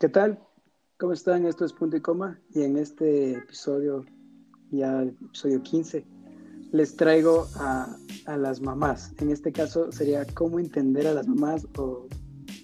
¿Qué 0.00 0.08
tal? 0.08 0.38
¿Cómo 0.98 1.12
están? 1.12 1.44
Esto 1.44 1.66
es 1.66 1.74
Punto 1.74 1.94
y 1.94 2.00
Coma 2.00 2.40
y 2.54 2.62
en 2.62 2.78
este 2.78 3.32
episodio, 3.32 4.06
ya 4.70 5.02
el 5.02 5.10
episodio 5.10 5.62
15, 5.62 6.06
les 6.72 6.96
traigo 6.96 7.46
a, 7.56 7.98
a, 8.24 8.36
las 8.38 8.62
mamás. 8.62 9.12
En 9.18 9.28
este 9.28 9.52
caso 9.52 9.92
sería 9.92 10.24
cómo 10.32 10.58
entender 10.58 11.06
a 11.06 11.12
las 11.12 11.28
mamás 11.28 11.66
o 11.76 12.08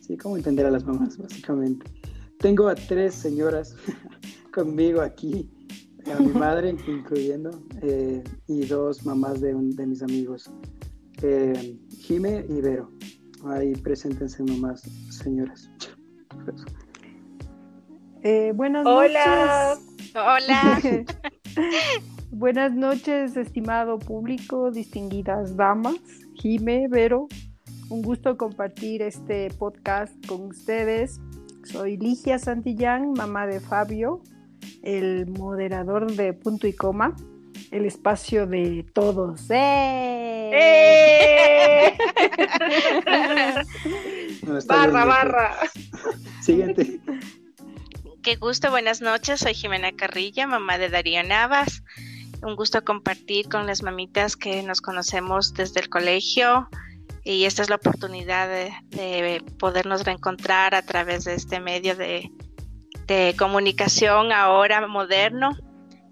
sí, 0.01 0.17
cómo 0.17 0.39
entender 0.39 0.65
a 0.65 0.71
las 0.71 0.87
mamás, 0.87 1.19
básicamente. 1.19 1.85
Tengo 2.39 2.69
a 2.69 2.75
tres 2.75 3.13
señoras 3.13 3.77
conmigo 4.55 5.03
aquí, 5.03 5.51
a 6.11 6.19
mi 6.19 6.33
madre 6.33 6.71
incluyendo, 6.89 7.51
eh, 7.83 8.25
y 8.47 8.65
dos 8.65 9.05
mamás 9.05 9.43
de, 9.43 9.55
un, 9.55 9.77
de 9.77 9.87
mis 9.87 10.03
amigos, 10.03 10.51
eh, 11.21 11.79
Jime 11.99 12.47
y 12.49 12.63
Vero. 12.63 12.91
Ahí 13.45 13.75
preséntense 13.75 14.43
nomás, 14.43 14.81
señoras. 15.11 15.71
Eh, 18.29 18.51
buenas 18.53 18.85
Hola. 18.85 19.77
noches. 19.79 20.13
Hola. 20.17 20.81
buenas 22.33 22.73
noches, 22.73 23.37
estimado 23.37 24.01
público, 24.01 24.73
distinguidas 24.73 25.57
damas, 25.57 25.95
Jime, 26.35 26.89
Vero. 26.89 27.29
Un 27.89 28.03
gusto 28.03 28.37
compartir 28.37 29.01
este 29.03 29.49
podcast 29.53 30.13
con 30.27 30.47
ustedes. 30.47 31.21
Soy 31.63 31.99
Ligia 31.99 32.41
Santillán, 32.41 33.13
mamá 33.13 33.47
de 33.47 33.61
Fabio, 33.61 34.21
el 34.83 35.29
moderador 35.29 36.11
de 36.11 36.33
Punto 36.33 36.67
y 36.67 36.73
Coma, 36.73 37.15
el 37.71 37.85
espacio 37.85 38.49
de 38.49 38.85
todos. 38.93 39.49
¡Eh! 39.51 40.51
¡Eh! 40.53 41.97
Barra, 44.67 45.05
barra. 45.05 45.55
Siguiente. 46.41 47.01
Qué 48.27 48.35
gusto, 48.35 48.73
buenas 48.73 49.03
noches. 49.03 49.39
Soy 49.39 49.55
Jimena 49.55 49.93
Carrilla, 49.93 50.49
mamá 50.49 50.79
de 50.79 50.89
Darío 50.89 51.23
Navas. 51.23 51.85
Un 52.43 52.57
gusto 52.57 52.85
compartir 52.85 53.49
con 53.49 53.69
las 53.69 53.85
mamitas 53.85 54.35
que 54.35 54.65
nos 54.65 54.81
conocemos 54.81 55.55
desde 55.55 55.79
el 55.79 55.89
colegio 55.89 56.69
y 57.23 57.45
esta 57.45 57.63
es 57.63 57.71
la 57.71 57.77
oportunidad 57.77 58.49
de, 58.49 58.73
de 58.91 59.45
podernos 59.61 60.05
reencontrar 60.05 60.75
a 60.75 60.83
través 60.83 61.23
de 61.23 61.35
este 61.35 61.61
medio 61.61 61.95
de, 61.95 62.33
de, 63.07 63.37
comunicación 63.39 64.33
ahora 64.33 64.85
moderno 64.89 65.57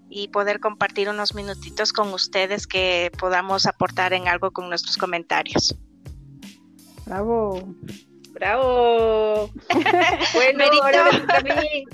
y 0.09 0.29
poder 0.29 0.61
compartir 0.61 1.09
unos 1.09 1.35
minutitos 1.35 1.91
con 1.91 2.13
ustedes 2.13 2.65
que 2.65 3.11
podamos 3.19 3.65
aportar 3.65 4.13
en 4.13 4.29
algo 4.29 4.51
con 4.51 4.69
nuestros 4.69 4.95
comentarios. 4.95 5.77
Bravo. 7.05 7.75
Bravo. 8.35 9.49
bueno, 10.33 10.57
Merito. 10.57 10.83
ahora 10.83 11.03
me 11.11 11.19
toca 11.21 11.37
a 11.37 11.61
mí. 11.61 11.85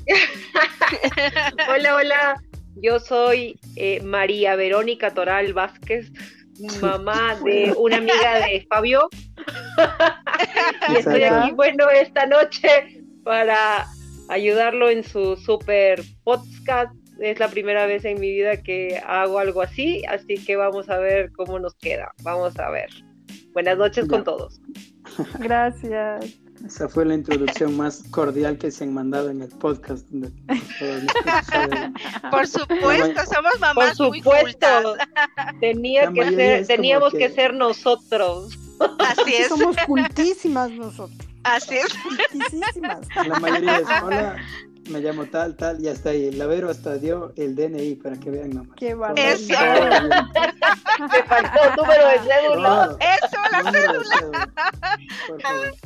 hola, 1.70 1.96
hola. 1.96 2.44
Yo 2.82 3.00
soy 3.00 3.60
eh, 3.76 4.02
María 4.02 4.56
Verónica 4.56 5.14
Toral 5.14 5.54
Vázquez, 5.54 6.12
mamá 6.82 7.36
de 7.46 7.76
una 7.78 7.98
amiga 7.98 8.40
de 8.40 8.66
Fabio. 8.68 9.08
y 10.90 10.96
estoy 10.96 11.24
aquí, 11.24 11.52
bueno, 11.52 11.88
esta 11.92 12.26
noche 12.26 13.04
para 13.24 13.86
ayudarlo 14.30 14.90
en 14.90 15.04
su 15.04 15.36
super 15.36 16.02
podcast. 16.24 16.92
Es 17.20 17.40
la 17.40 17.50
primera 17.50 17.86
vez 17.86 18.04
en 18.04 18.20
mi 18.20 18.32
vida 18.32 18.64
que 18.64 19.00
hago 19.06 19.38
algo 19.38 19.62
así, 19.62 20.04
así 20.08 20.44
que 20.44 20.56
vamos 20.56 20.90
a 20.90 20.98
ver 20.98 21.32
cómo 21.34 21.60
nos 21.60 21.76
queda. 21.76 22.12
Vamos 22.24 22.58
a 22.58 22.72
ver. 22.72 22.90
Buenas 23.54 23.78
noches 23.78 24.06
Ya. 24.06 24.10
con 24.10 24.24
todos. 24.24 24.60
Gracias. 25.40 26.26
Esa 26.66 26.88
fue 26.88 27.06
la 27.06 27.16
introducción 27.16 27.76
más 27.76 28.04
cordial 28.12 28.58
que 28.60 28.70
se 28.70 28.84
han 28.84 28.94
mandado 28.94 29.30
en 29.32 29.42
el 29.42 29.50
podcast. 29.50 30.08
Por 32.30 32.48
supuesto, 32.48 33.22
somos 33.26 33.52
Por 33.54 33.60
mamás 33.60 34.00
muy 34.00 34.20
supuesto, 34.20 34.68
cultas. 34.84 35.08
tenía 35.60 36.06
La 36.06 36.14
que 36.14 36.20
mayoría 36.22 36.38
ser, 36.38 36.60
es 36.62 36.68
como 36.68 36.76
teníamos 36.78 37.12
que... 37.14 37.18
que- 37.18 37.30
ser 37.32 37.54
nosotros. 37.54 38.58
Así 39.00 39.34
es, 39.36 39.48
Somos 39.50 39.76
cultísimas 39.86 40.72
nosotros. 40.72 41.18
así 41.44 41.76
es. 41.78 41.88
Cultísimas. 42.40 43.08
La 43.28 43.40
mayoría 43.40 43.78
es, 43.80 43.88
hola, 44.04 44.36
me 44.90 45.00
llamo 45.00 45.26
tal, 45.26 45.56
tal, 45.56 45.82
y 45.84 45.88
hasta 45.88 46.10
ahí. 46.10 46.32
La 46.32 46.46
Vero 46.48 46.70
hasta 46.70 46.98
dio 46.98 47.34
el 47.38 47.56
DNI 47.56 47.96
para 47.96 48.18
que 48.20 48.30
vean 48.30 48.50
nomás. 48.52 48.76
Qué 48.78 48.94
barbaridad. 48.94 49.34
Eso. 49.34 50.10
Me 51.00 51.24
faltó 51.24 51.82
número 51.82 52.08
de 52.08 52.20
cédula. 52.20 52.86
Todo. 52.86 52.98
Eso, 53.00 53.38
la 53.52 53.72
cédula. 53.72 54.50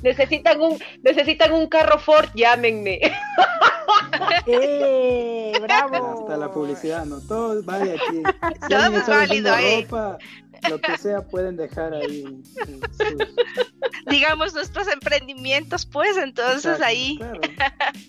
Necesitan 0.02 0.62
un, 0.62 0.80
necesitan 1.04 1.54
un 1.54 1.68
carro 1.68 2.00
Ford, 2.00 2.30
llámenme. 2.34 3.00
¡Eh! 4.48 5.54
¡Bravo! 5.62 6.22
Hasta 6.22 6.38
la 6.38 6.52
publicidad, 6.52 7.06
¿no? 7.06 7.20
Todo 7.22 7.62
vale 7.64 7.94
aquí. 7.94 8.24
Si 8.62 8.70
Todo 8.70 8.98
es 8.98 9.08
válido 9.08 9.54
ahí. 9.54 9.84
ropa, 9.84 10.18
lo 10.70 10.80
que 10.80 10.98
sea, 10.98 11.22
pueden 11.28 11.56
dejar 11.56 11.94
ahí. 11.94 12.24
sus- 12.44 14.08
digamos, 14.10 14.54
nuestros 14.54 14.88
emprendimientos, 14.92 15.86
pues 15.86 16.18
entonces 16.18 16.66
Exacto, 16.66 16.86
ahí, 16.86 17.18
claro. 17.18 17.42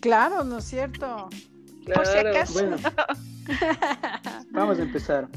Claro, 0.01 0.45
¿no 0.45 0.59
es 0.59 0.65
cierto? 0.65 1.29
por 1.95 2.05
si 2.07 2.13
Claro. 2.13 2.31
acaso. 2.31 2.53
Bueno, 2.55 2.77
vamos 4.51 4.79
a 4.79 4.83
empezar. 4.83 5.29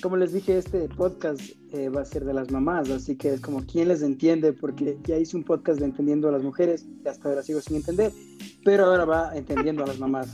Como 0.00 0.16
les 0.16 0.32
dije, 0.32 0.56
este 0.56 0.88
podcast 0.88 1.40
eh, 1.72 1.88
va 1.88 2.02
a 2.02 2.04
ser 2.04 2.24
de 2.24 2.32
las 2.32 2.50
mamás, 2.52 2.88
así 2.88 3.16
que 3.16 3.34
es 3.34 3.40
como 3.40 3.64
quién 3.66 3.88
les 3.88 4.00
entiende, 4.02 4.52
porque 4.52 4.96
ya 5.04 5.16
hice 5.18 5.36
un 5.36 5.42
podcast 5.44 5.80
de 5.80 5.86
entendiendo 5.86 6.28
a 6.28 6.32
las 6.32 6.42
mujeres, 6.42 6.86
y 7.04 7.08
hasta 7.08 7.28
ahora 7.28 7.42
sigo 7.42 7.60
sin 7.60 7.76
entender, 7.76 8.12
pero 8.64 8.84
ahora 8.86 9.04
va 9.04 9.36
entendiendo 9.36 9.82
a 9.82 9.88
las 9.88 9.98
mamás. 9.98 10.28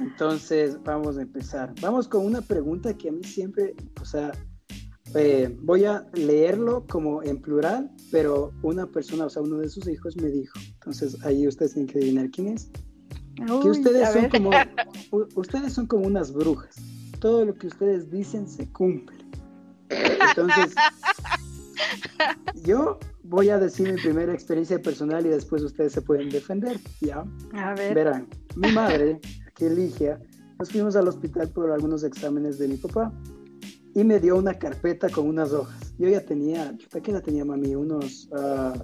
Entonces, 0.00 0.82
vamos 0.82 1.18
a 1.18 1.22
empezar. 1.22 1.72
Vamos 1.80 2.08
con 2.08 2.24
una 2.24 2.40
pregunta 2.40 2.94
que 2.96 3.10
a 3.10 3.12
mí 3.12 3.22
siempre, 3.22 3.74
o 4.00 4.04
sea, 4.04 4.32
eh, 5.14 5.56
voy 5.62 5.84
a 5.84 6.06
leerlo 6.14 6.84
como 6.88 7.22
en 7.22 7.40
plural, 7.40 7.90
pero 8.10 8.52
una 8.62 8.86
persona, 8.86 9.26
o 9.26 9.30
sea, 9.30 9.42
uno 9.42 9.58
de 9.58 9.68
sus 9.68 9.86
hijos 9.88 10.16
me 10.16 10.28
dijo. 10.28 10.58
Entonces, 10.74 11.16
ahí 11.24 11.46
ustedes 11.46 11.74
tienen 11.74 11.92
que 11.92 11.98
adivinar 11.98 12.30
quién 12.30 12.48
es. 12.48 12.70
que 13.36 13.52
Uy, 13.52 13.70
ustedes 13.70 14.08
a 14.08 14.12
son 14.12 14.22
ver. 14.22 14.30
como 14.30 14.50
ustedes 15.36 15.72
son 15.72 15.86
como 15.86 16.06
unas 16.06 16.32
brujas. 16.32 16.76
Todo 17.20 17.44
lo 17.44 17.54
que 17.54 17.68
ustedes 17.68 18.10
dicen 18.10 18.48
se 18.48 18.70
cumple. 18.72 19.16
Entonces, 19.88 20.74
yo 22.64 22.98
voy 23.22 23.50
a 23.50 23.58
decir 23.58 23.92
mi 23.92 24.00
primera 24.00 24.34
experiencia 24.34 24.80
personal 24.82 25.24
y 25.24 25.30
después 25.30 25.62
ustedes 25.62 25.92
se 25.92 26.02
pueden 26.02 26.28
defender, 26.30 26.78
¿ya? 27.00 27.24
A 27.54 27.74
ver. 27.74 27.94
Verán, 27.94 28.28
mi 28.56 28.72
madre, 28.72 29.20
que 29.54 29.70
Ligia, 29.70 30.20
nos 30.58 30.70
fuimos 30.70 30.96
al 30.96 31.08
hospital 31.08 31.48
por 31.50 31.70
algunos 31.70 32.02
exámenes 32.02 32.58
de 32.58 32.68
mi 32.68 32.76
papá 32.76 33.12
y 33.96 34.04
me 34.04 34.20
dio 34.20 34.36
una 34.36 34.52
carpeta 34.54 35.08
con 35.08 35.26
unas 35.26 35.52
hojas. 35.52 35.94
Yo 35.98 36.06
ya 36.08 36.20
tenía, 36.20 36.76
chuta, 36.76 37.00
¿qué 37.00 37.12
edad 37.12 37.22
tenía 37.22 37.46
mami? 37.46 37.74
Unos 37.74 38.28
ah, 38.36 38.74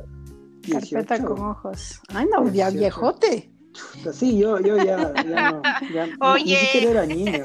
Carpeta 0.71 1.17
18. 1.19 1.25
con 1.27 1.41
ojos. 1.43 2.00
Ay, 2.09 2.27
no, 2.33 2.45
ya 2.50 2.71
18. 2.71 2.78
viejote. 2.78 3.53
Chuta, 3.72 4.12
Sí, 4.12 4.39
yo, 4.39 4.59
yo 4.61 4.77
ya, 4.78 5.12
ya 5.25 5.51
no, 5.53 5.62
ya, 5.95 6.06
ni 6.06 6.12
Oye. 6.21 6.56
siquiera 6.56 6.91
era 6.91 7.06
niño. 7.06 7.45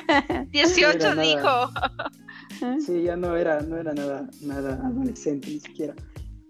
18 0.52 0.88
Era 0.90 1.14
nada. 1.14 1.22
dijo. 1.22 2.80
Sí, 2.84 3.02
ya 3.04 3.16
no 3.16 3.36
era, 3.36 3.60
no 3.62 3.78
era 3.78 3.94
nada, 3.94 4.28
nada 4.42 4.74
adolescente 4.86 5.48
ni 5.48 5.60
siquiera. 5.60 5.94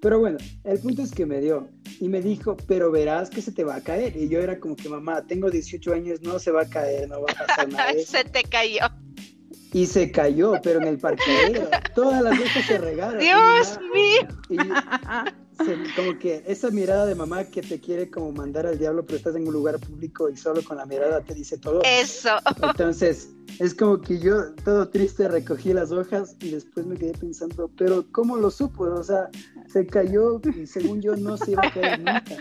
Pero 0.00 0.20
bueno, 0.20 0.38
el 0.64 0.78
punto 0.78 1.02
es 1.02 1.12
que 1.12 1.26
me 1.26 1.40
dio 1.40 1.68
y 2.00 2.08
me 2.08 2.20
dijo, 2.20 2.56
pero 2.68 2.90
verás 2.90 3.30
que 3.30 3.42
se 3.42 3.52
te 3.52 3.64
va 3.64 3.76
a 3.76 3.80
caer. 3.80 4.16
Y 4.16 4.28
yo 4.28 4.38
era 4.40 4.58
como 4.60 4.74
que, 4.76 4.88
mamá, 4.88 5.24
tengo 5.26 5.50
18 5.50 5.92
años, 5.92 6.20
no 6.22 6.38
se 6.38 6.50
va 6.52 6.62
a 6.62 6.68
caer, 6.68 7.08
no 7.08 7.20
va 7.22 7.26
a 7.32 7.46
pasar 7.46 7.68
nada. 7.72 7.92
de 7.92 8.00
eso". 8.02 8.12
Se 8.12 8.24
te 8.24 8.42
cayó. 8.44 8.80
Y 9.72 9.86
se 9.86 10.10
cayó, 10.10 10.54
pero 10.62 10.80
en 10.80 10.88
el 10.88 10.98
parqueadero. 10.98 11.68
Todas 11.94 12.22
las 12.22 12.38
veces 12.38 12.64
se 12.66 12.78
regaron. 12.78 13.18
Dios 13.20 13.78
mío. 13.92 14.28
Y 14.48 14.56
se- 15.64 15.94
como 15.94 16.18
que 16.18 16.42
esa 16.46 16.70
mirada 16.70 17.04
de 17.04 17.14
mamá 17.14 17.44
que 17.44 17.60
te 17.62 17.78
quiere 17.80 18.10
como 18.10 18.32
mandar 18.32 18.66
al 18.66 18.78
diablo, 18.78 19.04
pero 19.04 19.18
estás 19.18 19.36
en 19.36 19.46
un 19.46 19.52
lugar 19.52 19.78
público 19.78 20.30
y 20.30 20.36
solo 20.36 20.62
con 20.62 20.76
la 20.78 20.86
mirada 20.86 21.20
te 21.20 21.34
dice 21.34 21.58
todo. 21.58 21.82
Eso. 21.84 22.30
Entonces, 22.62 23.30
es 23.58 23.74
como 23.74 24.00
que 24.00 24.18
yo, 24.18 24.54
todo 24.64 24.88
triste, 24.88 25.28
recogí 25.28 25.72
las 25.72 25.90
hojas 25.92 26.36
y 26.40 26.50
después 26.50 26.86
me 26.86 26.96
quedé 26.96 27.12
pensando, 27.12 27.70
pero 27.76 28.06
¿cómo 28.12 28.36
lo 28.36 28.50
supo? 28.50 28.84
O 28.84 29.02
sea, 29.02 29.28
se 29.66 29.86
cayó 29.86 30.40
y 30.56 30.66
según 30.66 31.02
yo 31.02 31.16
no 31.16 31.36
se 31.36 31.50
iba 31.52 31.66
a 31.66 31.70
caer 31.72 31.98
nunca. 31.98 32.36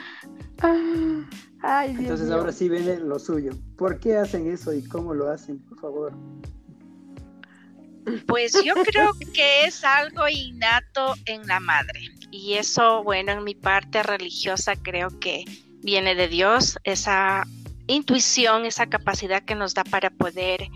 Ay, 1.62 1.90
Dios 1.90 2.02
Entonces 2.02 2.32
ahora 2.32 2.52
sí 2.52 2.70
viene 2.70 3.00
lo 3.00 3.20
suyo. 3.20 3.52
¿Por 3.78 4.00
qué 4.00 4.18
hacen 4.18 4.48
eso 4.48 4.74
y 4.74 4.84
cómo 4.84 5.14
lo 5.14 5.30
hacen, 5.30 5.60
por 5.60 5.80
favor? 5.80 6.14
Pues 8.28 8.54
yo 8.64 8.74
creo 8.84 9.14
que 9.34 9.66
es 9.66 9.84
algo 9.84 10.28
innato 10.28 11.16
en 11.26 11.46
la 11.48 11.60
madre. 11.60 12.02
Y 12.32 12.54
eso, 12.54 13.04
bueno, 13.04 13.34
en 13.34 13.44
mi 13.44 13.56
parte 13.56 14.04
religiosa 14.04 14.76
creo 14.76 15.10
que 15.20 15.44
viene 15.82 16.16
de 16.16 16.28
Dios, 16.28 16.78
esa 16.84 17.44
intuición, 17.88 18.66
esa 18.66 18.88
capacidad 18.88 19.44
que 19.44 19.56
nos 19.56 19.74
da 19.74 19.84
para 19.84 20.10
poder 20.10 20.68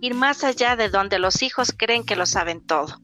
ir 0.00 0.14
más 0.14 0.44
allá 0.44 0.76
de 0.76 0.88
donde 0.88 1.18
los 1.18 1.42
hijos 1.42 1.74
creen 1.76 2.04
que 2.04 2.16
lo 2.16 2.26
saben 2.26 2.60
todo. 2.66 3.00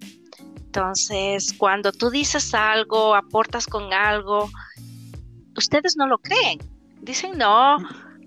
Entonces, 0.56 1.54
cuando 1.56 1.92
tú 1.92 2.10
dices 2.10 2.54
algo, 2.54 3.14
aportas 3.14 3.66
con 3.66 3.92
algo, 3.92 4.50
ustedes 5.56 5.96
no 5.96 6.06
lo 6.06 6.18
creen. 6.18 6.58
Dicen, 7.00 7.36
no, 7.38 7.78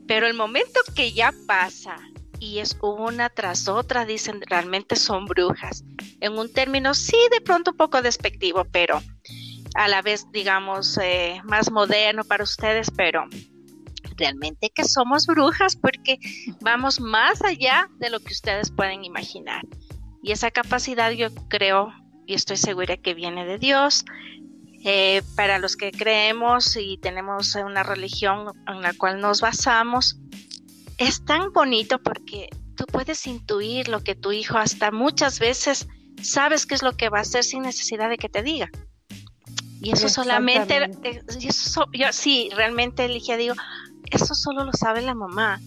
Pero 0.08 0.28
el 0.28 0.34
momento 0.36 0.80
que 0.96 1.12
ya 1.12 1.34
pasa 1.46 1.98
y 2.40 2.60
es 2.60 2.78
una 2.82 3.30
tras 3.30 3.68
otra, 3.68 4.06
dicen, 4.06 4.42
realmente 4.42 4.96
son 4.96 5.26
brujas. 5.26 5.84
En 6.20 6.38
un 6.38 6.52
término, 6.52 6.94
sí, 6.94 7.18
de 7.32 7.42
pronto 7.42 7.72
un 7.72 7.78
poco 7.78 8.02
despectivo, 8.02 8.66
pero 8.72 9.02
a 9.76 9.88
la 9.88 10.02
vez, 10.02 10.26
digamos, 10.32 10.98
eh, 11.02 11.42
más 11.44 11.72
moderno 11.72 12.24
para 12.24 12.44
ustedes, 12.44 12.92
pero 12.96 13.26
realmente 14.18 14.72
que 14.74 14.84
somos 14.84 15.28
brujas 15.28 15.76
porque 15.76 16.18
vamos 16.62 17.00
más 17.00 17.44
allá 17.44 17.90
de 18.00 18.10
lo 18.10 18.20
que 18.20 18.34
ustedes 18.34 18.72
pueden 18.72 19.04
imaginar. 19.04 19.64
Y 20.24 20.32
esa 20.32 20.52
capacidad 20.52 21.12
yo 21.12 21.34
creo 21.48 21.94
y 22.26 22.34
estoy 22.34 22.58
segura 22.58 22.98
que 22.98 23.14
viene 23.14 23.46
de 23.46 23.58
Dios. 23.58 24.04
Eh, 24.84 25.24
para 25.36 25.58
los 25.58 25.76
que 25.76 25.92
creemos 25.92 26.76
y 26.76 26.98
tenemos 26.98 27.56
una 27.56 27.84
religión 27.84 28.54
en 28.68 28.82
la 28.82 28.94
cual 28.94 29.20
nos 29.20 29.42
basamos, 29.42 30.20
es 30.98 31.26
tan 31.26 31.52
bonito 31.54 32.02
porque 32.02 32.50
tú 32.76 32.86
puedes 32.86 33.26
intuir 33.28 33.88
lo 33.88 34.04
que 34.04 34.16
tu 34.16 34.32
hijo 34.32 34.58
hasta 34.58 34.92
muchas 34.92 35.40
veces 35.40 35.88
sabes 36.22 36.66
qué 36.66 36.76
es 36.76 36.84
lo 36.84 36.96
que 36.96 37.10
va 37.10 37.20
a 37.20 37.22
hacer 37.22 37.44
sin 37.44 37.64
necesidad 37.64 38.10
de 38.10 38.18
que 38.18 38.30
te 38.30 38.44
diga. 38.44 38.70
Y 39.82 39.92
eso 39.92 40.10
solamente, 40.10 40.90
eh, 41.04 41.22
yo 41.92 42.12
sí, 42.12 42.50
realmente 42.56 43.06
elige, 43.06 43.38
digo, 43.38 43.56
eso 44.12 44.34
solo 44.34 44.64
lo 44.64 44.74
sabe 44.74 45.02
la 45.02 45.14
mamá. 45.14 45.62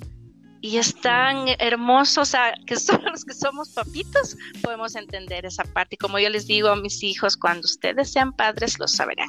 Y 0.61 0.77
es 0.77 0.94
tan 1.00 1.47
hermoso, 1.59 2.23
o 2.23 2.25
sea, 2.25 2.55
que 2.67 2.76
solo 2.76 3.11
los 3.11 3.25
que 3.25 3.35
somos 3.35 3.71
papitos 3.71 4.37
podemos 4.62 4.97
entender 4.97 5.47
esa 5.47 5.65
parte. 5.65 5.94
Y 5.94 5.99
como 5.99 6.19
yo 6.19 6.29
les 6.29 6.47
digo 6.47 6.69
a 6.69 6.76
mis 6.76 7.03
hijos, 7.03 7.37
cuando 7.37 7.65
ustedes 7.67 8.12
sean 8.12 8.33
padres, 8.33 8.79
lo 8.79 8.88
sabrán. 8.88 9.29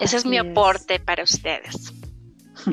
Ese 0.00 0.16
es 0.16 0.26
mi 0.26 0.36
aporte 0.36 0.98
para 0.98 1.22
ustedes. 1.22 1.92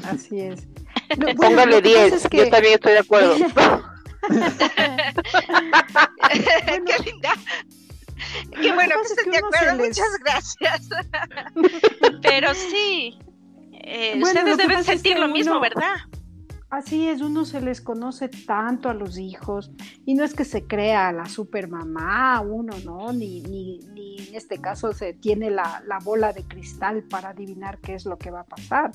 Así 0.04 0.40
es. 0.40 0.68
Póngale 1.38 1.82
10, 1.82 2.30
yo 2.32 2.50
también 2.50 2.76
estoy 2.76 2.94
de 2.94 3.00
acuerdo. 3.00 3.36
Qué 6.86 7.04
linda. 7.04 7.34
Qué 8.62 8.72
bueno 8.72 8.96
que 9.02 9.08
estén 9.08 9.32
de 9.32 9.38
acuerdo, 9.40 9.76
muchas 9.78 10.20
gracias. 10.24 10.90
Pero 12.22 12.54
sí, 12.54 13.18
eh, 13.84 14.20
ustedes 14.22 14.58
deben 14.58 14.84
sentir 14.84 15.18
lo 15.18 15.28
mismo, 15.28 15.60
¿verdad? 15.60 15.96
Así 16.72 17.10
es, 17.10 17.22
uno 17.22 17.44
se 17.44 17.60
les 17.60 17.82
conoce 17.82 18.30
tanto 18.30 18.88
a 18.88 18.94
los 18.94 19.18
hijos 19.18 19.72
y 20.06 20.14
no 20.14 20.24
es 20.24 20.34
que 20.34 20.46
se 20.46 20.64
crea 20.68 21.12
la 21.12 21.26
super 21.26 21.68
mamá, 21.68 22.40
uno, 22.40 22.74
¿no? 22.86 23.12
Ni, 23.12 23.42
ni, 23.42 23.80
ni 23.94 24.16
en 24.30 24.36
este 24.36 24.60
caso 24.60 24.94
se 24.94 25.14
tiene 25.14 25.50
la, 25.52 25.84
la, 25.86 26.00
bola 26.00 26.32
de 26.32 26.44
cristal 26.44 27.04
para 27.04 27.32
adivinar 27.32 27.80
qué 27.80 27.96
es 27.96 28.06
lo 28.06 28.18
que 28.18 28.32
va 28.32 28.40
a 28.40 28.46
pasar, 28.46 28.92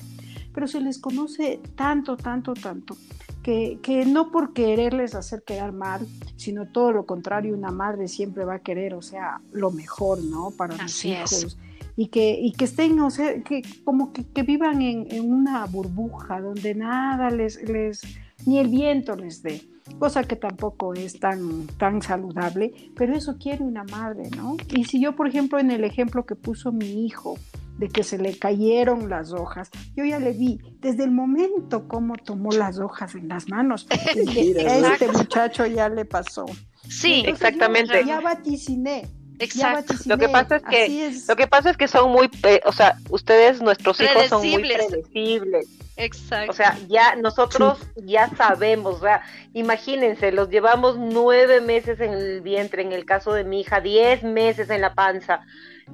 pero 0.55 0.67
se 0.67 0.81
les 0.81 0.97
conoce 0.97 1.61
tanto, 1.75 2.17
tanto, 2.17 2.55
tanto, 2.55 2.97
que, 3.43 3.77
que 3.83 4.07
no 4.07 4.31
por 4.31 4.53
quererles 4.53 5.13
hacer 5.13 5.43
quedar 5.43 5.71
mal, 5.71 6.07
sino 6.35 6.71
todo 6.71 6.91
lo 6.91 7.05
contrario, 7.05 7.53
una 7.53 7.69
madre 7.69 8.07
siempre 8.07 8.43
va 8.43 8.55
a 8.55 8.59
querer, 8.59 8.95
o 8.95 9.03
sea, 9.03 9.39
lo 9.51 9.69
mejor, 9.69 10.23
¿no? 10.23 10.49
Para 10.49 10.75
los 10.77 11.05
hijos 11.05 11.59
y 11.97 12.07
que, 12.07 12.39
y 12.39 12.53
que 12.53 12.65
estén, 12.65 12.99
o 13.01 13.09
sea, 13.09 13.41
que 13.43 13.63
como 13.83 14.13
que, 14.13 14.23
que 14.25 14.43
vivan 14.43 14.81
en, 14.81 15.07
en, 15.11 15.33
una 15.33 15.65
burbuja 15.65 16.39
donde 16.39 16.75
nada 16.75 17.31
les, 17.31 17.61
les, 17.67 18.03
ni 18.45 18.59
el 18.59 18.69
viento 18.69 19.15
les 19.15 19.41
dé, 19.41 19.63
cosa 19.97 20.23
que 20.23 20.35
tampoco 20.35 20.93
es 20.93 21.19
tan, 21.19 21.65
tan 21.79 22.03
saludable, 22.03 22.71
pero 22.95 23.15
eso 23.15 23.37
quiere 23.39 23.63
una 23.63 23.83
madre, 23.83 24.29
¿no? 24.37 24.57
Y 24.69 24.83
si 24.85 25.01
yo, 25.01 25.15
por 25.15 25.27
ejemplo, 25.27 25.59
en 25.59 25.71
el 25.71 25.83
ejemplo 25.83 26.25
que 26.25 26.35
puso 26.35 26.71
mi 26.71 27.05
hijo, 27.05 27.35
de 27.77 27.89
que 27.89 28.03
se 28.03 28.17
le 28.17 28.37
cayeron 28.37 29.09
las 29.09 29.33
hojas. 29.33 29.69
Yo 29.95 30.03
ya 30.03 30.19
le 30.19 30.31
vi 30.31 30.59
desde 30.79 31.03
el 31.03 31.11
momento 31.11 31.87
cómo 31.87 32.15
tomó 32.17 32.51
las 32.51 32.79
hojas 32.79 33.15
en 33.15 33.27
las 33.27 33.49
manos. 33.49 33.87
a 33.91 34.93
este 34.93 35.07
muchacho 35.11 35.65
ya 35.65 35.87
le 35.89 36.05
pasó. 36.05 36.45
Sí, 36.89 37.23
exactamente. 37.25 38.03
ya 38.05 38.19
vaticiné, 38.19 39.07
Exacto. 39.39 39.93
Lo 40.05 40.17
que 40.17 40.29
pasa 40.29 40.55
es 40.57 40.63
que 40.63 41.11
lo 41.27 41.35
que 41.35 41.47
pasa 41.47 41.69
es 41.69 41.77
que 41.77 41.87
son 41.87 42.11
muy, 42.11 42.29
eh, 42.43 42.61
o 42.65 42.71
sea, 42.71 42.97
ustedes 43.09 43.61
nuestros 43.61 43.99
hijos 44.01 44.27
son 44.27 44.47
muy 44.47 44.63
predecibles. 44.63 45.67
Exacto. 45.95 46.51
O 46.51 46.53
sea, 46.53 46.77
ya 46.87 47.15
nosotros 47.15 47.79
ya 47.95 48.29
sabemos, 48.35 48.95
o 48.95 48.99
sea, 48.99 49.23
imagínense, 49.53 50.31
los 50.31 50.49
llevamos 50.49 50.97
nueve 50.97 51.59
meses 51.59 51.99
en 51.99 52.13
el 52.13 52.41
vientre, 52.41 52.83
en 52.83 52.93
el 52.93 53.05
caso 53.05 53.33
de 53.33 53.43
mi 53.43 53.61
hija, 53.61 53.81
diez 53.81 54.23
meses 54.23 54.69
en 54.69 54.81
la 54.81 54.93
panza. 54.93 55.41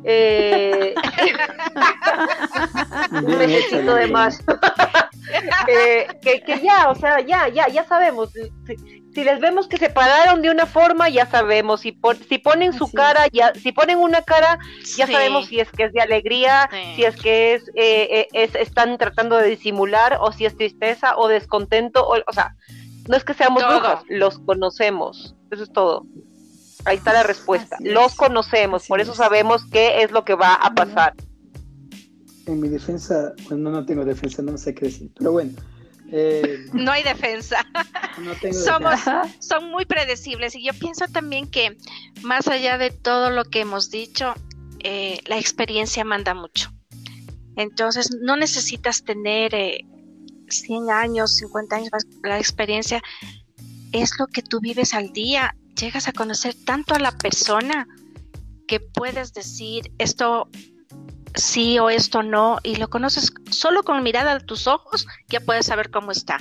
Eh, 0.04 0.94
un 3.12 3.38
mesecito 3.38 3.95
de 3.95 4.07
más. 4.07 4.44
Eh, 5.68 6.07
que, 6.22 6.42
que, 6.42 6.62
ya, 6.62 6.90
o 6.90 6.95
sea, 6.95 7.19
ya, 7.22 7.48
ya, 7.48 7.68
ya 7.68 7.84
sabemos 7.86 8.30
si 9.13 9.24
les 9.24 9.40
vemos 9.40 9.68
que 9.68 9.78
se 9.78 9.90
pararon 9.90 10.42
de 10.42 10.50
una 10.50 10.66
forma, 10.66 11.10
ya 11.10 11.25
sabemos. 11.25 11.81
Si, 11.81 11.98
si 12.28 12.38
ponen 12.40 12.74
su 12.74 12.92
cara, 12.92 13.28
ya, 13.31 13.54
si 13.54 13.72
ponen 13.72 14.00
una 14.00 14.22
cara, 14.22 14.60
ya 14.98 15.07
sabemos 15.07 15.48
si 15.48 15.60
es 15.60 15.69
que 15.72 15.84
es 15.86 15.94
de 15.94 16.01
alegría, 16.01 16.69
si 16.95 17.04
es 17.04 17.16
que 17.16 17.54
es, 17.54 17.68
eh, 17.75 18.07
eh, 18.10 18.28
es, 18.34 18.56
están 18.56 18.98
tratando 18.98 19.38
de 19.38 19.50
disimular, 19.50 20.18
o 20.19 20.31
si 20.31 20.45
es 20.45 20.57
tristeza 20.57 21.16
o 21.18 21.28
descontento. 21.28 22.07
O, 22.07 22.16
o 22.25 22.34
sea, 22.34 22.56
no 23.07 23.16
es 23.16 23.24
que 23.24 23.34
seamos 23.34 23.63
brujas, 23.66 24.04
los 24.10 24.40
conocemos. 24.40 25.36
Eso 25.51 25.63
es 25.63 25.72
todo. 25.72 26.06
Ahí 26.85 26.97
está 26.97 27.13
la 27.13 27.24
respuesta. 27.24 27.77
Los 27.80 28.15
conocemos, 28.15 28.88
por 28.88 29.00
eso 29.00 29.13
sabemos 29.15 29.63
qué 29.71 30.03
es 30.03 30.12
lo 30.12 30.25
que 30.25 30.35
va 30.35 30.53
a 30.56 30.74
pasar. 30.74 31.13
En 32.45 32.59
mi 32.59 32.68
defensa, 32.68 33.33
bueno, 33.47 33.71
no 33.71 33.85
tengo 33.85 34.03
defensa, 34.03 34.41
no 34.41 34.57
sé 34.57 34.74
qué 34.75 34.85
decir, 34.88 35.12
pero 35.15 35.31
bueno. 35.31 35.53
Eh, 36.12 36.65
no 36.74 36.91
hay 36.91 37.03
defensa. 37.03 37.65
Somos, 38.51 39.00
son 39.39 39.71
muy 39.71 39.85
predecibles 39.85 40.56
y 40.56 40.65
yo 40.65 40.74
pienso 40.74 41.06
también 41.07 41.50
que 41.50 41.77
más 42.21 42.47
allá 42.47 42.77
de 42.77 42.91
todo 42.91 43.30
lo 43.30 43.45
que 43.45 43.62
hemos 43.62 43.89
dicho, 43.89 44.33
eh, 44.83 45.19
la 45.25 45.39
experiencia 45.39 46.03
manda 46.03 46.33
mucho. 46.33 46.71
Entonces 47.56 48.15
no 48.21 48.35
necesitas 48.35 49.03
tener 49.03 49.51
100 50.50 50.89
eh, 50.89 50.91
años, 50.91 51.35
50 51.38 51.75
años, 51.75 51.89
la 52.24 52.38
experiencia 52.38 53.01
es 53.91 54.12
lo 54.19 54.27
que 54.27 54.41
tú 54.41 54.59
vives 54.59 54.94
al 54.94 55.13
día. 55.13 55.56
Llegas 55.80 56.08
a 56.08 56.14
conocer 56.14 56.56
tanto 56.66 56.94
a 56.94 57.00
la 57.00 57.12
persona 57.12 57.88
que 58.68 58.80
puedes 58.80 59.34
decir 59.34 59.92
esto 59.98 60.50
sí 61.36 61.80
o 61.80 61.90
esto 61.90 62.24
no, 62.24 62.60
y 62.64 62.75
lo 62.75 62.90
conoces 62.90 63.34
solo 63.52 63.84
con 63.84 64.04
mirada 64.04 64.38
de 64.38 64.46
tus 64.46 64.68
ojos, 64.68 65.08
ya 65.28 65.40
puedes 65.40 65.66
saber 65.66 65.90
cómo 65.90 66.12
está. 66.12 66.38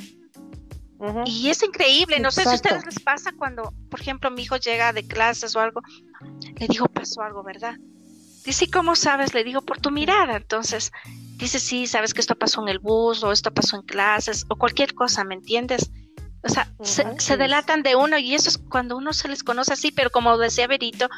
Y 1.26 1.48
es 1.48 1.62
increíble, 1.62 2.20
no 2.20 2.30
sé 2.30 2.42
si 2.42 2.48
a 2.48 2.54
ustedes 2.54 2.86
les 2.86 3.00
pasa 3.00 3.32
cuando, 3.36 3.74
por 3.90 4.00
ejemplo, 4.00 4.30
mi 4.30 4.42
hijo 4.42 4.56
llega 4.56 4.92
de 4.92 5.04
clases 5.04 5.56
o 5.56 5.60
algo, 5.60 5.82
le 6.56 6.68
digo, 6.68 6.86
pasó 6.86 7.22
algo, 7.22 7.42
¿verdad? 7.42 7.76
Dice, 8.44 8.70
¿cómo 8.70 8.94
sabes? 8.94 9.34
Le 9.34 9.42
digo, 9.42 9.62
por 9.62 9.80
tu 9.80 9.90
mirada. 9.90 10.36
Entonces, 10.36 10.92
dice, 11.36 11.58
sí, 11.58 11.88
sabes 11.88 12.14
que 12.14 12.20
esto 12.20 12.36
pasó 12.36 12.62
en 12.62 12.68
el 12.68 12.78
bus 12.78 13.24
o 13.24 13.32
esto 13.32 13.52
pasó 13.52 13.76
en 13.76 13.82
clases 13.82 14.44
o 14.48 14.56
cualquier 14.56 14.94
cosa, 14.94 15.24
¿me 15.24 15.34
entiendes? 15.34 15.90
O 16.44 16.48
sea, 16.48 16.68
se, 16.82 17.36
delatan 17.36 17.84
de 17.84 17.94
uno 17.94 18.18
y 18.18 18.34
eso 18.34 18.48
es 18.48 18.58
cuando 18.58 18.96
uno 18.96 19.12
se 19.12 19.28
les 19.28 19.44
conoce 19.44 19.74
así, 19.74 19.92
pero 19.92 20.10
como 20.10 20.36
decía 20.38 20.66
Berito, 20.66 21.08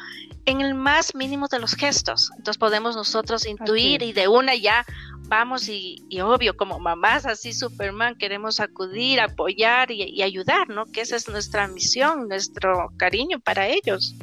en 0.45 0.61
el 0.61 0.75
más 0.75 1.15
mínimo 1.15 1.47
de 1.47 1.59
los 1.59 1.73
gestos. 1.73 2.29
Entonces 2.37 2.59
podemos 2.59 2.95
nosotros 2.95 3.47
intuir 3.47 4.03
y 4.03 4.13
de 4.13 4.27
una 4.27 4.53
ya 4.53 4.85
vamos 5.27 5.67
y, 5.67 6.05
obvio, 6.21 6.55
como 6.55 6.79
mamás 6.79 7.25
así 7.25 7.53
Superman, 7.53 8.15
queremos 8.15 8.59
acudir, 8.59 9.19
apoyar 9.19 9.89
y, 9.89 10.21
ayudar, 10.21 10.69
¿no? 10.69 10.85
Que 10.85 11.01
esa 11.01 11.15
es 11.15 11.27
nuestra 11.27 11.67
misión, 11.67 12.27
nuestro 12.27 12.91
cariño 12.97 13.39
para 13.39 13.67
ellos. 13.67 14.15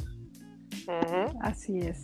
Así 1.41 1.79
es. 1.79 1.99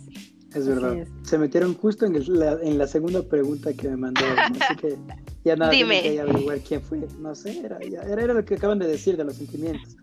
Es 0.54 0.66
verdad. 0.66 1.06
Se 1.22 1.38
metieron 1.38 1.74
justo 1.74 2.06
en, 2.06 2.38
la, 2.38 2.58
en 2.60 2.76
la 2.76 2.86
segunda 2.86 3.22
pregunta 3.22 3.72
que 3.72 3.88
me 3.88 3.96
mandó. 3.96 4.20
Así 4.36 4.76
que 4.80 4.98
ya 5.44 5.56
nada, 5.56 5.70
Dime. 5.70 6.02
que 6.02 6.20
averiguar 6.20 6.60
quién 6.60 6.82
fue. 6.82 7.06
No 7.20 7.34
sé, 7.34 7.60
era, 7.64 7.78
era, 7.78 8.02
era, 8.02 8.34
lo 8.34 8.44
que 8.44 8.54
acaban 8.54 8.78
de 8.78 8.86
decir 8.86 9.16
de 9.16 9.24
los 9.24 9.36
sentimientos. 9.36 9.96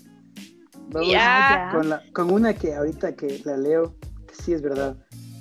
Vamos 0.89 1.11
ya. 1.11 1.69
Con, 1.73 1.89
la, 1.89 2.03
con 2.13 2.31
una 2.31 2.53
que 2.53 2.75
ahorita 2.75 3.15
que 3.15 3.41
la 3.43 3.57
leo, 3.57 3.95
que 4.25 4.35
sí 4.35 4.53
es 4.53 4.61
verdad. 4.61 4.97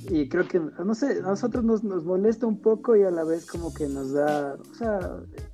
Y 0.08 0.28
creo 0.28 0.46
que, 0.46 0.60
no 0.60 0.94
sé, 0.94 1.18
a 1.18 1.28
nosotros 1.30 1.64
nos, 1.64 1.82
nos 1.82 2.04
molesta 2.04 2.46
un 2.46 2.60
poco 2.60 2.96
y 2.96 3.02
a 3.02 3.10
la 3.10 3.24
vez 3.24 3.46
como 3.46 3.74
que 3.74 3.88
nos 3.88 4.12
da, 4.12 4.54
o 4.54 4.74
sea, 4.74 4.98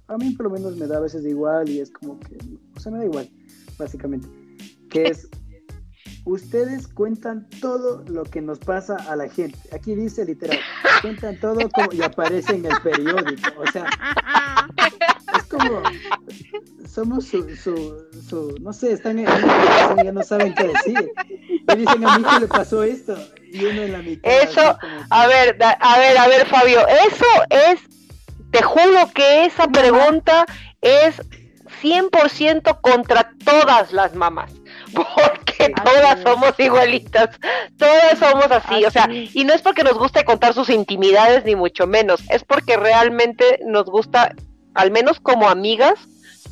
a 0.08 0.16
mí 0.18 0.30
por 0.32 0.44
lo 0.44 0.50
menos 0.50 0.76
me 0.76 0.86
da 0.86 0.98
a 0.98 1.00
veces 1.00 1.24
igual 1.24 1.70
y 1.70 1.80
es 1.80 1.90
como 1.90 2.20
que, 2.20 2.36
o 2.76 2.80
sea, 2.80 2.92
me 2.92 2.98
da 2.98 3.04
igual, 3.06 3.30
básicamente. 3.78 4.28
Que 4.90 5.04
es 5.04 5.28
ustedes 6.24 6.88
cuentan 6.88 7.48
todo 7.60 8.04
lo 8.06 8.24
que 8.24 8.40
nos 8.40 8.58
pasa 8.58 8.96
a 9.08 9.16
la 9.16 9.28
gente. 9.28 9.58
Aquí 9.72 9.94
dice 9.94 10.24
literal, 10.24 10.58
cuentan 11.00 11.38
todo 11.40 11.68
como, 11.70 11.92
y 11.92 12.02
aparece 12.02 12.54
en 12.54 12.66
el 12.66 12.80
periódico. 12.82 13.50
O 13.58 13.70
sea, 13.70 13.86
es 15.36 15.42
como, 15.44 15.82
somos 16.88 17.26
su, 17.26 17.56
su, 17.56 18.06
su 18.28 18.54
no 18.60 18.72
sé, 18.72 18.92
están 18.92 19.18
en 19.18 19.26
y 19.26 20.04
ya 20.04 20.12
no 20.12 20.22
saben 20.22 20.54
qué 20.54 20.68
decir. 20.68 21.12
Y 21.48 21.76
dicen 21.76 22.06
a 22.06 22.18
mí 22.18 22.24
que 22.24 22.40
le 22.40 22.48
pasó 22.48 22.82
esto. 22.82 23.16
Y 23.52 23.64
uno 23.64 23.82
en 23.82 23.92
la 23.92 24.02
mitad. 24.02 24.30
Eso, 24.30 24.78
a 25.10 25.26
ver, 25.26 25.56
a 25.60 25.98
ver, 25.98 26.18
a 26.18 26.28
ver, 26.28 26.46
Fabio, 26.46 26.80
eso 26.88 27.26
es, 27.50 27.80
te 28.50 28.62
juro 28.62 29.10
que 29.14 29.44
esa 29.44 29.68
pregunta 29.68 30.46
es 30.80 31.20
100% 31.82 32.80
contra 32.80 33.32
todas 33.44 33.92
las 33.92 34.14
mamás, 34.14 34.52
porque 35.14 35.72
todas 35.84 36.20
somos 36.22 36.58
igualitas, 36.58 37.30
todas 37.76 38.18
somos 38.18 38.50
así, 38.50 38.84
o 38.84 38.90
sea, 38.90 39.08
y 39.10 39.44
no 39.44 39.52
es 39.52 39.62
porque 39.62 39.84
nos 39.84 39.98
guste 39.98 40.24
contar 40.24 40.54
sus 40.54 40.70
intimidades 40.70 41.44
ni 41.44 41.56
mucho 41.56 41.86
menos, 41.86 42.22
es 42.30 42.44
porque 42.44 42.76
realmente 42.76 43.60
nos 43.64 43.86
gusta, 43.86 44.34
al 44.74 44.90
menos 44.90 45.20
como 45.20 45.48
amigas, 45.48 45.94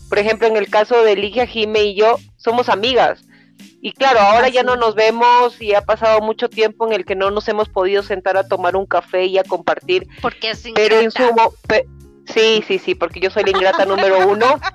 por 0.08 0.18
ejemplo, 0.18 0.46
en 0.46 0.56
el 0.56 0.68
caso 0.68 1.02
de 1.02 1.16
Ligia, 1.16 1.46
Jime 1.46 1.84
y 1.84 1.94
yo, 1.94 2.16
somos 2.36 2.68
amigas. 2.68 3.24
Y 3.82 3.92
claro, 3.92 4.20
ahora 4.20 4.48
ya 4.48 4.62
no 4.62 4.76
nos 4.76 4.94
vemos 4.94 5.60
y 5.62 5.74
ha 5.74 5.82
pasado 5.82 6.20
mucho 6.20 6.50
tiempo 6.50 6.86
en 6.86 6.92
el 6.92 7.04
que 7.04 7.14
no 7.14 7.30
nos 7.30 7.48
hemos 7.48 7.68
podido 7.68 8.02
sentar 8.02 8.36
a 8.36 8.46
tomar 8.46 8.76
un 8.76 8.86
café 8.86 9.24
y 9.24 9.38
a 9.38 9.44
compartir. 9.44 10.06
Porque 10.20 10.50
es 10.50 10.64
Pero 10.74 11.00
en 11.00 11.10
sumo, 11.10 11.54
Sí, 12.26 12.62
sí, 12.66 12.78
sí, 12.78 12.94
porque 12.94 13.20
yo 13.20 13.30
soy 13.30 13.44
la 13.44 13.50
ingrata 13.50 13.84
número 13.84 14.28
uno. 14.28 14.60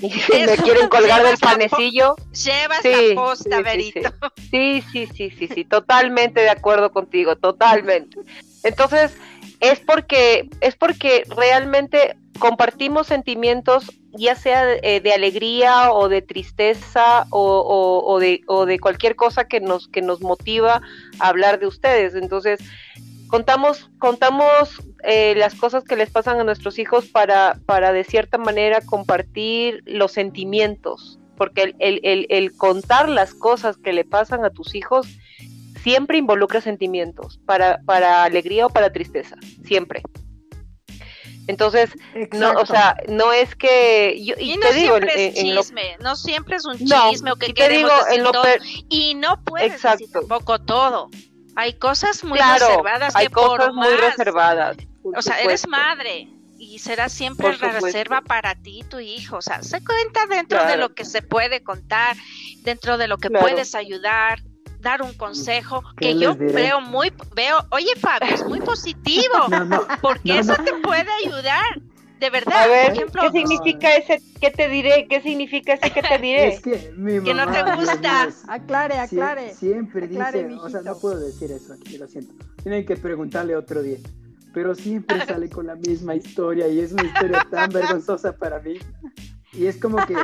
Y 0.00 0.08
me 0.46 0.56
quieren 0.56 0.88
colgar 0.88 1.24
del 1.24 1.36
panecillo. 1.38 2.14
Llevas 2.32 2.84
la 2.84 3.14
posta, 3.14 3.62
Verito. 3.62 4.10
Sí, 4.50 4.82
sí, 4.92 5.06
sí, 5.06 5.30
sí, 5.30 5.48
sí, 5.48 5.64
totalmente 5.64 6.40
de 6.40 6.50
acuerdo 6.50 6.92
contigo, 6.92 7.36
totalmente. 7.36 8.18
Entonces, 8.62 9.16
es 9.60 9.80
porque, 9.80 10.48
es 10.60 10.76
porque 10.76 11.24
realmente 11.36 12.16
compartimos 12.38 13.08
sentimientos, 13.08 13.92
ya 14.12 14.36
sea 14.36 14.64
de, 14.64 15.00
de 15.00 15.12
alegría 15.12 15.92
o 15.92 16.08
de 16.08 16.22
tristeza 16.22 17.26
o, 17.30 17.58
o, 17.60 18.12
o, 18.12 18.20
de, 18.20 18.42
o 18.46 18.64
de 18.64 18.78
cualquier 18.78 19.16
cosa 19.16 19.46
que 19.46 19.60
nos, 19.60 19.88
que 19.88 20.02
nos 20.02 20.20
motiva 20.20 20.80
a 21.18 21.28
hablar 21.28 21.58
de 21.58 21.66
ustedes. 21.66 22.14
Entonces, 22.14 22.60
contamos, 23.28 23.90
contamos 23.98 24.82
eh, 25.04 25.34
las 25.36 25.54
cosas 25.54 25.84
que 25.84 25.96
les 25.96 26.10
pasan 26.10 26.40
a 26.40 26.44
nuestros 26.44 26.78
hijos 26.78 27.06
para, 27.06 27.58
para 27.66 27.92
de 27.92 28.04
cierta 28.04 28.38
manera 28.38 28.80
compartir 28.80 29.82
los 29.86 30.12
sentimientos, 30.12 31.18
porque 31.36 31.74
el, 31.78 32.00
el, 32.02 32.26
el, 32.28 32.56
contar 32.56 33.08
las 33.08 33.34
cosas 33.34 33.76
que 33.76 33.92
le 33.92 34.04
pasan 34.04 34.44
a 34.44 34.50
tus 34.50 34.74
hijos 34.74 35.06
siempre 35.82 36.18
involucra 36.18 36.60
sentimientos, 36.60 37.38
para, 37.46 37.80
para 37.86 38.24
alegría 38.24 38.66
o 38.66 38.70
para 38.70 38.92
tristeza, 38.92 39.36
siempre. 39.64 40.02
Entonces, 41.46 41.90
no, 42.32 42.52
o 42.60 42.66
sea, 42.66 42.94
no 43.08 43.32
es 43.32 43.54
que 43.56 44.22
yo 44.22 44.34
y, 44.38 44.56
no 44.56 44.68
te 44.68 44.74
digo 44.74 44.96
es 44.98 45.34
chisme, 45.34 45.96
no 46.00 46.14
siempre 46.14 46.56
es 46.56 46.66
un 46.66 46.76
chisme 46.76 47.32
o 47.32 47.36
que 47.36 47.54
queremos 47.54 47.90
digo, 47.90 48.04
decir 48.04 48.22
todo, 48.32 48.44
y 48.90 49.14
no 49.14 49.42
puedes 49.44 49.72
Exacto. 49.72 49.98
decir 49.98 50.12
tampoco 50.12 50.58
todo. 50.60 51.08
Hay 51.58 51.72
cosas 51.72 52.22
muy 52.22 52.38
claro, 52.38 52.68
reservadas 52.68 53.16
hay 53.16 53.26
que 53.26 53.32
cosas 53.32 53.66
por 53.66 53.74
muy 53.74 53.88
más, 53.88 54.00
reservadas. 54.00 54.76
O 55.02 55.20
sea, 55.20 55.40
eres 55.40 55.66
madre 55.66 56.28
y 56.56 56.78
será 56.78 57.08
siempre 57.08 57.50
reserva 57.50 58.20
para 58.20 58.54
ti 58.54 58.78
y 58.78 58.84
tu 58.84 59.00
hijo. 59.00 59.38
O 59.38 59.42
sea, 59.42 59.60
se 59.64 59.84
cuenta 59.84 60.26
dentro 60.26 60.58
Claro. 60.58 60.70
de 60.70 60.76
lo 60.76 60.94
que 60.94 61.04
se 61.04 61.20
puede 61.20 61.64
contar, 61.64 62.16
dentro 62.62 62.96
de 62.96 63.08
lo 63.08 63.18
que 63.18 63.28
Claro. 63.28 63.44
puedes 63.44 63.74
ayudar, 63.74 64.40
dar 64.78 65.02
un 65.02 65.12
consejo 65.14 65.82
¿Qué 65.96 66.10
que 66.12 66.18
yo 66.20 66.36
veo 66.36 66.80
muy, 66.80 67.12
veo, 67.34 67.66
oye 67.70 67.92
Fabio, 67.96 68.32
es 68.32 68.44
muy 68.44 68.60
positivo, 68.60 69.34
No, 69.50 69.64
no, 69.64 69.84
porque 70.00 70.34
no, 70.34 70.40
eso 70.40 70.54
te 70.62 70.72
puede 70.74 71.10
ayudar. 71.24 71.80
De 72.18 72.30
verdad, 72.30 72.62
A 72.64 72.66
ver, 72.66 72.86
por 72.88 72.96
ejemplo, 72.96 73.22
¿qué 73.22 73.38
significa 73.38 73.94
ese? 73.96 74.20
¿Qué 74.40 74.50
te 74.50 74.68
diré? 74.68 75.06
¿Qué 75.08 75.20
significa 75.20 75.74
ese? 75.74 75.90
¿Qué 75.92 76.02
te 76.02 76.18
diré? 76.22 76.48
Es 76.48 76.60
que 76.60 76.92
mi 76.96 77.22
Que 77.22 77.34
no 77.34 77.46
mamá, 77.46 77.64
te 77.64 77.76
gusta. 77.76 78.28
Aclare, 78.48 78.98
aclare. 78.98 79.54
siempre 79.54 80.06
Aclare, 80.06 80.48
dice, 80.48 80.60
o 80.60 80.68
sea, 80.68 80.80
no 80.82 80.98
puedo 80.98 81.18
decir 81.20 81.52
eso 81.52 81.72
aquí, 81.74 81.96
lo 81.98 82.08
siento. 82.08 82.34
Tienen 82.62 82.84
que 82.84 82.96
preguntarle 82.96 83.54
otro 83.56 83.82
día. 83.82 83.98
Pero 84.52 84.74
siempre 84.74 85.24
sale 85.26 85.48
con 85.48 85.66
la 85.66 85.76
misma 85.76 86.14
historia 86.16 86.66
y 86.68 86.80
es 86.80 86.92
una 86.92 87.04
historia 87.04 87.46
tan 87.50 87.70
vergonzosa 87.70 88.32
para 88.36 88.58
mí. 88.60 88.78
Y 89.52 89.66
es 89.66 89.78
como 89.78 89.96
que 90.06 90.14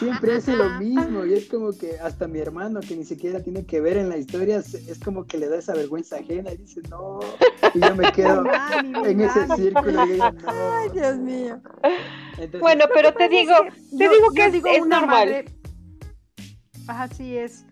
siempre 0.00 0.34
hace 0.36 0.56
lo 0.56 0.68
mismo 0.80 1.24
y 1.24 1.34
es 1.34 1.48
como 1.48 1.70
que 1.72 1.98
hasta 2.00 2.26
mi 2.26 2.40
hermano 2.40 2.80
que 2.80 2.96
ni 2.96 3.04
siquiera 3.04 3.40
tiene 3.40 3.64
que 3.66 3.80
ver 3.80 3.96
en 3.96 4.08
la 4.08 4.16
historia 4.16 4.56
es, 4.58 4.98
como 5.04 5.26
que 5.26 5.38
le 5.38 5.48
da 5.48 5.58
esa 5.58 5.74
vergüenza 5.74 6.16
ajena 6.16 6.50
y 6.52 6.56
dice 6.56 6.80
no 6.90 7.20
y 7.72 7.80
yo 7.80 7.94
me 7.94 8.10
quedo 8.10 8.42
en 9.06 9.20
ese 9.20 9.46
círculo 9.56 10.04
y 10.06 10.12
digo 10.14 10.32
no. 10.32 10.48
Ay, 10.48 10.88
Dios 10.92 11.16
mío. 11.18 11.60
Entonces, 12.32 12.60
Bueno, 12.60 12.84
pero 12.92 13.14
te 13.14 13.28
digo, 13.28 13.52
te 13.96 14.08
digo 14.08 14.26
yo 14.34 14.62
que 14.64 14.76
es, 14.76 14.86
normal. 14.86 15.06
madre- 15.06 15.44
Ajá, 16.88 17.08
sí 17.08 17.36
es. 17.36 17.64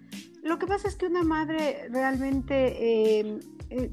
Lo 0.44 0.58
que 0.58 0.66
pasa 0.66 0.86
es 0.88 0.94
que 0.96 1.06
una 1.06 1.24
madre 1.24 1.88
realmente 1.90 2.54
eh, 3.20 3.40
eh, 3.70 3.90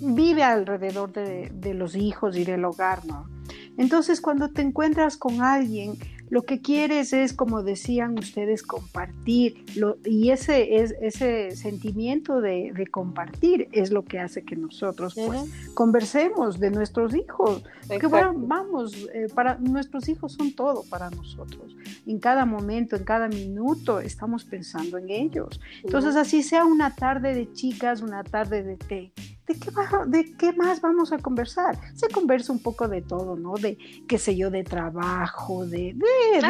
vive 0.00 0.42
alrededor 0.42 1.12
de, 1.12 1.50
de 1.54 1.74
los 1.74 1.94
hijos 1.94 2.36
y 2.36 2.44
del 2.44 2.64
hogar, 2.64 3.04
¿no? 3.06 3.26
Entonces, 3.76 4.20
cuando 4.20 4.50
te 4.50 4.62
encuentras 4.62 5.16
con 5.16 5.42
alguien, 5.42 5.98
lo 6.30 6.42
que 6.42 6.60
quieres 6.60 7.12
es, 7.12 7.32
como 7.32 7.62
decían 7.62 8.18
ustedes, 8.18 8.62
compartir. 8.62 9.64
Lo, 9.76 9.98
y 10.04 10.30
ese, 10.30 10.78
es, 10.78 10.94
ese 11.00 11.54
sentimiento 11.54 12.40
de, 12.40 12.72
de 12.74 12.86
compartir 12.86 13.68
es 13.72 13.90
lo 13.90 14.04
que 14.04 14.18
hace 14.18 14.42
que 14.42 14.56
nosotros 14.56 15.14
pues, 15.14 15.48
conversemos 15.74 16.58
de 16.58 16.70
nuestros 16.70 17.14
hijos. 17.14 17.62
Porque 17.86 18.06
exacto. 18.06 18.08
bueno, 18.08 18.34
vamos, 18.48 18.94
eh, 19.14 19.28
para 19.34 19.58
nuestros 19.58 20.08
hijos 20.08 20.32
son 20.32 20.52
todo 20.54 20.82
para 20.88 21.10
nosotros. 21.10 21.76
En 22.06 22.18
cada 22.18 22.46
momento, 22.46 22.96
en 22.96 23.04
cada 23.04 23.28
minuto, 23.28 24.00
estamos 24.00 24.44
pensando 24.44 24.98
en 24.98 25.10
ellos. 25.10 25.60
Entonces, 25.82 26.16
así 26.16 26.42
sea 26.42 26.64
una 26.64 26.94
tarde 26.94 27.34
de 27.34 27.52
chicas, 27.52 28.00
una 28.00 28.24
tarde 28.24 28.62
de 28.62 28.76
té. 28.76 29.12
¿De 29.46 29.54
qué, 29.58 29.70
va- 29.70 30.06
¿De 30.06 30.32
qué 30.36 30.52
más 30.54 30.80
vamos 30.80 31.12
a 31.12 31.18
conversar? 31.18 31.78
Se 31.94 32.08
conversa 32.08 32.52
un 32.52 32.60
poco 32.60 32.88
de 32.88 33.02
todo, 33.02 33.36
¿no? 33.36 33.54
De, 33.54 33.76
qué 34.08 34.18
sé 34.18 34.34
yo, 34.36 34.50
de 34.50 34.64
trabajo, 34.64 35.66
de, 35.66 35.94
de, 35.94 36.36
de 36.36 36.40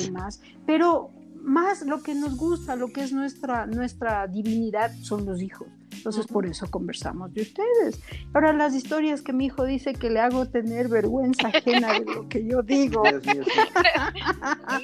problemas, 0.00 0.40
pero 0.66 1.10
más 1.42 1.82
lo 1.86 2.02
que 2.02 2.14
nos 2.14 2.36
gusta, 2.36 2.76
lo 2.76 2.88
que 2.92 3.02
es 3.02 3.12
nuestra, 3.12 3.66
nuestra 3.66 4.26
divinidad 4.26 4.90
son 5.02 5.26
los 5.26 5.40
hijos. 5.42 5.68
Entonces, 5.92 6.26
por 6.26 6.46
eso 6.46 6.70
conversamos 6.70 7.32
de 7.34 7.42
ustedes. 7.42 8.00
Ahora, 8.32 8.52
las 8.52 8.74
historias 8.74 9.20
que 9.22 9.32
mi 9.32 9.46
hijo 9.46 9.64
dice 9.64 9.92
que 9.92 10.08
le 10.10 10.20
hago 10.20 10.46
tener 10.46 10.88
vergüenza 10.88 11.48
ajena 11.48 11.92
de 11.92 12.04
lo 12.06 12.28
que 12.28 12.46
yo 12.46 12.62
digo. 12.62 13.02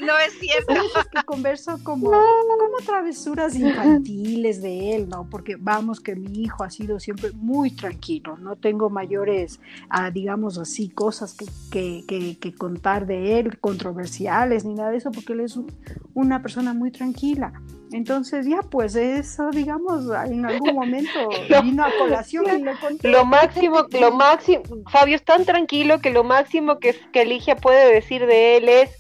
No 0.01 0.19
es 0.19 0.33
cierto. 0.39 0.75
Es 1.01 1.07
que 1.09 1.23
converso 1.25 1.79
como, 1.83 2.11
como 2.11 2.77
travesuras 2.85 3.55
infantiles 3.57 4.61
de 4.63 4.95
él, 4.97 5.09
¿no? 5.09 5.29
Porque 5.31 5.57
vamos 5.57 6.01
que 6.01 6.15
mi 6.17 6.43
hijo 6.43 6.65
ha 6.65 6.71
sido 6.71 7.01
siempre 7.01 7.33
muy 7.33 7.71
tranquilo, 7.71 8.37
no 8.39 8.57
tengo 8.57 8.91
mayores, 8.91 9.61
ah, 9.89 10.11
digamos 10.11 10.59
así, 10.59 10.89
cosas 10.89 11.35
que, 11.35 11.47
que, 11.71 12.05
que- 12.07 12.39
que 12.39 12.55
contar 12.55 13.07
de 13.07 13.39
él, 13.39 13.59
controversiales 13.59 14.65
ni 14.65 14.75
nada 14.75 14.91
de 14.91 14.99
eso, 14.99 15.11
porque 15.11 15.33
él 15.33 15.41
es 15.41 15.57
un- 15.57 15.73
una 16.15 16.43
persona 16.43 16.75
muy 16.75 16.91
tranquila. 16.91 17.53
Entonces 17.93 18.47
ya, 18.47 18.63
pues 18.63 18.97
eso, 18.97 19.51
digamos, 19.51 20.05
en 20.27 20.45
algún 20.45 20.75
momento 20.75 21.31
Lo- 21.49 21.63
vino 21.63 21.85
a 21.85 21.91
colación 21.97 22.61
y 22.61 22.63
lo 22.63 22.73
conté. 22.81 23.09
Lo 23.09 23.25
máximo, 23.25 23.87
lo 24.01 24.11
máximo, 24.13 24.63
Fabio 24.91 25.15
es 25.17 25.25
tan 25.25 25.45
tranquilo 25.45 26.01
que 26.01 26.11
lo 26.11 26.25
máximo 26.25 26.79
que, 26.79 26.95
que 27.13 27.25
Ligia 27.25 27.57
puede 27.57 27.93
decir 27.93 28.27
de 28.27 28.57
él 28.57 28.69
es 28.69 28.91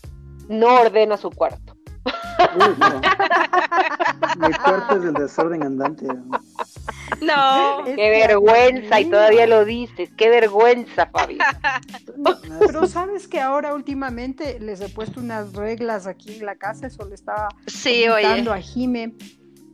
no 0.49 0.81
ordena 0.81 1.17
su 1.17 1.31
cuarto. 1.31 1.66
Uy, 2.07 2.75
no. 2.79 3.01
Mi 4.49 4.55
cuarto 4.55 4.97
es 4.97 5.05
el 5.05 5.15
desorden 5.15 5.63
andante. 5.63 6.07
No, 7.21 7.85
Qué 7.85 8.11
vergüenza, 8.11 9.01
y 9.01 9.11
todavía 9.11 9.47
lo 9.47 9.65
dices, 9.65 10.11
qué 10.17 10.29
vergüenza, 10.29 11.07
Fabio. 11.07 11.39
No, 12.17 12.39
pero 12.67 12.87
sabes 12.87 13.29
que 13.29 13.41
ahora 13.41 13.75
últimamente 13.75 14.59
les 14.59 14.81
he 14.81 14.89
puesto 14.89 15.21
unas 15.21 15.53
reglas 15.53 16.07
aquí 16.07 16.39
en 16.39 16.47
la 16.47 16.57
casa, 16.57 16.87
eso 16.87 17.05
le 17.05 17.15
estaba 17.15 17.49
sí, 17.67 18.05
a 18.05 18.59
Jime, 18.59 19.15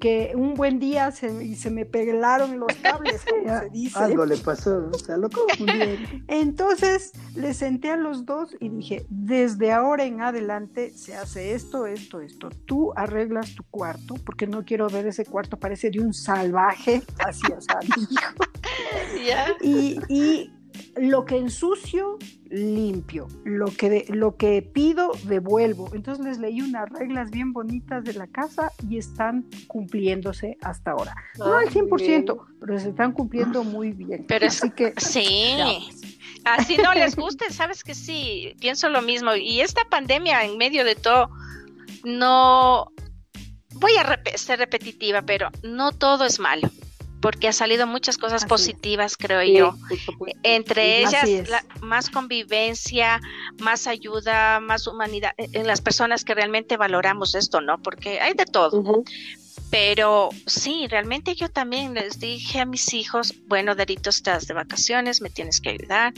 que 0.02 0.32
un 0.34 0.54
buen 0.54 0.80
día 0.80 1.12
se, 1.12 1.44
y 1.44 1.54
se 1.54 1.70
me 1.70 1.86
pelaron 1.86 2.58
los 2.58 2.74
cables, 2.82 3.24
como 3.24 3.48
se 3.60 3.70
dice. 3.70 3.96
Algo 4.00 4.26
le 4.26 4.36
pasó, 4.36 4.90
o 4.92 4.98
sea, 4.98 5.16
lo 5.16 5.30
confundí. 5.30 6.24
Entonces 6.26 7.12
le 7.36 7.54
senté 7.54 7.92
a 7.92 7.96
los 7.96 8.26
dos 8.26 8.56
y 8.58 8.68
dije, 8.68 9.06
desde 9.08 9.70
ahora 9.70 10.04
en 10.04 10.20
adelante 10.20 10.90
se 10.96 11.14
hace 11.14 11.54
esto, 11.54 11.86
esto, 11.86 12.20
esto. 12.20 12.48
Tú 12.66 12.92
arreglas 12.96 13.54
tu 13.54 13.62
cuarto, 13.62 14.16
porque 14.26 14.48
no 14.48 14.64
quiero 14.64 14.88
ver 14.88 15.06
ese 15.06 15.24
cuarto, 15.24 15.56
parece 15.56 15.88
de 15.88 16.00
un 16.00 16.12
salvaje, 16.12 17.04
así, 17.24 17.46
o 17.56 17.60
sea, 17.60 17.78
mi 17.96 18.02
hijo. 18.02 19.24
Ya. 19.24 19.46
Y, 19.60 20.00
y 20.08 20.50
lo 20.96 21.24
que 21.24 21.36
ensucio, 21.36 22.18
limpio. 22.50 23.28
Lo 23.44 23.66
que, 23.66 23.90
de- 23.90 24.06
lo 24.08 24.36
que 24.36 24.62
pido, 24.62 25.12
devuelvo. 25.24 25.90
Entonces 25.94 26.24
les 26.24 26.38
leí 26.38 26.60
unas 26.60 26.88
reglas 26.90 27.30
bien 27.30 27.52
bonitas 27.52 28.04
de 28.04 28.14
la 28.14 28.26
casa 28.26 28.72
y 28.88 28.98
están 28.98 29.46
cumpliéndose 29.66 30.56
hasta 30.62 30.92
ahora. 30.92 31.14
No 31.38 31.54
al 31.56 31.68
100%, 31.70 32.44
pero 32.60 32.78
se 32.78 32.90
están 32.90 33.12
cumpliendo 33.12 33.64
muy 33.64 33.92
bien. 33.92 34.24
Pero 34.28 34.46
es- 34.46 34.62
Así 34.62 34.70
que... 34.70 34.92
Sí. 34.98 35.54
ya. 35.56 35.68
Así 36.44 36.76
no 36.76 36.92
les 36.94 37.14
guste, 37.16 37.50
sabes 37.52 37.84
que 37.84 37.94
sí, 37.94 38.54
pienso 38.60 38.88
lo 38.88 39.00
mismo. 39.02 39.34
Y 39.36 39.60
esta 39.60 39.84
pandemia, 39.88 40.44
en 40.44 40.58
medio 40.58 40.84
de 40.84 40.94
todo, 40.96 41.30
no. 42.04 42.92
Voy 43.74 43.92
a 43.96 44.04
rep- 44.04 44.36
ser 44.36 44.58
repetitiva, 44.58 45.22
pero 45.22 45.48
no 45.62 45.92
todo 45.92 46.24
es 46.24 46.38
malo. 46.38 46.68
Porque 47.22 47.46
ha 47.46 47.52
salido 47.52 47.86
muchas 47.86 48.18
cosas 48.18 48.44
positivas, 48.44 49.16
creo 49.16 49.42
yo. 49.44 49.78
Entre 50.42 50.98
ellas, 50.98 51.24
más 51.80 52.10
convivencia, 52.10 53.20
más 53.60 53.86
ayuda, 53.86 54.58
más 54.58 54.88
humanidad 54.88 55.30
e, 55.38 55.48
en 55.52 55.68
las 55.68 55.80
personas 55.80 56.24
que 56.24 56.34
realmente 56.34 56.76
valoramos 56.76 57.36
esto, 57.36 57.60
¿no? 57.60 57.80
Porque 57.80 58.20
hay 58.20 58.34
de 58.34 58.44
todo. 58.44 59.04
Pero 59.70 60.30
sí, 60.46 60.88
realmente 60.88 61.36
yo 61.36 61.48
también 61.48 61.94
les 61.94 62.18
dije 62.18 62.58
a 62.58 62.66
mis 62.66 62.92
hijos, 62.92 63.34
bueno, 63.46 63.76
Darito, 63.76 64.10
estás 64.10 64.48
de 64.48 64.54
vacaciones, 64.54 65.22
me 65.22 65.30
tienes 65.30 65.60
que 65.60 65.70
ayudar. 65.70 66.12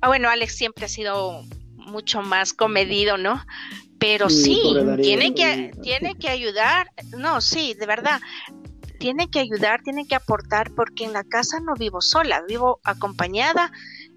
Ah, 0.00 0.06
bueno, 0.06 0.30
Alex 0.30 0.54
siempre 0.54 0.84
ha 0.84 0.88
sido 0.88 1.42
mucho 1.74 2.22
más 2.22 2.52
comedido, 2.52 3.18
¿no? 3.18 3.44
Pero 3.98 4.30
sí, 4.30 4.62
tiene 5.02 5.34
que, 5.34 5.72
tiene 5.82 6.14
que 6.14 6.28
ayudar. 6.28 6.92
No, 7.16 7.40
sí, 7.40 7.74
de 7.74 7.86
verdad 7.86 8.20
tiene 8.98 9.30
que 9.30 9.40
ayudar, 9.40 9.82
tiene 9.82 10.06
que 10.06 10.14
aportar, 10.14 10.70
porque 10.74 11.04
en 11.04 11.12
la 11.12 11.24
casa 11.24 11.60
no 11.60 11.74
vivo 11.74 12.00
sola, 12.00 12.42
vivo 12.46 12.80
acompañada. 12.84 13.72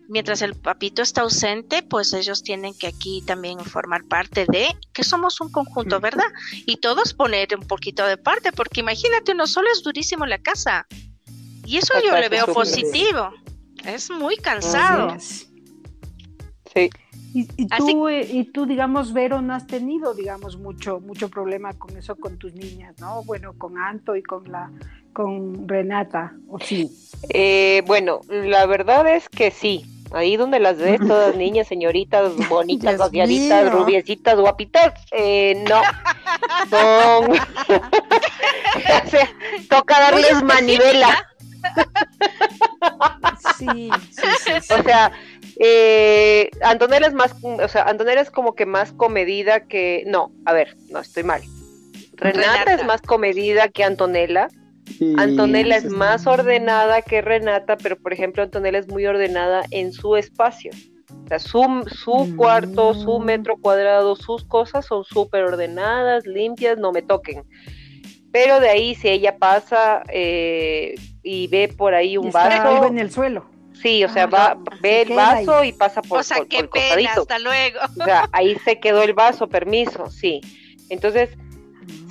Mientras 0.09 0.41
el 0.41 0.55
papito 0.55 1.01
está 1.01 1.21
ausente, 1.21 1.83
pues 1.83 2.11
ellos 2.11 2.43
tienen 2.43 2.73
que 2.77 2.87
aquí 2.87 3.23
también 3.25 3.59
formar 3.59 4.03
parte 4.03 4.45
de 4.45 4.67
que 4.91 5.03
somos 5.03 5.39
un 5.39 5.51
conjunto, 5.51 6.01
¿verdad? 6.01 6.27
Y 6.65 6.77
todos 6.77 7.13
poner 7.13 7.55
un 7.57 7.65
poquito 7.65 8.05
de 8.05 8.17
parte, 8.17 8.51
porque 8.51 8.81
imagínate, 8.81 9.31
uno 9.31 9.47
solo 9.47 9.69
es 9.71 9.83
durísimo 9.83 10.25
la 10.25 10.39
casa. 10.39 10.85
Y 11.65 11.77
eso 11.77 11.93
yo 12.03 12.17
le 12.17 12.27
veo 12.27 12.47
positivo. 12.47 13.31
Es 13.85 14.09
muy 14.09 14.35
cansado. 14.35 15.17
Sí. 15.19 16.89
Y, 17.33 17.45
tú, 17.67 18.09
eh, 18.09 18.27
y 18.29 18.43
tú, 18.45 18.65
digamos, 18.65 19.13
Vero, 19.13 19.41
no 19.41 19.53
has 19.53 19.65
tenido, 19.65 20.13
digamos, 20.13 20.57
mucho, 20.57 20.99
mucho 20.99 21.29
problema 21.29 21.73
con 21.73 21.95
eso 21.95 22.15
con 22.17 22.37
tus 22.37 22.53
niñas, 22.53 22.95
¿no? 22.99 23.23
Bueno, 23.23 23.53
con 23.57 23.77
Anto 23.77 24.17
y 24.17 24.23
con 24.23 24.51
la, 24.51 24.69
con 25.13 25.67
Renata, 25.67 26.33
¿o 26.49 26.59
sí? 26.59 26.91
Eh, 27.29 27.83
bueno, 27.87 28.21
la 28.27 28.65
verdad 28.65 29.07
es 29.07 29.29
que 29.29 29.51
sí. 29.51 29.85
Ahí 30.13 30.35
donde 30.35 30.59
las 30.59 30.77
ves, 30.77 30.99
todas 31.07 31.37
niñas, 31.37 31.67
señoritas, 31.67 32.33
bonitas, 32.49 32.97
vaciaditas, 32.97 33.71
rubiecitas, 33.71 34.37
guapitas, 34.37 34.93
eh, 35.11 35.63
no. 35.69 35.81
Son... 36.69 37.31
o 37.31 39.09
sea, 39.09 39.29
toca 39.69 39.99
darles 40.01 40.43
manivela. 40.43 41.27
Sí, 43.57 43.89
sí, 44.11 44.27
sí, 44.43 44.73
O 44.73 44.83
sea, 44.83 45.11
eh, 45.63 46.49
Antonella 46.63 47.05
es 47.05 47.13
más, 47.13 47.35
o 47.43 47.67
sea, 47.67 47.83
Antonella 47.83 48.21
es 48.21 48.31
como 48.31 48.55
que 48.55 48.65
más 48.65 48.93
comedida 48.93 49.67
que, 49.67 50.03
no, 50.07 50.31
a 50.45 50.53
ver, 50.53 50.75
no, 50.89 50.99
estoy 50.99 51.21
mal. 51.21 51.43
Renata, 52.13 52.73
es 52.73 52.83
más 52.83 53.03
comedida 53.03 53.67
que 53.67 53.83
Antonella. 53.83 54.47
Antonella 55.17 55.77
es 55.77 55.85
más 55.85 56.25
ordenada 56.25 57.03
que 57.03 57.21
Renata, 57.21 57.77
pero 57.77 57.95
por 57.95 58.11
ejemplo 58.11 58.41
Antonella 58.41 58.79
es 58.79 58.87
muy 58.87 59.05
ordenada 59.05 59.63
en 59.69 59.93
su 59.93 60.15
espacio. 60.15 60.71
O 61.25 61.27
sea, 61.27 61.37
su, 61.37 61.61
su 61.87 62.25
mm. 62.25 62.35
cuarto, 62.37 62.95
su 62.95 63.19
metro 63.19 63.55
cuadrado, 63.55 64.15
sus 64.15 64.43
cosas 64.43 64.87
son 64.87 65.03
súper 65.03 65.43
ordenadas, 65.43 66.25
limpias, 66.25 66.79
no 66.79 66.91
me 66.91 67.03
toquen. 67.03 67.43
Pero 68.31 68.59
de 68.59 68.69
ahí 68.69 68.95
si 68.95 69.09
ella 69.09 69.37
pasa 69.37 70.01
eh, 70.09 70.95
y 71.21 71.47
ve 71.47 71.71
por 71.77 71.93
ahí 71.93 72.17
un 72.17 72.31
vaso... 72.31 72.87
en 72.87 72.97
el 72.97 73.11
suelo 73.11 73.51
Sí, 73.73 74.03
o 74.03 74.09
sea, 74.09 74.27
va, 74.27 74.57
ve 74.81 75.01
el 75.01 75.13
vaso 75.13 75.63
y 75.63 75.73
pasa 75.73 76.01
por, 76.01 76.19
o 76.19 76.23
sea, 76.23 76.45
qué 76.47 76.65
pena, 76.65 77.13
hasta 77.13 77.39
luego. 77.39 77.79
O 77.99 78.03
sea, 78.03 78.29
ahí 78.31 78.55
se 78.63 78.79
quedó 78.79 79.01
el 79.01 79.13
vaso, 79.13 79.47
permiso, 79.47 80.09
sí. 80.09 80.41
Entonces, 80.89 81.29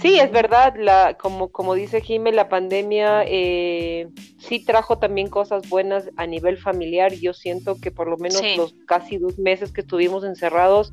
sí, 0.01 0.19
es 0.19 0.33
verdad, 0.33 0.75
la, 0.77 1.17
como, 1.19 1.49
como 1.49 1.75
dice 1.75 2.01
Jimé, 2.01 2.33
la 2.33 2.49
pandemia 2.49 3.25
eh, 3.27 4.09
sí 4.39 4.65
trajo 4.65 4.99
también 4.99 5.29
cosas 5.29 5.69
buenas 5.69 6.11
a 6.17 6.27
nivel 6.27 6.57
familiar. 6.57 7.13
Yo 7.13 7.35
siento 7.35 7.77
que 7.81 7.91
por 7.91 8.09
lo 8.09 8.17
menos 8.17 8.43
los 8.57 8.75
casi 8.87 9.19
dos 9.19 9.39
meses 9.39 9.71
que 9.71 9.83
estuvimos 9.83 10.25
encerrados, 10.25 10.93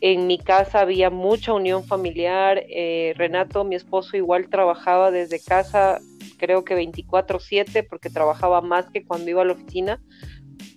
en 0.00 0.26
mi 0.26 0.38
casa 0.38 0.80
había 0.80 1.10
mucha 1.10 1.52
unión 1.52 1.84
familiar. 1.84 2.62
Eh, 2.68 3.14
Renato, 3.16 3.64
mi 3.64 3.74
esposo, 3.74 4.16
igual 4.16 4.48
trabajaba 4.48 5.10
desde 5.10 5.40
casa 5.40 6.00
creo 6.36 6.64
que 6.64 6.74
24/7 6.74 7.82
porque 7.82 8.10
trabajaba 8.10 8.60
más 8.60 8.90
que 8.90 9.04
cuando 9.04 9.30
iba 9.30 9.42
a 9.42 9.44
la 9.44 9.52
oficina, 9.52 10.00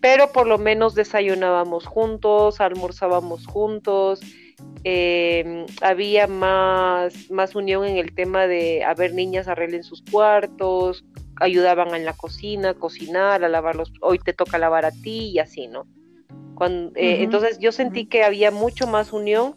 pero 0.01 0.31
por 0.31 0.47
lo 0.47 0.57
menos 0.57 0.95
desayunábamos 0.95 1.85
juntos, 1.85 2.61
almorzábamos 2.61 3.45
juntos, 3.45 4.19
eh, 4.83 5.65
había 5.81 6.27
más, 6.27 7.29
más 7.29 7.55
unión 7.55 7.85
en 7.85 7.97
el 7.97 8.13
tema 8.13 8.47
de 8.47 8.83
a 8.83 8.93
ver 8.93 9.13
niñas 9.13 9.47
arreglen 9.47 9.83
sus 9.83 10.01
cuartos, 10.03 11.03
ayudaban 11.37 11.93
en 11.95 12.05
la 12.05 12.13
cocina, 12.13 12.73
cocinar, 12.73 13.43
a 13.43 13.49
lavar 13.49 13.75
los, 13.75 13.91
hoy 14.01 14.19
te 14.19 14.33
toca 14.33 14.57
lavar 14.57 14.85
a 14.85 14.91
ti 14.91 15.31
y 15.33 15.39
así, 15.39 15.67
¿no? 15.67 15.87
Cuando, 16.55 16.91
eh, 16.95 17.23
Entonces 17.23 17.57
yo 17.59 17.71
sentí 17.71 18.05
que 18.05 18.23
había 18.23 18.51
mucho 18.51 18.85
más 18.85 19.13
unión 19.13 19.55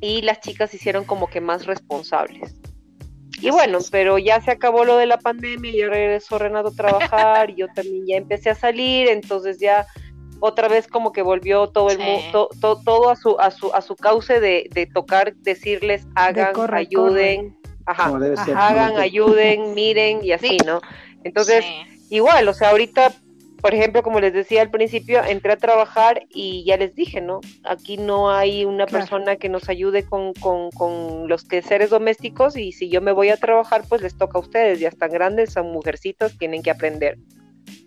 y 0.00 0.22
las 0.22 0.40
chicas 0.40 0.72
hicieron 0.74 1.04
como 1.04 1.28
que 1.28 1.40
más 1.40 1.66
responsables. 1.66 2.54
Y 3.42 3.50
bueno, 3.50 3.78
pero 3.90 4.18
ya 4.18 4.40
se 4.40 4.52
acabó 4.52 4.84
lo 4.84 4.96
de 4.96 5.06
la 5.06 5.18
pandemia, 5.18 5.72
ya 5.72 5.88
regresó 5.88 6.38
Renato 6.38 6.68
a 6.68 6.72
trabajar, 6.72 7.50
y 7.50 7.56
yo 7.56 7.66
también 7.74 8.06
ya 8.06 8.16
empecé 8.16 8.50
a 8.50 8.54
salir, 8.54 9.08
entonces 9.08 9.58
ya 9.58 9.86
otra 10.38 10.68
vez 10.68 10.86
como 10.86 11.12
que 11.12 11.22
volvió 11.22 11.68
todo 11.68 11.90
el 11.90 11.98
mundo, 11.98 12.48
todo 12.60 13.10
a 13.10 13.16
su, 13.16 13.38
a 13.38 13.50
su, 13.50 13.72
a 13.74 13.80
su 13.80 13.96
cauce 13.96 14.40
de, 14.40 14.68
de 14.72 14.86
tocar, 14.86 15.34
decirles 15.36 16.06
hagan, 16.14 16.54
ayuden, 16.72 17.56
Ajá, 17.84 18.12
hagan, 18.56 18.96
ayuden, 18.96 19.74
miren 19.74 20.24
y 20.24 20.32
así, 20.32 20.56
¿no? 20.64 20.80
Entonces, 21.24 21.64
igual, 22.10 22.46
o 22.48 22.54
sea, 22.54 22.70
ahorita 22.70 23.12
por 23.62 23.74
ejemplo, 23.74 24.02
como 24.02 24.18
les 24.18 24.32
decía 24.32 24.60
al 24.60 24.70
principio, 24.70 25.22
entré 25.22 25.52
a 25.52 25.56
trabajar 25.56 26.26
y 26.28 26.64
ya 26.64 26.76
les 26.76 26.96
dije, 26.96 27.20
¿no? 27.20 27.40
Aquí 27.62 27.96
no 27.96 28.28
hay 28.28 28.64
una 28.64 28.86
persona 28.86 29.36
que 29.36 29.48
nos 29.48 29.68
ayude 29.68 30.04
con, 30.04 30.34
con, 30.34 30.70
con, 30.72 31.28
los 31.28 31.44
quehaceres 31.44 31.90
domésticos 31.90 32.56
y 32.56 32.72
si 32.72 32.88
yo 32.88 33.00
me 33.00 33.12
voy 33.12 33.28
a 33.28 33.36
trabajar, 33.36 33.84
pues 33.88 34.02
les 34.02 34.18
toca 34.18 34.36
a 34.36 34.40
ustedes, 34.40 34.80
ya 34.80 34.88
están 34.88 35.12
grandes, 35.12 35.52
son 35.52 35.70
mujercitas, 35.70 36.36
tienen 36.36 36.64
que 36.64 36.72
aprender. 36.72 37.18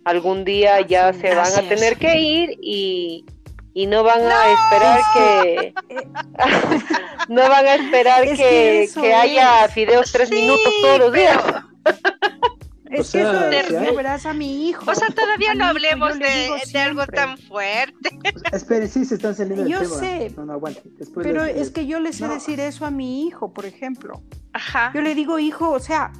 Algún 0.06 0.46
día 0.46 0.80
ya 0.80 1.12
se 1.12 1.36
van 1.36 1.54
a 1.54 1.68
tener 1.68 1.98
que 1.98 2.20
ir 2.20 2.58
y, 2.62 3.26
y 3.74 3.88
no 3.88 4.04
van 4.04 4.22
a 4.22 4.54
esperar 4.54 5.02
que 5.14 5.74
no 7.28 7.50
van 7.50 7.66
a 7.66 7.76
esperar 7.76 8.24
que, 8.24 8.88
que, 8.94 9.14
haya 9.14 9.68
fideos 9.68 10.10
tres 10.10 10.32
minutos 10.32 10.74
todos 10.82 11.00
los 11.00 11.12
días. 11.12 11.44
Es 12.91 13.12
que 13.12 13.21
eso 13.21 13.95
verás 13.95 14.26
a 14.26 14.34
mi 14.34 14.69
hijo. 14.69 14.89
O 14.89 14.95
sea, 14.95 15.08
todavía 15.10 15.56
no 15.56 15.65
hablemos 15.65 16.17
de, 16.19 16.80
algo 16.80 17.06
tan 17.08 17.38
fuerte. 17.38 18.17
Espere, 18.52 18.88
sí, 18.88 19.06
se 19.06 19.15
están 19.15 19.36
saliendo 19.36 19.67
Yo 19.67 19.84
sé. 19.86 20.32
No, 20.38 20.45
no, 20.45 20.54
aguante. 20.54 20.84
pero 21.15 21.43
es 21.43 21.71
que 21.71 21.88
yo 21.88 22.00
le 22.00 22.13
sé 22.13 22.28
decir 22.28 22.60
eso 22.60 22.86
a 22.86 22.91
mi 22.91 23.28
hijo, 23.28 23.54
por 23.54 23.65
ejemplo. 23.65 24.21
Ajá. 24.54 24.91
Yo 24.93 25.02
le 25.02 25.15
digo, 25.15 25.39
hijo, 25.39 25.71
o 25.71 25.80
sea, 25.80 26.12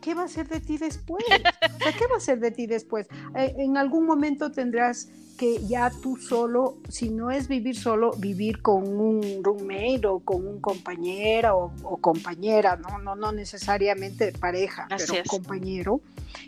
¿qué 0.00 0.14
va 0.14 0.24
a 0.24 0.28
ser 0.28 0.48
de 0.48 0.60
ti 0.60 0.78
después? 0.78 1.24
O 1.28 1.78
sea, 1.82 1.92
¿qué 1.92 2.06
va 2.06 2.16
a 2.16 2.20
ser 2.20 2.40
de 2.40 2.50
ti 2.50 2.66
después? 2.66 3.06
Eh, 3.34 3.54
en 3.58 3.76
algún 3.76 4.06
momento 4.06 4.52
tendrás 4.52 5.08
que 5.36 5.66
ya 5.66 5.90
tú 5.90 6.16
solo, 6.16 6.78
si 6.88 7.10
no 7.10 7.30
es 7.30 7.48
vivir 7.48 7.76
solo, 7.76 8.12
vivir 8.12 8.62
con 8.62 8.84
un 9.00 9.42
roommate 9.42 10.06
o 10.06 10.20
con 10.20 10.46
un 10.46 10.60
compañero 10.60 11.72
o, 11.82 11.96
compañera, 11.96 12.76
¿no? 12.76 12.98
No, 12.98 13.16
no 13.16 13.32
necesariamente 13.32 14.32
pareja, 14.32 14.86
pero 14.88 15.14
compañero. 15.26 16.00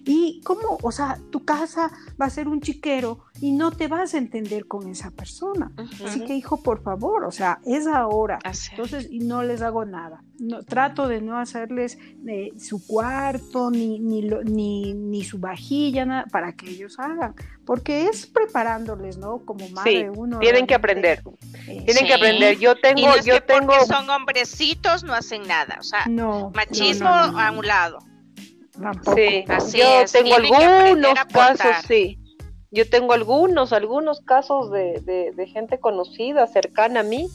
Y 0.05 0.40
cómo, 0.44 0.79
o 0.83 0.92
sea, 0.92 1.18
tu 1.31 1.44
casa 1.44 1.90
va 2.20 2.26
a 2.26 2.31
ser 2.31 2.48
un 2.48 2.61
chiquero 2.61 3.24
y 3.40 3.52
no 3.52 3.72
te 3.72 3.88
vas 3.88 4.14
a 4.14 4.18
entender 4.18 4.66
con 4.66 4.88
esa 4.88 5.11
persona. 5.11 5.72
Así 6.05 6.24
que, 6.24 6.35
hijo, 6.35 6.62
por 6.62 6.83
favor, 6.83 7.24
o 7.24 7.33
sea, 7.33 7.61
es 7.64 7.87
ahora. 7.87 8.38
Entonces, 8.70 9.09
y 9.11 9.20
no 9.20 9.42
les 9.42 9.62
hago 9.62 9.85
nada. 9.85 10.22
No, 10.38 10.62
trato 10.62 11.09
de 11.09 11.20
no 11.20 11.38
hacerles 11.38 11.99
eh, 12.29 12.51
su 12.59 12.87
cuarto, 12.87 13.70
ni, 13.70 13.99
ni, 13.99 14.22
ni, 14.22 14.92
ni 14.92 15.25
su 15.25 15.38
vajilla, 15.38 16.05
nada, 16.05 16.25
para 16.31 16.53
que 16.55 16.68
ellos 16.68 16.99
hagan. 16.99 17.35
Porque 17.64 18.07
es 18.07 18.27
preparándoles, 18.27 19.16
¿no? 19.16 19.44
Como 19.44 19.68
madre 19.70 20.11
uno. 20.11 20.38
Tienen 20.38 20.66
que 20.66 20.75
aprender. 20.75 21.22
Eh, 21.66 21.85
tienen 21.85 22.07
que 22.07 22.14
aprender. 22.14 22.59
Yo 22.59 22.75
tengo, 22.77 23.09
yo 23.25 23.42
tengo. 23.42 23.68
Porque 23.68 23.87
son 23.87 24.11
hombrecitos, 24.11 25.05
no 25.05 25.14
hacen 25.14 25.42
nada. 25.46 25.79
O 25.81 25.83
sea, 25.83 26.07
machismo 26.55 27.09
a 27.09 27.51
un 27.51 27.66
lado. 27.66 27.99
Sí, 29.14 29.44
yo 29.79 30.05
tengo 30.12 30.35
algunos 30.35 31.25
casos, 31.33 31.77
sí. 31.88 32.18
Yo 32.70 32.88
tengo 32.88 33.12
algunos, 33.14 33.72
algunos 33.72 34.20
casos 34.20 34.70
de, 34.70 35.33
de, 35.35 35.46
gente 35.46 35.79
conocida, 35.79 36.46
cercana 36.46 37.01
a 37.01 37.03
mí, 37.03 37.29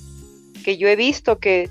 que 0.64 0.78
yo 0.78 0.88
he 0.88 0.96
visto 0.96 1.40
que 1.40 1.70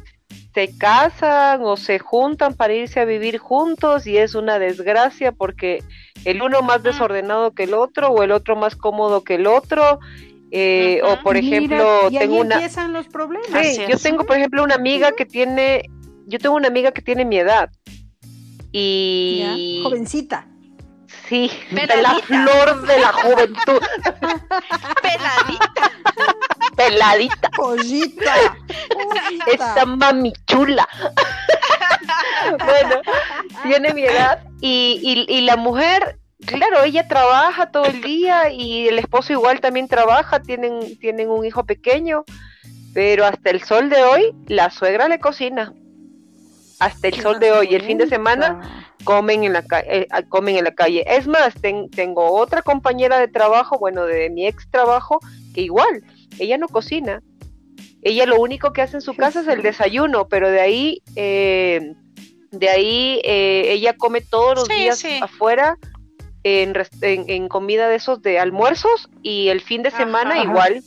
se 0.55 0.77
casan 0.77 1.63
o 1.63 1.77
se 1.77 1.99
juntan 1.99 2.55
para 2.55 2.75
irse 2.75 3.01
a 3.01 3.05
vivir 3.05 3.39
juntos 3.39 4.07
y 4.07 4.19
es 4.19 4.35
una 4.35 4.59
desgracia 4.59 5.33
porque 5.33 5.83
el 6.25 6.43
uno 6.43 6.63
más 6.63 6.83
desordenado 6.83 7.53
que 7.53 7.65
el 7.65 7.75
otro 7.75 8.09
o 8.09 8.23
el 8.23 8.33
otro 8.33 8.57
más 8.57 8.75
cómodo 8.75 9.23
que 9.23 9.37
el 9.37 9.47
otro 9.47 10.01
eh, 10.51 11.01
o 11.05 11.23
por 11.23 11.37
ejemplo 11.37 12.09
y 12.11 12.19
tengo 12.19 12.41
una 12.41 12.57
empiezan 12.57 12.93
los 12.93 13.07
problemas. 13.07 13.67
Sí, 13.67 13.81
yo 13.89 13.97
tengo 13.99 14.25
por 14.25 14.37
ejemplo 14.37 14.65
una 14.65 14.75
amiga 14.75 15.13
que 15.13 15.25
tiene 15.25 15.83
yo 16.27 16.39
tengo 16.39 16.57
una 16.57 16.69
amiga 16.69 16.91
que 16.91 17.03
tiene 17.03 17.25
mi 17.25 17.39
edad 17.39 17.71
y 18.73 19.81
jovencita. 19.85 20.47
Sí, 21.29 21.51
de 21.71 21.87
la 22.03 22.19
flor 22.21 22.87
de 22.87 22.99
la 22.99 23.13
juventud. 23.13 23.81
Peladita. 25.03 25.93
Peladita. 26.89 27.51
Pollita. 27.57 28.35
Esa 29.47 29.87
mami 29.87 30.33
chula. 30.47 30.89
bueno, 32.51 33.03
tiene 33.63 33.93
mi 33.93 34.05
edad 34.05 34.43
y, 34.61 35.01
y, 35.03 35.37
y 35.37 35.41
la 35.43 35.57
mujer 35.57 36.21
claro, 36.47 36.83
ella 36.85 37.07
trabaja 37.07 37.71
todo 37.71 37.85
el 37.87 38.03
día 38.03 38.51
y 38.51 38.89
el 38.89 38.99
esposo 38.99 39.33
igual 39.33 39.61
también 39.61 39.89
trabaja, 39.89 40.41
tienen, 40.41 40.99
tienen 40.99 41.31
un 41.31 41.45
hijo 41.45 41.65
pequeño, 41.65 42.25
pero 42.95 43.25
hasta 43.25 43.51
el 43.51 43.63
sol 43.63 43.91
de 43.91 44.03
hoy 44.03 44.35
la 44.47 44.71
suegra 44.71 45.09
le 45.09 45.19
cocina. 45.19 45.73
Hasta 46.79 47.09
el 47.09 47.21
sol 47.21 47.41
de 47.41 47.53
hoy, 47.53 47.75
el 47.75 47.83
fin 47.83 47.99
de 47.99 48.09
semana 48.09 48.95
comen 49.05 49.45
en 49.45 49.53
la, 49.53 49.65
eh, 49.87 50.09
comen 50.31 50.57
en 50.57 50.65
la 50.65 50.75
calle. 50.75 51.05
Es 51.07 51.27
más, 51.27 51.53
tengo 51.61 52.33
otra 52.33 52.63
compañera 52.63 53.19
de 53.19 53.29
trabajo, 53.29 53.79
bueno, 53.79 54.07
de 54.07 54.31
mi 54.31 54.47
ex 54.47 54.71
trabajo, 54.71 55.21
que 55.55 55.61
igual, 55.61 56.03
ella 56.39 56.59
no 56.59 56.69
cocina. 56.69 57.23
Ella 58.03 58.27
lo 58.27 58.41
único 58.41 58.73
que 58.73 58.83
hace 58.83 58.97
en 58.97 59.03
su 59.03 59.15
casa 59.15 59.41
es 59.41 59.49
el 59.49 59.63
desayuno, 59.63 60.29
pero 60.29 60.51
de 60.51 60.61
ahí, 60.61 61.03
eh, 61.17 61.95
de 62.51 62.69
ahí 62.69 63.21
eh, 63.25 63.73
ella 63.73 63.95
come 63.97 64.23
todos 64.23 64.57
los 64.57 64.69
días 64.69 65.05
afuera 65.21 65.77
en, 66.43 66.75
en, 67.03 67.49
comida 67.49 67.89
de 67.89 67.97
esos 67.97 68.23
de 68.23 68.39
almuerzos 68.39 69.11
y 69.23 69.49
el 69.49 69.61
fin 69.61 69.83
de 69.83 69.91
semana 69.91 70.43
igual, 70.43 70.83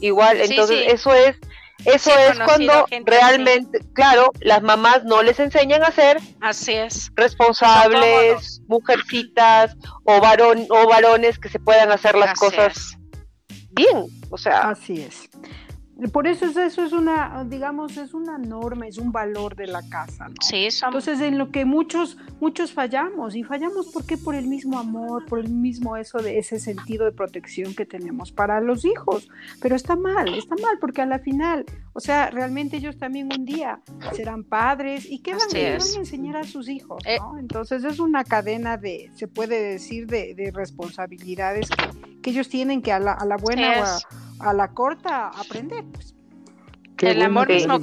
igual. 0.00 0.40
Entonces 0.40 0.84
eso 0.88 1.12
es 1.12 1.36
eso 1.84 2.10
es 2.18 2.38
cuando 2.40 2.86
realmente, 3.04 3.80
claro, 3.92 4.32
las 4.40 4.62
mamás 4.62 5.04
no 5.04 5.22
les 5.22 5.38
enseñan 5.38 5.84
a 5.84 5.90
ser 5.90 6.18
así 6.40 6.72
es. 6.72 7.12
responsables, 7.14 8.62
mujercitas 8.66 9.76
o 10.04 10.20
varón 10.20 10.66
o 10.70 10.88
varones 10.88 11.38
que 11.38 11.50
se 11.50 11.60
puedan 11.60 11.92
hacer 11.92 12.16
las 12.16 12.38
cosas 12.38 12.96
bien, 13.76 14.06
o 14.30 14.36
sea, 14.38 14.70
así 14.70 15.02
es. 15.02 15.28
Por 16.12 16.26
eso 16.26 16.44
es, 16.44 16.56
eso 16.58 16.84
es 16.84 16.92
una, 16.92 17.42
digamos, 17.48 17.96
es 17.96 18.12
una 18.12 18.36
norma, 18.36 18.86
es 18.86 18.98
un 18.98 19.12
valor 19.12 19.56
de 19.56 19.66
la 19.66 19.80
casa, 19.88 20.28
¿no? 20.28 20.34
Sí, 20.42 20.68
Entonces, 20.84 21.20
en 21.20 21.38
lo 21.38 21.50
que 21.50 21.64
muchos, 21.64 22.18
muchos 22.38 22.72
fallamos, 22.72 23.34
y 23.34 23.44
fallamos 23.44 23.86
porque 23.94 24.18
por 24.18 24.34
el 24.34 24.46
mismo 24.46 24.78
amor, 24.78 25.24
por 25.24 25.38
el 25.38 25.48
mismo 25.48 25.96
eso 25.96 26.18
de 26.18 26.38
ese 26.38 26.58
sentido 26.58 27.06
de 27.06 27.12
protección 27.12 27.74
que 27.74 27.86
tenemos 27.86 28.30
para 28.30 28.60
los 28.60 28.84
hijos. 28.84 29.28
Pero 29.62 29.74
está 29.74 29.96
mal, 29.96 30.34
está 30.34 30.54
mal, 30.56 30.78
porque 30.80 31.00
a 31.00 31.06
la 31.06 31.18
final, 31.18 31.64
o 31.94 32.00
sea, 32.00 32.30
realmente 32.30 32.76
ellos 32.76 32.98
también 32.98 33.30
un 33.34 33.46
día 33.46 33.80
serán 34.12 34.44
padres 34.44 35.06
y 35.08 35.20
qué 35.20 35.32
van, 35.32 35.48
a 35.54 35.98
enseñar 35.98 36.36
a 36.36 36.44
sus 36.44 36.68
hijos, 36.68 37.02
eh. 37.06 37.16
¿no? 37.18 37.38
Entonces 37.38 37.84
es 37.84 38.00
una 38.00 38.22
cadena 38.22 38.76
de, 38.76 39.10
se 39.14 39.28
puede 39.28 39.62
decir, 39.62 40.06
de, 40.06 40.34
de 40.34 40.50
responsabilidades 40.50 41.70
que, 42.22 42.30
ellos 42.30 42.48
tienen 42.48 42.82
que 42.82 42.90
a 42.90 42.98
la, 42.98 43.12
a 43.12 43.24
la 43.24 43.36
buena 43.36 43.80
o 43.80 43.84
a 43.84 44.35
a 44.40 44.52
la 44.52 44.68
corta 44.68 45.28
aprender. 45.28 45.84
Pues. 45.92 46.14
el 47.02 47.22
amor 47.22 47.48
mismo. 47.48 47.78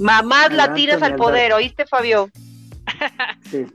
Mamás 0.00 0.52
latinas 0.52 1.02
al 1.02 1.16
poder, 1.16 1.52
¿oíste, 1.52 1.86
Fabio? 1.86 2.30
Sí. 3.50 3.66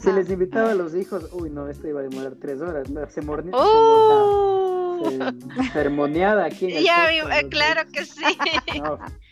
Si 0.00 0.12
les 0.12 0.30
invitaba 0.30 0.70
a 0.70 0.74
los 0.74 0.94
hijos, 0.94 1.28
uy, 1.32 1.50
no, 1.50 1.68
esto 1.68 1.88
iba 1.88 2.00
a 2.00 2.02
demorar 2.02 2.36
tres 2.40 2.60
horas. 2.60 2.88
Se 3.12 3.20
mornía. 3.20 3.52
¡Oh! 3.54 5.02
Sermoneada 5.72 6.46
aquí. 6.46 6.72
En 6.72 6.84
ya, 6.84 7.10
eh, 7.10 7.48
claro 7.48 7.82
que 7.92 8.04
sí. 8.04 8.24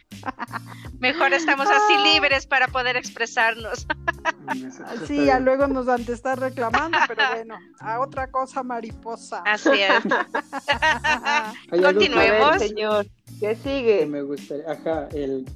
Mejor 0.98 1.32
estamos 1.32 1.68
así 1.68 2.12
libres 2.12 2.46
para 2.46 2.68
poder 2.68 2.96
expresarnos. 2.96 3.86
Sí, 5.06 5.26
ya 5.26 5.38
luego 5.40 5.66
nos 5.66 5.84
van 5.84 6.00
a 6.08 6.12
estar 6.12 6.40
reclamando, 6.40 6.96
pero 7.06 7.22
bueno, 7.34 7.56
a 7.80 8.00
otra 8.00 8.30
cosa 8.30 8.62
mariposa. 8.62 9.42
Así 9.44 9.70
es. 9.72 10.04
Continuemos. 11.82 12.56
señor. 12.58 13.06
¿Qué 13.40 13.54
sigue? 13.56 14.06
me 14.06 14.22
gustaría, 14.22 14.70
ajá, 14.70 15.08
el... 15.12 15.46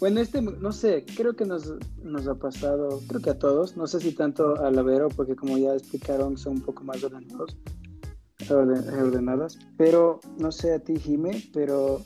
Bueno, 0.00 0.20
este, 0.20 0.42
no 0.42 0.72
sé, 0.72 1.06
creo 1.16 1.34
que 1.34 1.44
nos, 1.44 1.72
nos 2.02 2.26
ha 2.26 2.34
pasado, 2.34 3.00
creo 3.08 3.22
que 3.22 3.30
a 3.30 3.38
todos, 3.38 3.76
no 3.76 3.86
sé 3.86 4.00
si 4.00 4.12
tanto 4.12 4.56
a 4.62 4.70
la 4.70 4.82
Vero, 4.82 5.08
porque 5.08 5.36
como 5.36 5.56
ya 5.56 5.72
explicaron, 5.72 6.36
son 6.36 6.54
un 6.54 6.62
poco 6.62 6.82
más 6.82 7.02
ordenados, 7.02 7.56
ordenadas, 8.50 9.58
pero 9.78 10.20
no 10.38 10.50
sé 10.52 10.74
a 10.74 10.80
ti, 10.80 10.98
Jime, 10.98 11.48
pero 11.54 12.02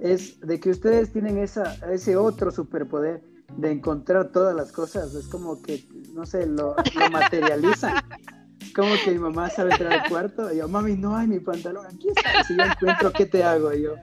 es 0.00 0.40
de 0.40 0.60
que 0.60 0.70
ustedes 0.70 1.12
tienen 1.12 1.38
esa, 1.38 1.74
ese 1.90 2.16
otro 2.16 2.50
superpoder 2.50 3.22
de 3.56 3.70
encontrar 3.70 4.32
todas 4.32 4.54
las 4.54 4.72
cosas. 4.72 5.14
Es 5.14 5.26
como 5.28 5.62
que, 5.62 5.84
no 6.12 6.26
sé, 6.26 6.46
lo, 6.46 6.74
lo 6.94 7.10
materializan. 7.12 8.02
Como 8.74 8.90
que 9.04 9.12
mi 9.12 9.18
mamá 9.18 9.48
sabe 9.48 9.72
entrar 9.72 9.92
al 9.92 10.08
cuarto 10.08 10.52
y 10.52 10.58
yo, 10.58 10.68
mami, 10.68 10.96
no 10.96 11.16
hay 11.16 11.26
mi 11.26 11.40
pantalón, 11.40 11.86
aquí 11.86 12.08
está. 12.14 12.44
Si 12.44 12.56
yo 12.56 12.64
encuentro, 12.64 13.12
¿qué 13.12 13.26
te 13.26 13.42
hago? 13.42 13.72
Y 13.72 13.82
yo, 13.82 13.94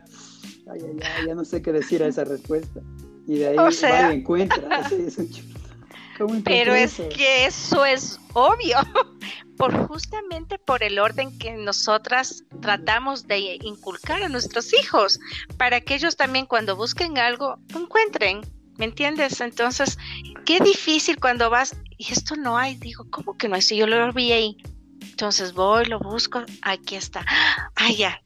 ay, 0.72 0.80
ay, 0.84 1.00
ay, 1.02 1.28
ya 1.28 1.36
no 1.36 1.46
sé 1.46 1.62
qué 1.62 1.72
decir 1.72 2.02
a 2.02 2.08
esa 2.08 2.24
respuesta. 2.24 2.82
Y 3.28 3.40
de 3.40 3.48
ahí 3.50 3.58
o 3.58 3.64
va 3.64 4.14
y 4.14 4.18
encuentra. 4.18 4.78
Así, 4.78 4.96
es 4.96 5.18
un 5.18 5.30
pero 6.44 6.74
es 6.74 7.02
que 7.16 7.46
eso 7.46 7.86
es 7.86 8.20
obvio, 8.34 8.78
por 9.58 9.88
justamente 9.88 10.58
por 10.58 10.84
el 10.84 11.00
orden 11.00 11.38
que 11.38 11.54
nosotras 11.54 12.44
tratamos 12.62 13.28
de 13.28 13.60
inculcar 13.62 14.24
a 14.24 14.30
nuestros 14.30 14.74
hijos, 14.74 15.20
para 15.58 15.82
que 15.82 15.96
ellos 15.96 16.16
también 16.16 16.46
cuando 16.46 16.76
busquen 16.76 17.18
algo 17.18 17.58
encuentren, 17.76 18.42
¿me 18.78 18.86
entiendes? 18.86 19.42
Entonces, 19.42 19.98
qué 20.46 20.60
difícil 20.60 21.20
cuando 21.20 21.50
vas 21.50 21.76
y 21.98 22.12
esto 22.12 22.36
no 22.36 22.58
hay, 22.58 22.76
digo, 22.76 23.06
¿cómo 23.10 23.38
que 23.38 23.48
no 23.48 23.56
hay? 23.56 23.62
Si 23.62 23.76
yo 23.76 23.88
lo 23.88 24.12
vi 24.14 24.32
ahí. 24.32 24.58
Entonces 25.02 25.54
voy, 25.54 25.86
lo 25.86 26.00
busco, 26.00 26.44
aquí 26.64 26.96
está. 26.96 27.26
Ah, 27.76 27.92
ya. 27.92 28.22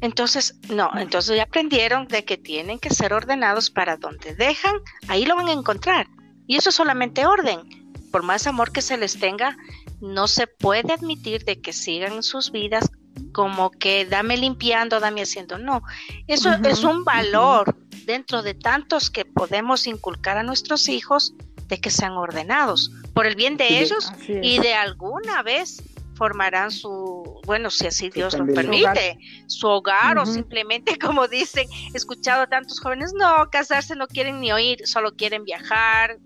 Entonces, 0.00 0.54
no, 0.68 0.90
entonces 0.96 1.36
ya 1.36 1.44
aprendieron 1.44 2.06
de 2.08 2.24
que 2.24 2.36
tienen 2.36 2.78
que 2.78 2.90
ser 2.90 3.14
ordenados 3.14 3.70
para 3.70 3.96
donde 3.96 4.34
dejan, 4.34 4.76
ahí 5.08 5.24
lo 5.24 5.36
van 5.36 5.48
a 5.48 5.52
encontrar. 5.52 6.06
Y 6.46 6.56
eso 6.56 6.68
es 6.68 6.74
solamente 6.74 7.26
orden. 7.26 7.60
Por 8.12 8.22
más 8.22 8.46
amor 8.46 8.72
que 8.72 8.82
se 8.82 8.96
les 8.96 9.18
tenga, 9.18 9.56
no 10.00 10.28
se 10.28 10.46
puede 10.46 10.92
admitir 10.92 11.44
de 11.44 11.60
que 11.60 11.72
sigan 11.72 12.22
sus 12.22 12.50
vidas 12.52 12.90
como 13.32 13.70
que 13.70 14.06
dame 14.06 14.36
limpiando, 14.36 15.00
dame 15.00 15.22
haciendo. 15.22 15.58
No, 15.58 15.82
eso 16.26 16.52
es 16.52 16.84
un 16.84 17.04
valor 17.04 17.76
dentro 18.04 18.42
de 18.42 18.54
tantos 18.54 19.10
que 19.10 19.24
podemos 19.24 19.86
inculcar 19.86 20.38
a 20.38 20.42
nuestros 20.42 20.88
hijos 20.88 21.34
de 21.68 21.78
que 21.80 21.90
sean 21.90 22.12
ordenados 22.12 22.92
por 23.12 23.26
el 23.26 23.34
bien 23.34 23.56
de 23.56 23.80
ellos 23.80 24.12
y 24.28 24.58
de 24.60 24.74
alguna 24.74 25.42
vez 25.42 25.82
formarán 26.16 26.70
su, 26.70 27.40
bueno, 27.44 27.70
si 27.70 27.86
así 27.86 28.08
Dios 28.08 28.34
lo 28.38 28.46
permite, 28.46 29.18
su 29.46 29.66
hogar, 29.66 30.18
o 30.18 30.26
simplemente 30.26 30.98
como 30.98 31.28
dicen, 31.28 31.68
he 31.92 31.96
escuchado 31.96 32.42
a 32.42 32.46
tantos 32.46 32.80
jóvenes, 32.80 33.12
no, 33.14 33.48
casarse 33.50 33.94
no 33.94 34.06
quieren 34.06 34.40
ni 34.40 34.50
oír, 34.50 34.86
solo 34.86 35.14
quieren 35.14 35.44
viajar. 35.44 36.18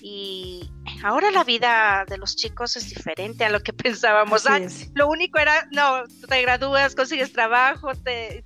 Y 0.00 0.70
ahora 1.02 1.30
la 1.30 1.44
vida 1.44 2.04
de 2.08 2.18
los 2.18 2.36
chicos 2.36 2.76
es 2.76 2.88
diferente 2.88 3.44
a 3.44 3.50
lo 3.50 3.60
que 3.60 3.72
pensábamos. 3.74 4.46
antes. 4.46 4.90
lo 4.94 5.08
único 5.08 5.38
era, 5.38 5.68
no, 5.72 6.04
te 6.28 6.42
gradúas, 6.42 6.94
consigues 6.94 7.32
trabajo, 7.32 7.94
te, 7.94 8.44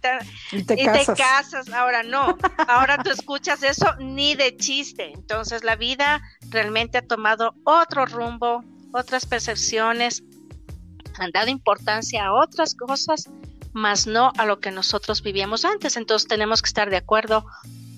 y 0.53 0.63
te, 0.65 0.79
casas. 1.17 1.71
Ahora 1.73 2.03
no, 2.03 2.37
ahora 2.69 3.03
tú 3.03 3.11
escuchas 3.11 3.63
eso 3.63 3.87
ni 3.99 4.35
de 4.35 4.57
chiste. 4.57 5.13
Entonces 5.13 5.65
la 5.65 5.77
vida 5.77 6.23
realmente 6.51 6.99
ha 6.99 7.07
tomado 7.07 7.55
otro 7.65 8.07
rumbo, 8.07 8.65
otras 8.93 9.27
percepciones 9.27 10.23
han 11.19 11.31
dado 11.31 11.49
importancia 11.49 12.27
a 12.27 12.33
otras 12.33 12.75
cosas, 12.75 13.29
más 13.73 14.07
no 14.07 14.33
a 14.39 14.47
lo 14.47 14.61
que 14.61 14.71
nosotros 14.71 15.23
vivíamos 15.23 15.65
antes. 15.65 15.97
Entonces 15.97 16.29
tenemos 16.29 16.63
que 16.63 16.69
estar 16.69 16.91
de 16.91 16.97
acuerdo 16.97 17.45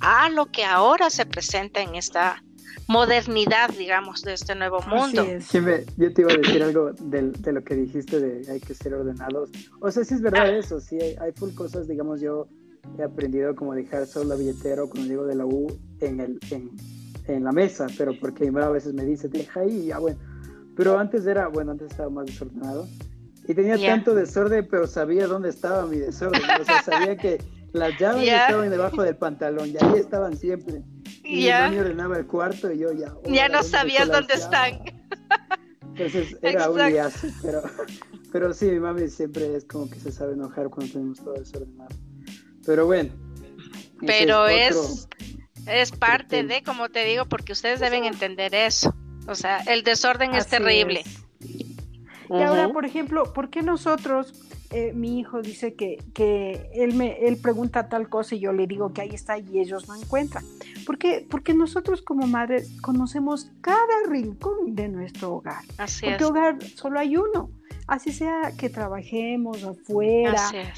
a 0.00 0.28
lo 0.28 0.46
que 0.46 0.64
ahora 0.64 1.10
se 1.10 1.26
presenta 1.26 1.80
en 1.80 1.94
esta 1.94 2.42
modernidad, 2.86 3.70
digamos, 3.70 4.22
de 4.22 4.34
este 4.34 4.54
nuevo 4.54 4.80
mundo. 4.82 5.26
yo 5.96 6.12
te 6.12 6.22
iba 6.22 6.32
a 6.32 6.36
decir 6.36 6.62
algo 6.62 6.92
de, 6.92 7.52
lo 7.52 7.64
que 7.64 7.74
dijiste 7.74 8.20
de 8.20 8.50
hay 8.50 8.60
que 8.60 8.74
ser 8.74 8.94
ordenados. 8.94 9.50
O 9.80 9.90
sea, 9.90 10.04
sí 10.04 10.14
es 10.14 10.22
verdad 10.22 10.46
ah. 10.46 10.56
eso, 10.56 10.80
sí, 10.80 10.98
hay, 11.00 11.32
full 11.32 11.54
cosas, 11.54 11.88
digamos, 11.88 12.20
yo 12.20 12.48
he 12.98 13.02
aprendido 13.02 13.54
como 13.54 13.74
dejar 13.74 14.06
solo 14.06 14.30
la 14.30 14.34
billetera 14.36 14.82
cuando 14.82 15.08
digo 15.08 15.24
de 15.26 15.34
la 15.34 15.46
U 15.46 15.66
en, 16.00 16.20
el, 16.20 16.38
en, 16.50 16.70
en 17.26 17.44
la 17.44 17.52
mesa, 17.52 17.86
pero 17.96 18.12
porque 18.20 18.44
mi 18.44 18.50
mamá 18.50 18.66
a 18.66 18.70
veces 18.70 18.92
me 18.92 19.04
dice, 19.04 19.28
deja 19.28 19.60
ahí, 19.60 19.84
y 19.84 19.86
ya 19.86 19.98
bueno 19.98 20.18
pero 20.76 20.98
antes 20.98 21.26
era, 21.26 21.48
bueno, 21.48 21.72
antes 21.72 21.90
estaba 21.90 22.10
más 22.10 22.26
desordenado. 22.26 22.86
Y 23.46 23.54
tenía 23.54 23.76
tanto 23.78 24.14
desorden, 24.14 24.66
pero 24.70 24.86
sabía 24.86 25.26
dónde 25.26 25.50
estaba 25.50 25.86
mi 25.86 25.98
desorden. 25.98 26.42
O 26.60 26.64
sea, 26.64 26.82
sabía 26.82 27.16
que 27.16 27.38
las 27.72 27.98
llaves 27.98 28.22
estaban 28.28 28.70
debajo 28.70 29.02
del 29.02 29.16
pantalón 29.16 29.68
y 29.68 29.76
ahí 29.76 30.00
estaban 30.00 30.36
siempre. 30.36 30.82
Y 31.24 31.44
mi 31.46 31.78
ordenaba 31.78 32.18
el 32.18 32.26
cuarto 32.26 32.70
y 32.70 32.78
yo 32.78 32.92
ya. 32.92 33.14
ya 33.24 33.48
no 33.48 33.62
sabías 33.62 34.08
dónde 34.08 34.34
están. 34.34 34.80
Entonces 35.80 36.36
era 36.42 36.68
un 36.68 36.78
liazo, 36.78 37.28
pero, 37.42 37.62
pero 38.32 38.52
sí, 38.52 38.66
mi 38.66 38.80
mami 38.80 39.08
siempre 39.08 39.54
es 39.56 39.64
como 39.64 39.88
que 39.88 39.98
se 39.98 40.12
sabe 40.12 40.34
enojar 40.34 40.68
cuando 40.68 40.92
tenemos 40.92 41.22
todo 41.22 41.34
desordenado. 41.34 41.94
Pero 42.66 42.86
bueno. 42.86 43.10
Pero 44.04 44.46
es, 44.48 45.08
es 45.66 45.92
parte 45.92 46.42
de, 46.42 46.62
como 46.62 46.88
te 46.88 47.04
digo, 47.04 47.26
porque 47.26 47.52
ustedes 47.52 47.80
deben 47.80 48.04
entender 48.04 48.54
eso. 48.54 48.94
O 49.26 49.34
sea, 49.34 49.58
el 49.60 49.82
desorden 49.82 50.34
es 50.34 50.46
terrible. 50.48 51.04
Y 51.40 52.42
ahora, 52.42 52.68
por 52.70 52.84
ejemplo, 52.84 53.32
¿por 53.32 53.50
qué 53.50 53.62
nosotros, 53.62 54.34
eh, 54.74 54.92
mi 54.92 55.20
hijo 55.20 55.40
dice 55.40 55.74
que, 55.74 56.02
que 56.12 56.68
él, 56.74 56.94
me, 56.94 57.26
él 57.26 57.36
pregunta 57.36 57.88
tal 57.88 58.08
cosa 58.08 58.34
y 58.34 58.40
yo 58.40 58.52
le 58.52 58.66
digo 58.66 58.92
que 58.92 59.02
ahí 59.02 59.10
está 59.12 59.38
y 59.38 59.60
ellos 59.60 59.86
no 59.88 59.94
encuentran? 59.94 60.44
¿Por 60.84 60.98
qué? 60.98 61.24
Porque 61.30 61.54
nosotros 61.54 62.02
como 62.02 62.26
madres 62.26 62.70
conocemos 62.80 63.52
cada 63.60 63.84
rincón 64.08 64.74
de 64.74 64.88
nuestro 64.88 65.34
hogar. 65.34 65.62
Así 65.78 66.04
Porque 66.04 66.24
es. 66.24 66.30
hogar 66.30 66.62
solo 66.74 66.98
hay 66.98 67.16
uno. 67.16 67.50
Así 67.86 68.12
sea 68.12 68.52
que 68.56 68.70
trabajemos 68.70 69.62
afuera, 69.62 70.32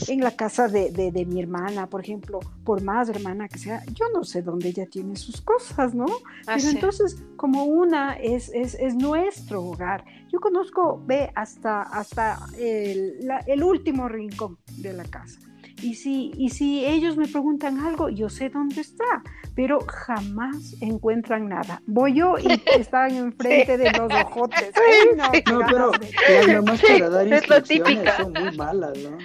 en 0.08 0.20
la 0.20 0.32
casa 0.32 0.66
de, 0.66 0.90
de- 0.90 1.12
de 1.12 1.24
mi 1.24 1.40
hermana, 1.40 1.86
por 1.88 2.00
ejemplo, 2.02 2.40
por 2.64 2.82
más 2.82 3.08
hermana 3.08 3.48
que 3.48 3.58
sea, 3.58 3.84
yo 3.94 4.06
no 4.12 4.24
sé 4.24 4.42
dónde 4.42 4.68
ella 4.70 4.86
tiene 4.90 5.14
sus 5.14 5.40
cosas, 5.40 5.94
¿no? 5.94 6.06
Así 6.06 6.20
Pero 6.46 6.58
es. 6.58 6.74
entonces, 6.74 7.22
como 7.36 7.64
una 7.64 8.14
es, 8.14 8.50
es, 8.52 8.74
es 8.74 8.96
nuestro 8.96 9.62
hogar. 9.62 10.04
Yo 10.32 10.40
conozco, 10.40 11.00
ve, 11.06 11.30
hasta, 11.36 11.82
hasta 11.82 12.38
el, 12.58 13.24
la- 13.24 13.44
el 13.46 13.62
último 13.62 14.08
rincón 14.08 14.58
de 14.78 14.92
la 14.92 15.04
casa. 15.04 15.38
Y 15.82 15.94
si, 15.94 16.32
y 16.36 16.50
si 16.50 16.84
ellos 16.84 17.16
me 17.16 17.28
preguntan 17.28 17.78
algo, 17.80 18.08
yo 18.08 18.28
sé 18.28 18.48
dónde 18.48 18.80
está, 18.80 19.22
pero 19.54 19.80
jamás 19.80 20.74
encuentran 20.80 21.48
nada. 21.48 21.82
Voy 21.86 22.14
yo 22.14 22.38
y 22.38 22.48
están 22.78 23.12
enfrente 23.12 23.76
de 23.76 23.92
los 23.92 24.12
ojotes. 24.12 24.72
Ay, 24.74 25.42
no, 25.46 25.60
pero 25.66 25.92
las 25.92 26.48
mamás 26.48 26.80
Sí, 26.80 26.86
para 26.92 27.10
dar 27.10 27.28
instrucciones 27.28 28.14
son 28.16 28.32
muy 28.32 28.56
malas, 28.56 28.98
¿no? 28.98 29.18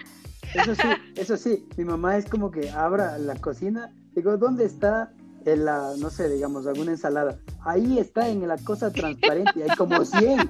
Eso 0.53 0.75
sí, 0.75 0.87
eso 1.15 1.37
sí, 1.37 1.65
mi 1.77 1.85
mamá 1.85 2.17
es 2.17 2.25
como 2.25 2.51
que 2.51 2.69
abra 2.71 3.17
la 3.17 3.35
cocina, 3.35 3.93
digo, 4.13 4.37
¿dónde 4.37 4.65
está 4.65 5.13
en 5.45 5.63
la, 5.63 5.93
no 5.97 6.09
sé, 6.09 6.29
digamos, 6.29 6.67
alguna 6.67 6.91
ensalada? 6.91 7.39
Ahí 7.63 7.99
está 7.99 8.27
en 8.27 8.45
la 8.45 8.57
cosa 8.57 8.91
transparente, 8.91 9.63
hay 9.63 9.77
como 9.77 10.03
100. 10.03 10.39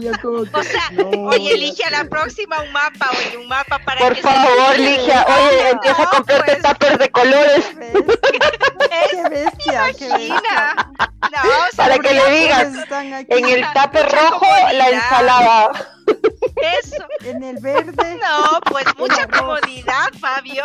yo 0.00 0.12
como 0.22 0.44
que, 0.44 0.50
O 0.58 0.62
sea, 0.62 0.90
no, 0.92 1.08
oye, 1.08 1.44
ya 1.48 1.54
elige 1.54 1.84
a 1.84 1.90
la 1.90 2.04
próxima 2.04 2.60
un 2.60 2.72
mapa, 2.72 3.10
oye, 3.10 3.36
un 3.36 3.48
mapa 3.48 3.78
para 3.80 4.00
Por 4.00 4.14
que 4.14 4.22
favor, 4.22 4.74
se... 4.74 4.78
Ligia, 4.78 5.26
oye, 5.26 5.70
empieza 5.70 6.02
a 6.02 6.04
No, 6.04 6.10
comprarte 6.10 6.56
pues. 6.56 6.72
tuppers 6.72 6.98
de 6.98 7.10
colores 7.10 7.64
Qué 9.10 9.28
bestia, 9.30 9.92
qué 9.98 10.08
bestia. 10.08 10.26
Imagina. 10.26 10.92
No, 11.32 11.50
o 11.50 11.74
sea, 11.74 11.84
para 11.84 11.98
que 11.98 12.14
le 12.14 12.30
digas 12.30 12.68
en 13.28 13.48
el 13.48 13.66
tupper 13.72 14.06
rojo 14.10 14.46
la 14.72 14.88
ensalada. 14.90 15.70
Eso. 16.56 17.04
En 17.24 17.42
el 17.42 17.58
verde. 17.58 18.20
No, 18.26 18.60
pues 18.70 18.86
mucha 18.98 19.26
comodidad, 19.28 20.12
Fabio. 20.18 20.64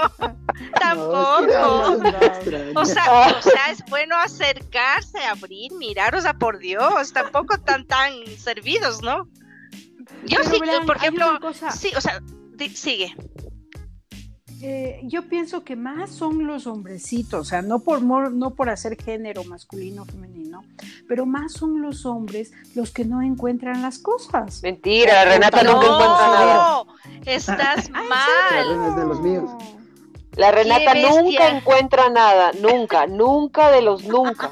Tampoco. 0.79 1.99
O 2.75 2.85
sea, 2.85 3.35
o 3.37 3.41
sea, 3.41 3.71
es 3.71 3.83
bueno 3.89 4.17
acercarse, 4.17 5.19
abrir, 5.23 5.71
mirar, 5.73 6.15
o 6.15 6.21
sea, 6.21 6.33
por 6.33 6.57
Dios, 6.59 7.13
tampoco 7.13 7.57
tan 7.59 7.85
tan 7.85 8.13
servidos, 8.37 9.01
¿no? 9.01 9.27
Yo 10.25 10.37
Pero 10.37 10.49
sí, 10.49 10.59
verán, 10.59 10.85
por 10.85 10.97
ejemplo, 10.97 11.39
sí, 11.71 11.91
o 11.95 12.01
sea, 12.01 12.21
sigue. 12.73 13.15
Eh, 14.61 14.99
yo 15.03 15.27
pienso 15.27 15.63
que 15.63 15.75
más 15.75 16.11
son 16.11 16.45
los 16.47 16.67
hombrecitos, 16.67 17.39
o 17.41 17.43
sea, 17.43 17.61
no 17.61 17.79
por 17.79 18.01
mor- 18.01 18.31
no 18.31 18.51
por 18.51 18.69
hacer 18.69 18.95
género 19.01 19.43
masculino 19.43 20.03
o 20.03 20.05
femenino, 20.05 20.63
pero 21.07 21.25
más 21.25 21.53
son 21.53 21.81
los 21.81 22.05
hombres 22.05 22.51
los 22.75 22.91
que 22.91 23.05
no 23.05 23.21
encuentran 23.21 23.81
las 23.81 23.97
cosas. 23.99 24.61
Mentira, 24.63 25.25
Renata 25.25 25.63
nunca 25.63 25.73
no, 25.87 25.93
encuentra 25.93 26.27
nada. 26.27 26.83
estás 27.25 27.89
Carmen 27.89 28.09
mal. 28.09 28.89
es 28.89 28.95
de 28.95 29.05
los 29.05 29.21
míos. 29.21 29.49
La 30.37 30.51
Renata 30.51 30.93
nunca 30.95 31.49
encuentra 31.49 32.09
nada, 32.09 32.51
nunca, 32.61 33.05
nunca 33.07 33.69
de 33.71 33.81
los 33.81 34.05
nunca. 34.05 34.51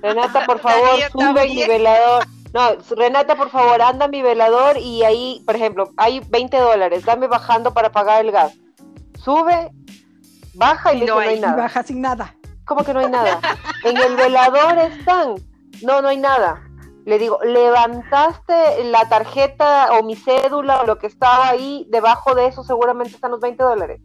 Renata, 0.00 0.46
por 0.46 0.58
favor, 0.58 0.98
sube 1.12 1.26
mi 1.32 1.34
también. 1.34 1.68
velador. 1.68 2.26
No, 2.54 2.60
Renata, 2.96 3.34
por 3.36 3.50
favor, 3.50 3.80
anda 3.82 4.08
mi 4.08 4.22
velador 4.22 4.76
y 4.78 5.04
ahí, 5.04 5.42
por 5.46 5.56
ejemplo, 5.56 5.90
hay 5.96 6.20
20 6.28 6.56
dólares, 6.58 7.04
dame 7.04 7.26
bajando 7.26 7.72
para 7.74 7.92
pagar 7.92 8.24
el 8.24 8.30
gas. 8.32 8.54
Sube, 9.24 9.70
baja 10.54 10.92
y, 10.92 11.00
no 11.00 11.00
dice, 11.00 11.12
no 11.12 11.18
hay. 11.18 11.36
Y 11.36 11.40
nada. 11.40 11.56
baja 11.56 11.82
sin 11.82 12.00
nada. 12.00 12.34
¿Cómo 12.64 12.84
que 12.84 12.92
no 12.94 13.00
hay 13.00 13.10
nada? 13.10 13.40
En 13.84 13.96
el 13.96 14.16
velador 14.16 14.78
están. 14.78 15.34
No, 15.82 16.00
no 16.02 16.08
hay 16.08 16.16
nada. 16.16 16.62
Le 17.04 17.18
digo, 17.18 17.38
levantaste 17.42 18.84
la 18.84 19.08
tarjeta 19.08 19.92
o 19.92 20.04
mi 20.04 20.14
cédula 20.14 20.80
o 20.80 20.86
lo 20.86 20.98
que 20.98 21.08
estaba 21.08 21.48
ahí, 21.48 21.86
debajo 21.90 22.34
de 22.34 22.46
eso 22.46 22.62
seguramente 22.62 23.14
están 23.14 23.32
los 23.32 23.40
20 23.40 23.62
dólares. 23.62 24.00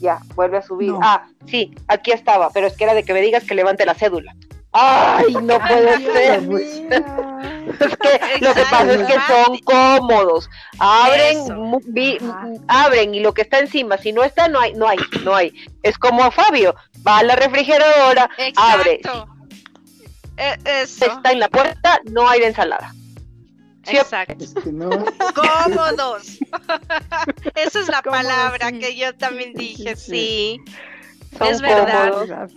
Ya, 0.00 0.20
vuelve 0.34 0.58
a 0.58 0.62
subir. 0.62 0.92
No. 0.92 1.00
Ah, 1.02 1.26
sí, 1.46 1.74
aquí 1.86 2.12
estaba, 2.12 2.50
pero 2.50 2.66
es 2.66 2.76
que 2.76 2.84
era 2.84 2.94
de 2.94 3.04
que 3.04 3.12
me 3.12 3.20
digas 3.20 3.44
que 3.44 3.54
levante 3.54 3.84
la 3.84 3.94
cédula. 3.94 4.34
Ay, 4.80 5.34
no 5.34 5.58
puede 5.58 5.94
Ay, 5.94 6.04
ser. 6.04 6.42
Es 7.80 7.96
que 7.98 8.44
lo 8.44 8.54
que 8.54 8.62
pasa 8.62 8.92
es 8.92 9.06
que 9.06 9.14
son 9.28 9.58
cómodos. 9.58 10.48
Abren, 10.78 11.44
vi- 11.86 12.18
abren 12.66 13.14
y 13.14 13.20
lo 13.20 13.32
que 13.34 13.42
está 13.42 13.58
encima, 13.58 13.98
si 13.98 14.12
no 14.12 14.24
está, 14.24 14.48
no 14.48 14.58
hay, 14.60 14.72
no 14.74 14.88
hay, 14.88 14.98
no 15.22 15.34
hay. 15.34 15.52
Es 15.82 15.98
como 15.98 16.30
Fabio, 16.30 16.74
va 17.06 17.18
a 17.18 17.22
la 17.24 17.36
refrigeradora, 17.36 18.28
abre, 18.56 18.94
Exacto. 18.94 19.28
Eso. 20.64 21.04
está 21.06 21.30
en 21.32 21.40
la 21.40 21.48
puerta, 21.48 22.00
no 22.10 22.28
hay 22.28 22.40
de 22.40 22.46
ensalada. 22.46 22.94
Sí, 23.84 23.96
Exacto. 23.96 24.44
No, 24.72 24.88
Cómodos. 25.34 26.38
Esa 27.54 27.80
es 27.80 27.88
la 27.88 28.02
palabra 28.02 28.70
sí. 28.70 28.78
que 28.78 28.96
yo 28.96 29.14
también 29.14 29.52
sí, 29.56 29.58
dije, 29.76 29.96
sí. 29.96 30.60
sí. 30.66 30.74
Son 31.38 31.48
Es 31.48 31.60
verdad. 31.60 32.12
cómodos. 32.12 32.50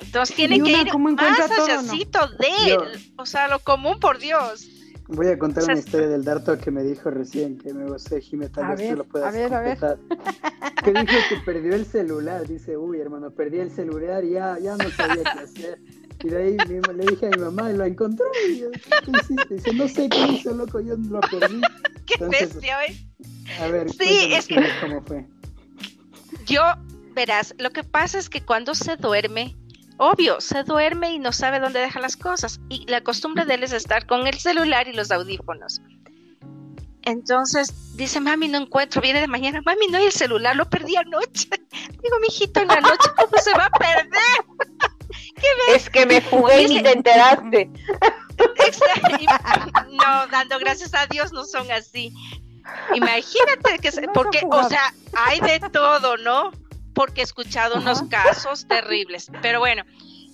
Entonces 0.00 0.34
tiene 0.36 0.60
que 0.62 0.70
ir 0.70 0.76
más 0.76 0.86
todo, 0.88 1.66
¿no? 1.68 1.72
haciacito 1.74 2.26
de 2.38 2.48
Yo- 2.68 2.82
él. 2.84 3.12
O 3.16 3.26
sea, 3.26 3.48
lo 3.48 3.58
común, 3.60 4.00
por 4.00 4.18
Dios. 4.18 4.68
Voy 5.08 5.26
a 5.26 5.36
contar 5.38 5.64
O 5.64 5.66
sea, 5.66 5.74
una 5.74 5.80
historia 5.80 6.06
del 6.08 6.22
Darto 6.24 6.56
que 6.56 6.70
me 6.70 6.84
dijo 6.84 7.10
recién, 7.10 7.58
que 7.58 7.74
me 7.74 7.84
gocé, 7.84 8.20
Jimé, 8.20 8.48
tal 8.48 8.64
A 8.64 8.68
vez 8.70 8.78
ver, 8.78 8.90
tú 8.90 8.96
lo 8.98 9.04
puedas 9.04 9.28
a 9.28 9.36
ver, 9.36 9.52
a 9.54 9.60
ver. 9.60 9.78
Que 10.84 10.92
dijo 10.92 11.12
que 11.28 11.36
perdió 11.44 11.74
el 11.74 11.84
celular, 11.84 12.46
dice, 12.46 12.76
uy, 12.76 13.00
hermano, 13.00 13.30
perdí 13.32 13.58
el 13.58 13.70
celular 13.72 14.24
y 14.24 14.30
ya, 14.30 14.56
ya 14.60 14.76
no 14.76 14.88
sabía 14.90 15.22
qué 15.24 15.40
hacer. 15.40 15.80
Y 16.22 16.28
de 16.28 16.36
ahí 16.42 16.56
mi- 16.68 16.94
le 16.94 17.06
dije 17.06 17.26
a 17.26 17.30
mi 17.30 17.38
mamá, 17.38 17.70
y 17.70 17.76
lo 17.76 17.84
encontró, 17.84 18.24
y 18.48 18.60
yo, 18.60 18.70
¿qué 18.70 19.10
hiciste? 19.20 19.54
Dice, 19.56 19.72
no 19.74 19.88
sé 19.88 20.08
qué 20.08 20.26
hizo, 20.28 20.54
loco, 20.54 20.78
yo 20.80 20.96
lo 20.96 21.20
perdí. 21.20 21.60
Qué 22.06 22.14
Entonces, 22.14 22.54
bestia, 22.54 22.76
¿eh? 22.84 22.96
A 23.60 23.66
ver, 23.68 23.90
Sí, 23.90 24.30
es 24.32 24.46
que- 24.46 24.64
cómo 24.80 25.02
fue. 25.02 25.26
Yo, 26.46 26.62
verás, 27.14 27.54
lo 27.58 27.70
que 27.70 27.82
pasa 27.84 28.18
es 28.18 28.28
que 28.30 28.40
cuando 28.42 28.74
se 28.74 28.96
duerme, 28.96 29.56
obvio, 30.00 30.40
se 30.40 30.64
duerme 30.64 31.12
y 31.12 31.18
no 31.18 31.30
sabe 31.30 31.60
dónde 31.60 31.78
deja 31.80 32.00
las 32.00 32.16
cosas. 32.16 32.58
Y 32.70 32.86
la 32.90 33.02
costumbre 33.02 33.44
de 33.44 33.54
él 33.54 33.62
es 33.62 33.72
estar 33.72 34.06
con 34.06 34.26
el 34.26 34.38
celular 34.38 34.88
y 34.88 34.94
los 34.94 35.10
audífonos. 35.10 35.80
Entonces 37.02 37.96
dice, 37.96 38.18
mami, 38.20 38.48
no 38.48 38.58
encuentro, 38.58 39.00
viene 39.02 39.20
de 39.20 39.26
mañana, 39.26 39.62
mami, 39.64 39.86
no 39.88 39.98
hay 39.98 40.06
el 40.06 40.12
celular, 40.12 40.56
lo 40.56 40.68
perdí 40.68 40.96
anoche. 40.96 41.48
Digo, 42.02 42.18
mijito, 42.20 42.60
en 42.60 42.68
la 42.68 42.80
noche, 42.80 43.08
¿cómo 43.16 43.42
se 43.42 43.52
va 43.52 43.66
a 43.66 43.70
perder? 43.70 44.10
Es 45.74 45.88
que 45.88 46.04
me 46.06 46.20
fugué 46.20 46.62
y 46.62 46.68
ni 46.68 46.82
te 46.82 46.92
enteraste. 46.92 47.70
No, 49.90 50.26
dando 50.28 50.58
gracias 50.58 50.94
a 50.94 51.06
Dios 51.06 51.32
no 51.32 51.44
son 51.44 51.70
así. 51.70 52.12
Imagínate 52.94 53.78
que, 53.80 53.90
se- 53.92 54.08
porque, 54.08 54.40
o 54.48 54.68
sea, 54.68 54.94
hay 55.14 55.40
de 55.40 55.60
todo, 55.70 56.16
¿no? 56.18 56.52
Porque 57.00 57.22
he 57.22 57.24
escuchado 57.24 57.76
unos 57.76 58.02
casos 58.10 58.68
terribles. 58.68 59.30
Pero 59.40 59.58
bueno, 59.58 59.84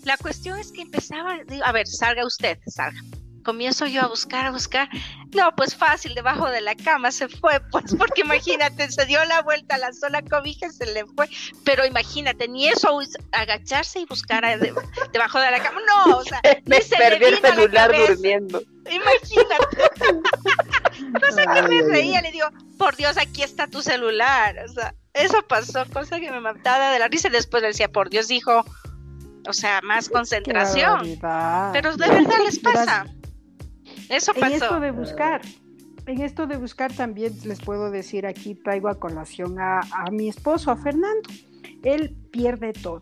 la 0.03 0.17
cuestión 0.17 0.59
es 0.59 0.73
que 0.73 0.83
empezaba, 0.83 1.37
digo, 1.47 1.65
a 1.65 1.71
ver, 1.71 1.87
salga 1.87 2.27
usted, 2.27 2.59
salga. 2.67 3.01
Comienzo 3.45 3.87
yo 3.87 4.03
a 4.03 4.09
buscar, 4.09 4.47
a 4.47 4.51
buscar. 4.51 4.89
No, 5.33 5.55
pues 5.55 5.77
fácil, 5.77 6.15
debajo 6.17 6.51
de 6.51 6.61
la 6.63 6.75
cama 6.75 7.13
se 7.13 7.29
fue, 7.29 7.61
pues, 7.71 7.95
porque 7.97 8.23
imagínate, 8.23 8.91
se 8.91 9.07
dio 9.07 9.25
la 9.27 9.43
vuelta 9.43 9.77
a 9.77 9.79
la 9.79 9.93
sola 9.93 10.23
cobija 10.23 10.67
y 10.67 10.71
se 10.71 10.87
le 10.93 11.07
fue. 11.07 11.29
Pero 11.65 11.87
imagínate, 11.87 12.49
ni 12.49 12.67
eso, 12.67 12.99
agacharse 13.31 14.01
y 14.01 14.05
buscar 14.07 14.45
a- 14.45 14.57
de- 14.57 14.75
debajo 15.13 15.39
de 15.39 15.51
la 15.53 15.63
cama. 15.63 15.81
No, 15.87 16.17
o 16.17 16.25
sea, 16.25 16.41
Me 16.67 16.83
se 16.83 16.99
le 16.99 17.11
perdió 17.11 17.29
el 17.29 17.39
celular 17.39 17.93
durmiendo. 17.97 18.61
Imagínate. 18.91 19.77
Cosa 21.21 21.55
que 21.55 21.63
me 21.63 21.83
reía, 21.83 22.21
le 22.23 22.33
digo, 22.33 22.49
por 22.79 22.97
Dios, 22.97 23.17
aquí 23.17 23.43
está 23.43 23.67
tu 23.67 23.83
celular. 23.83 24.57
O 24.65 24.69
sea, 24.69 24.95
eso 25.15 25.43
pasó, 25.49 25.85
cosa 25.93 26.21
que 26.21 26.31
me 26.31 26.41
mataba 26.41 26.91
de 26.91 26.99
la 26.99 27.09
risa. 27.09 27.29
Después 27.29 27.63
le 27.63 27.69
decía, 27.69 27.89
por 27.89 28.11
Dios, 28.11 28.31
hijo, 28.31 28.65
o 29.49 29.53
sea, 29.53 29.81
más 29.83 30.09
concentración. 30.09 31.19
Pero 31.73 31.97
de 31.97 32.09
verdad 32.09 32.39
les 32.45 32.59
pasa. 32.59 33.07
Eso 34.09 34.33
En 34.37 34.53
esto 34.53 34.69
pasó. 34.69 34.81
de 34.81 34.91
buscar, 34.91 35.43
en 36.07 36.21
esto 36.21 36.47
de 36.47 36.57
buscar 36.57 36.93
también 36.93 37.37
les 37.45 37.61
puedo 37.61 37.91
decir 37.91 38.27
aquí, 38.27 38.55
traigo 38.55 38.89
a 38.89 38.99
colación 38.99 39.59
a, 39.59 39.81
a 39.81 40.11
mi 40.11 40.29
esposo, 40.29 40.71
a 40.71 40.77
Fernando. 40.77 41.29
Él 41.83 42.17
pierde 42.31 42.73
todo. 42.73 43.01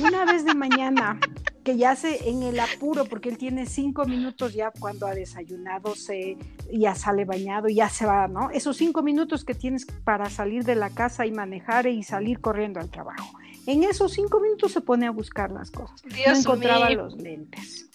Una 0.00 0.24
vez 0.24 0.44
de 0.44 0.54
mañana, 0.54 1.18
que 1.64 1.76
ya 1.76 1.96
se 1.96 2.28
en 2.28 2.42
el 2.42 2.58
apuro, 2.60 3.04
porque 3.04 3.28
él 3.28 3.38
tiene 3.38 3.66
cinco 3.66 4.04
minutos 4.06 4.54
ya 4.54 4.70
cuando 4.70 5.06
ha 5.06 5.14
desayunado, 5.14 5.94
se, 5.94 6.38
ya 6.72 6.94
sale 6.94 7.24
bañado, 7.24 7.68
ya 7.68 7.88
se 7.88 8.06
va, 8.06 8.28
¿no? 8.28 8.50
Esos 8.50 8.76
cinco 8.76 9.02
minutos 9.02 9.44
que 9.44 9.54
tienes 9.54 9.84
para 10.04 10.30
salir 10.30 10.64
de 10.64 10.74
la 10.74 10.90
casa 10.90 11.26
y 11.26 11.32
manejar 11.32 11.86
y 11.86 12.02
salir 12.02 12.40
corriendo 12.40 12.80
al 12.80 12.90
trabajo. 12.90 13.38
En 13.66 13.84
esos 13.84 14.12
cinco 14.12 14.40
minutos 14.40 14.72
se 14.72 14.80
pone 14.80 15.06
a 15.06 15.10
buscar 15.10 15.50
las 15.50 15.70
cosas. 15.70 16.02
no 16.02 16.16
Dios 16.16 16.38
encontraba 16.38 16.88
mío. 16.88 17.02
los 17.02 17.16
lentes. 17.16 17.90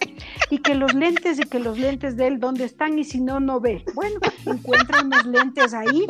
y 0.50 0.58
que 0.58 0.76
los 0.76 0.94
lentes 0.94 1.40
y 1.40 1.42
que 1.42 1.58
los 1.58 1.76
lentes 1.76 2.16
de 2.16 2.28
él, 2.28 2.38
¿dónde 2.38 2.62
están? 2.62 2.96
Y 2.96 3.02
si 3.02 3.20
no, 3.20 3.40
no 3.40 3.58
ve. 3.58 3.84
Bueno, 3.92 4.20
encuentra 4.46 5.02
unos 5.02 5.26
lentes 5.26 5.74
ahí, 5.74 6.06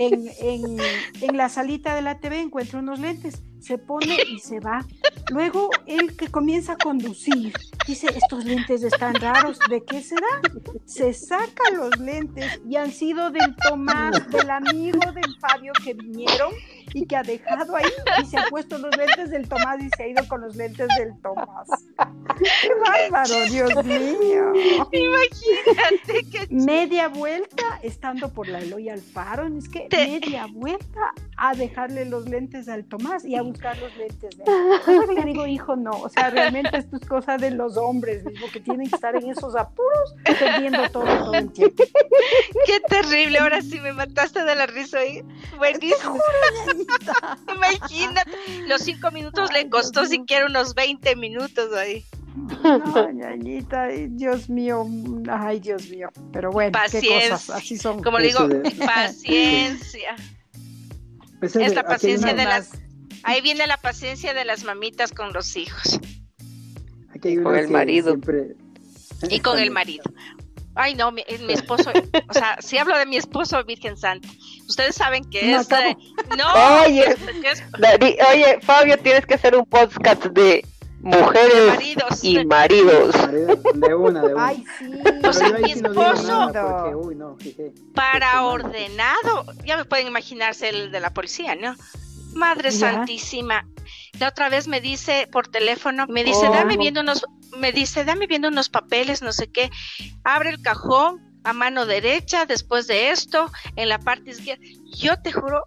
en, 0.00 0.30
en, 0.40 0.78
en 1.20 1.36
la 1.36 1.48
salita 1.48 1.94
de 1.94 2.02
la 2.02 2.18
TV 2.20 2.40
encuentra 2.40 2.78
unos 2.78 2.98
lentes, 2.98 3.42
se 3.60 3.78
pone 3.78 4.16
y 4.30 4.38
se 4.38 4.60
va. 4.60 4.84
Luego 5.30 5.70
él 5.86 6.16
que 6.16 6.28
comienza 6.28 6.72
a 6.72 6.76
conducir, 6.76 7.52
dice, 7.86 8.08
estos 8.16 8.44
lentes 8.44 8.82
están 8.82 9.14
raros, 9.14 9.58
¿de 9.68 9.84
qué 9.84 10.02
será? 10.02 10.26
Se 10.86 11.12
saca 11.12 11.70
los 11.76 11.96
lentes 11.98 12.60
y 12.68 12.76
han 12.76 12.90
sido 12.90 13.30
del 13.30 13.54
Tomás, 13.56 14.28
del 14.30 14.50
amigo 14.50 15.12
del 15.12 15.36
Fabio 15.40 15.72
que 15.84 15.94
vinieron 15.94 16.52
y 16.94 17.06
que 17.06 17.16
ha 17.16 17.22
dejado 17.22 17.76
ahí 17.76 17.84
y 18.20 18.26
se 18.26 18.38
ha 18.38 18.44
puesto 18.50 18.76
los 18.78 18.96
lentes 18.96 19.30
del 19.30 19.48
Tomás 19.48 19.80
y 19.80 19.88
se 19.96 20.02
ha 20.02 20.08
ido 20.08 20.26
con 20.26 20.40
los 20.40 20.56
lentes 20.56 20.88
del 20.98 21.16
Tomás. 21.22 21.68
¡Qué 22.38 22.70
bárbaro, 22.84 23.44
Dios 23.50 23.84
mío! 23.84 24.52
Imagínate 24.90 26.24
que 26.30 26.46
Media 26.50 27.08
vuelta 27.08 27.78
estando 27.82 28.32
por 28.32 28.48
la 28.48 28.58
Eloy 28.58 28.88
Alfaro, 28.88 29.46
es 29.46 29.68
que 29.68 29.86
Te- 29.88 30.06
media 30.08 30.46
vuelta 30.46 31.12
a 31.36 31.54
dejarle 31.54 32.04
los 32.06 32.28
lentes 32.28 32.68
al 32.68 32.84
Tomás 32.84 33.24
y 33.24 33.36
a 33.36 33.42
buscar 33.52 33.76
los 33.78 33.96
lentes 33.96 34.36
que 34.86 35.14
le 35.14 35.24
digo, 35.24 35.46
hijo, 35.46 35.76
no, 35.76 35.90
o 35.90 36.08
sea, 36.08 36.30
realmente 36.30 36.76
esto 36.78 36.96
es 36.96 37.06
cosa 37.06 37.36
de 37.36 37.50
los 37.50 37.76
hombres, 37.76 38.24
mismo 38.24 38.46
que 38.52 38.60
tienen 38.60 38.88
que 38.88 38.94
estar 38.96 39.14
en 39.16 39.30
esos 39.30 39.54
apuros 39.56 40.14
perdiendo 40.24 40.88
todo 40.90 41.04
todo 41.04 41.34
el 41.34 41.52
tiempo. 41.52 41.84
qué 42.66 42.80
terrible. 42.88 43.38
Ahora 43.38 43.62
sí 43.62 43.80
me 43.80 43.92
mataste 43.92 44.44
de 44.44 44.54
la 44.54 44.66
risa 44.66 44.98
ahí. 44.98 45.22
Buenísimo. 45.56 46.18
Imagínate. 47.54 48.30
Los 48.66 48.82
cinco 48.82 49.10
minutos 49.10 49.52
le 49.52 49.68
costó 49.68 50.06
siquiera 50.06 50.46
unos 50.46 50.74
20 50.74 51.16
minutos 51.16 51.72
ahí. 51.74 52.04
No, 52.62 53.10
ñañita, 53.10 53.88
Dios 53.88 54.48
mío, 54.48 54.86
ay, 55.28 55.58
Dios 55.60 55.88
mío. 55.90 56.08
Pero 56.32 56.50
bueno, 56.52 56.70
qué 56.90 56.98
Paciencia. 56.98 57.30
cosas, 57.30 57.50
así 57.50 57.76
son. 57.76 58.02
Como 58.02 58.18
le 58.18 58.28
digo, 58.28 58.48
paciencia. 58.86 60.14
Ese 61.42 61.62
Es 61.64 61.70
de- 61.70 61.74
la 61.74 61.82
paciencia 61.84 62.32
de 62.34 62.44
las. 62.44 62.70
Ahí 63.22 63.40
viene 63.40 63.66
la 63.66 63.76
paciencia 63.76 64.34
de 64.34 64.44
las 64.44 64.64
mamitas 64.64 65.12
con 65.12 65.32
los 65.32 65.56
hijos 65.56 66.00
aquí 67.14 67.28
hay 67.28 67.42
con 67.42 67.56
el 67.56 67.68
marido. 67.68 68.10
siempre- 68.12 68.56
y 69.28 69.40
con 69.40 69.58
el 69.58 69.70
marido. 69.70 70.04
Ay, 70.74 70.94
no, 70.94 71.10
mi, 71.12 71.22
mi 71.46 71.52
esposo, 71.52 71.90
o 72.28 72.32
sea, 72.32 72.56
si 72.60 72.78
hablo 72.78 72.96
de 72.96 73.04
mi 73.04 73.16
esposo, 73.16 73.62
Virgen 73.64 73.96
Santa, 73.98 74.26
ustedes 74.66 74.94
saben 74.94 75.24
que 75.28 75.50
No, 75.50 75.60
es. 75.60 75.70
eh, 75.70 75.96
no, 76.38 76.82
Oye, 76.86 77.04
que 77.42 77.50
es 77.50 77.62
Dari- 77.72 78.16
oye, 78.32 78.58
Fabio, 78.62 78.96
tienes 78.98 79.26
que 79.26 79.34
hacer 79.34 79.54
un 79.56 79.66
podcast 79.66 80.24
de 80.26 80.64
mujeres 81.00 81.66
maridos. 81.68 82.24
y 82.24 82.44
maridos. 82.46 83.14
Marido, 83.16 83.56
De 83.74 83.94
una, 83.94 84.22
de 84.22 84.34
una. 84.34 84.46
Ay, 84.46 84.64
sí. 84.78 84.86
O 85.24 85.32
sea, 85.32 85.50
mi 85.50 85.72
esposo- 85.72 86.46
nada 86.46 86.82
porque, 86.84 86.96
uy, 86.96 87.14
no, 87.16 87.36
jeje. 87.38 87.72
para 87.94 88.44
ordenado. 88.46 89.44
Ya 89.66 89.76
me 89.76 89.84
pueden 89.84 90.06
imaginarse 90.06 90.68
el 90.70 90.90
de 90.92 91.00
la 91.00 91.10
policía, 91.12 91.54
¿no? 91.56 91.74
Madre 92.34 92.70
Ya. 92.70 92.92
Santísima. 92.92 93.66
La 94.18 94.28
otra 94.28 94.48
vez 94.48 94.68
me 94.68 94.80
dice 94.80 95.28
por 95.32 95.48
teléfono, 95.48 96.06
me 96.08 96.24
dice, 96.24 96.48
Oh. 96.48 96.52
dame 96.52 96.76
viendo 96.76 97.00
unos, 97.00 97.24
me 97.58 97.72
dice, 97.72 98.04
dame 98.04 98.26
viendo 98.26 98.48
unos 98.48 98.68
papeles, 98.68 99.22
no 99.22 99.32
sé 99.32 99.50
qué. 99.50 99.70
Abre 100.24 100.50
el 100.50 100.60
cajón 100.62 101.18
a 101.44 101.52
mano 101.52 101.86
derecha, 101.86 102.44
después 102.46 102.86
de 102.86 103.10
esto, 103.10 103.50
en 103.76 103.88
la 103.88 103.98
parte 103.98 104.30
izquierda. 104.30 104.62
Yo 104.96 105.20
te 105.22 105.32
juro, 105.32 105.64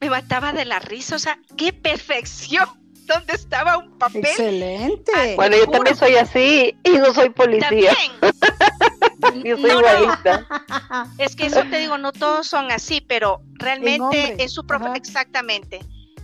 me 0.00 0.10
mataba 0.10 0.52
de 0.52 0.64
la 0.64 0.80
risa, 0.80 1.16
o 1.16 1.18
sea, 1.18 1.38
qué 1.56 1.72
perfección. 1.72 2.68
¿Dónde 3.06 3.34
estaba 3.34 3.78
un 3.78 3.98
papel? 3.98 4.24
Excelente. 4.24 5.34
Bueno, 5.36 5.56
yo 5.56 5.66
también 5.66 5.96
soy 5.96 6.14
así 6.16 6.74
y 6.84 6.90
no 6.92 7.12
soy 7.12 7.30
policía. 7.30 7.68
También. 7.70 8.12
Yo 9.44 9.56
soy 9.56 9.70
No. 9.70 11.14
Es 11.18 11.36
que 11.36 11.46
eso 11.46 11.62
te 11.70 11.78
digo, 11.78 11.96
no 11.98 12.12
todos 12.12 12.46
son 12.48 12.70
así, 12.72 13.00
pero 13.00 13.40
realmente 13.54 14.42
es 14.42 14.52
su 14.52 14.62
profe- 14.64 14.86
ajá. 14.86 14.96
exactamente. 14.96 15.80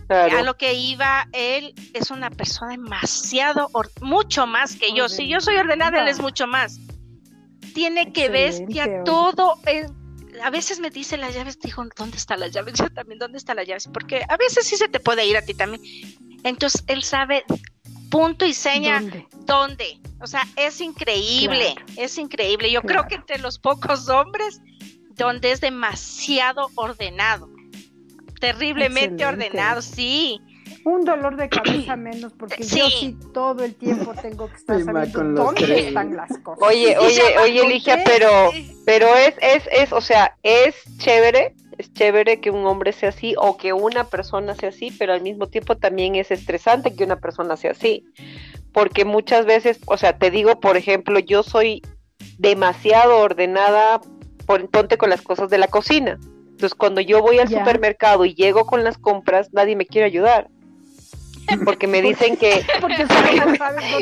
Claro. 0.09 0.39
A 0.39 0.41
lo 0.41 0.57
que 0.57 0.73
iba, 0.73 1.27
él 1.33 1.75
es 1.93 2.09
una 2.09 2.31
persona 2.31 2.71
demasiado, 2.71 3.69
mucho 4.01 4.47
más 4.47 4.75
que 4.75 4.91
yo. 4.91 5.07
Si 5.07 5.27
yo 5.27 5.39
soy 5.39 5.55
ordenada, 5.57 6.01
él 6.01 6.07
es 6.07 6.19
mucho 6.19 6.47
más. 6.47 6.79
Tiene 7.75 8.11
que 8.11 8.25
Excelente, 8.25 8.65
bestia 8.65 8.83
oye. 8.85 9.01
todo. 9.05 9.53
a 10.43 10.49
veces 10.49 10.79
me 10.79 10.89
dice 10.89 11.15
las 11.17 11.35
llaves, 11.35 11.59
dijo, 11.59 11.83
¿dónde 11.95 12.17
están 12.17 12.39
las 12.39 12.51
llaves? 12.51 12.73
Yo 12.79 12.89
también, 12.89 13.19
¿dónde 13.19 13.37
están 13.37 13.57
las 13.57 13.67
llaves? 13.67 13.87
Porque 13.93 14.23
a 14.27 14.35
veces 14.37 14.65
sí 14.65 14.77
se 14.77 14.87
te 14.87 14.99
puede 14.99 15.27
ir 15.27 15.37
a 15.37 15.43
ti 15.43 15.53
también. 15.53 15.81
Entonces, 16.43 16.83
él 16.87 17.03
sabe 17.03 17.43
punto 18.09 18.45
y 18.47 18.53
seña 18.55 19.01
¿Dónde? 19.01 19.27
dónde. 19.45 20.01
O 20.21 20.25
sea, 20.27 20.41
es 20.55 20.81
increíble, 20.81 21.75
Claro. 21.75 21.91
es 21.97 22.17
increíble. 22.17 22.71
Yo 22.71 22.81
creo 22.81 23.07
que 23.07 23.13
entre 23.15 23.37
los 23.37 23.59
pocos 23.59 24.09
hombres, 24.09 24.59
donde 25.11 25.51
es 25.51 25.61
demasiado 25.61 26.69
ordenado. 26.75 27.47
Terriblemente 28.39 29.23
Excelente. 29.23 29.45
ordenado, 29.47 29.81
sí. 29.81 30.39
Un 30.85 31.03
dolor 31.03 31.35
de 31.35 31.49
cabeza 31.49 31.95
menos, 31.95 32.33
porque 32.33 32.63
yo 32.63 32.87
Sí. 32.89 33.17
todo 33.33 33.63
el 33.63 33.75
tiempo 33.75 34.13
tengo 34.21 34.47
que 34.49 34.55
estar 34.55 34.81
sabiendo 34.83 35.17
con 35.17 35.35
los 35.35 35.45
dónde 35.45 35.63
tres. 35.65 35.85
están 35.87 36.15
las 36.15 36.37
cosas. 36.39 36.67
Oye, 36.67 36.97
oye, 36.97 37.21
oye, 37.43 37.67
Ligia, 37.67 38.01
pero, 38.05 38.51
pero 38.85 39.07
es, 39.15 39.35
es, 39.41 39.63
es, 39.71 39.91
o 39.91 40.01
sea, 40.01 40.35
es 40.43 40.75
chévere, 40.97 41.53
es 41.77 41.91
chévere 41.93 42.39
que 42.39 42.49
un 42.51 42.65
hombre 42.65 42.91
sea 42.93 43.09
así 43.09 43.35
o 43.37 43.57
que 43.57 43.73
una 43.73 44.05
persona 44.05 44.55
sea 44.55 44.69
así, 44.69 44.91
pero 44.97 45.13
al 45.13 45.21
mismo 45.21 45.47
tiempo 45.47 45.75
también 45.77 46.15
es 46.15 46.31
estresante 46.31 46.95
que 46.95 47.03
una 47.03 47.17
persona 47.17 47.57
sea 47.57 47.71
así. 47.71 48.05
Porque 48.71 49.03
muchas 49.03 49.45
veces, 49.45 49.79
o 49.87 49.97
sea, 49.97 50.17
te 50.17 50.29
digo, 50.31 50.59
por 50.59 50.77
ejemplo, 50.77 51.19
yo 51.19 51.41
soy 51.43 51.81
demasiado 52.37 53.17
ordenada, 53.17 53.99
por, 54.45 54.67
ponte 54.69 54.97
con 54.97 55.09
las 55.09 55.21
cosas 55.21 55.49
de 55.49 55.57
la 55.57 55.67
cocina. 55.67 56.17
Entonces, 56.59 56.75
cuando 56.75 56.99
yo 56.99 57.21
voy 57.21 57.39
al 57.39 57.47
supermercado 57.59 58.25
y 58.25 58.33
llego 58.35 58.65
con 58.65 58.83
las 58.83 58.97
compras, 58.97 59.47
nadie 59.53 59.77
me 59.77 59.85
quiere 59.85 60.07
ayudar. 60.07 60.49
Porque 61.63 61.87
me 61.87 62.01
dicen 62.01 62.35
que, 62.35 62.65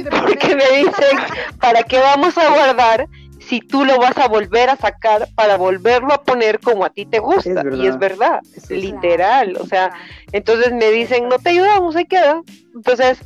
Porque 0.10 0.56
me 0.56 0.78
dicen, 0.80 1.18
¿para 1.62 1.84
qué 1.84 2.00
vamos 2.00 2.36
a 2.36 2.50
guardar 2.50 3.08
si 3.40 3.60
tú 3.62 3.86
lo 3.86 4.00
vas 4.00 4.18
a 4.18 4.28
volver 4.28 4.72
a 4.72 4.76
sacar 4.76 5.28
para 5.36 5.56
volverlo 5.56 6.12
a 6.12 6.24
poner 6.24 6.60
como 6.60 6.84
a 6.84 6.90
ti 6.90 7.06
te 7.06 7.20
gusta? 7.20 7.62
Es 7.62 7.76
y 7.76 7.86
es 7.86 8.00
verdad, 8.00 8.40
es- 8.56 8.72
literal, 8.72 9.56
o 9.62 9.68
sea, 9.68 9.94
entonces 10.32 10.74
me 10.74 10.90
dicen, 10.90 11.30
no 11.30 11.38
te 11.38 11.52
ayudamos, 11.52 11.96
ahí 11.96 12.06
queda. 12.06 12.42
Entonces, 12.74 13.20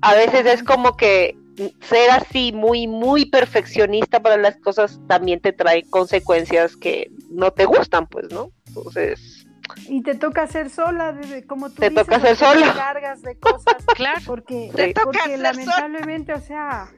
a 0.00 0.14
veces 0.14 0.46
es 0.46 0.64
como 0.64 0.96
que 0.96 1.36
ser 1.82 2.10
así 2.10 2.52
muy, 2.52 2.86
muy 2.86 3.26
perfeccionista 3.26 4.20
para 4.20 4.36
las 4.36 4.56
cosas 4.56 5.00
también 5.06 5.40
te 5.40 5.52
trae 5.52 5.82
consecuencias 5.88 6.76
que 6.76 7.10
no 7.30 7.52
te 7.52 7.64
gustan, 7.64 8.06
pues, 8.06 8.30
¿no? 8.32 8.50
Entonces, 8.66 9.46
Y 9.88 10.02
te 10.02 10.14
toca 10.14 10.42
hacer 10.42 10.68
sola, 10.68 11.12
de- 11.12 11.46
como 11.46 11.70
tú 11.70 11.76
Te 11.76 11.90
dices, 11.90 12.04
toca 12.04 12.16
hacer 12.16 12.36
sola. 12.36 12.74
cargas 12.74 13.22
de 13.22 13.36
cosas, 13.38 13.84
Claro. 13.96 14.20
porque, 14.26 14.70
Te 14.74 14.92
toca 14.92 15.04
porque 15.04 15.36
lamentablemente, 15.38 16.32
o 16.34 16.40
sea, 16.40 16.88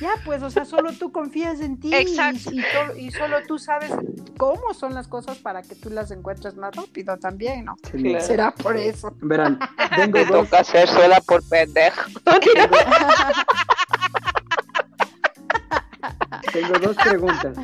ya 0.00 0.10
pues, 0.24 0.42
o 0.42 0.50
sea, 0.50 0.64
solo 0.64 0.92
tú 0.92 1.12
confías 1.12 1.60
en 1.60 1.78
ti 1.78 1.88
y- 1.90 1.94
Exacto. 1.94 2.50
Y, 2.52 2.60
to- 2.60 2.96
y 2.96 3.10
solo 3.10 3.36
tú 3.46 3.58
sabes 3.58 3.90
cómo 4.36 4.72
son 4.74 4.94
las 4.94 5.08
cosas 5.08 5.38
para 5.38 5.62
que 5.62 5.74
tú 5.74 5.90
las 5.90 6.10
encuentres 6.10 6.56
más 6.56 6.74
rápido 6.74 7.16
también, 7.18 7.64
¿no? 7.66 7.76
Será 8.20 8.52
por 8.54 8.76
eso. 8.76 9.14
Verán, 9.20 9.58
tengo 9.96 10.18
te 10.18 10.24
dos, 10.26 10.44
toca 10.48 10.60
hacer 10.60 10.88
sola 10.88 11.20
por 11.20 11.42
pendejo. 11.48 12.00
tengo 16.52 16.78
dos 16.78 16.96
preguntas. 16.96 17.56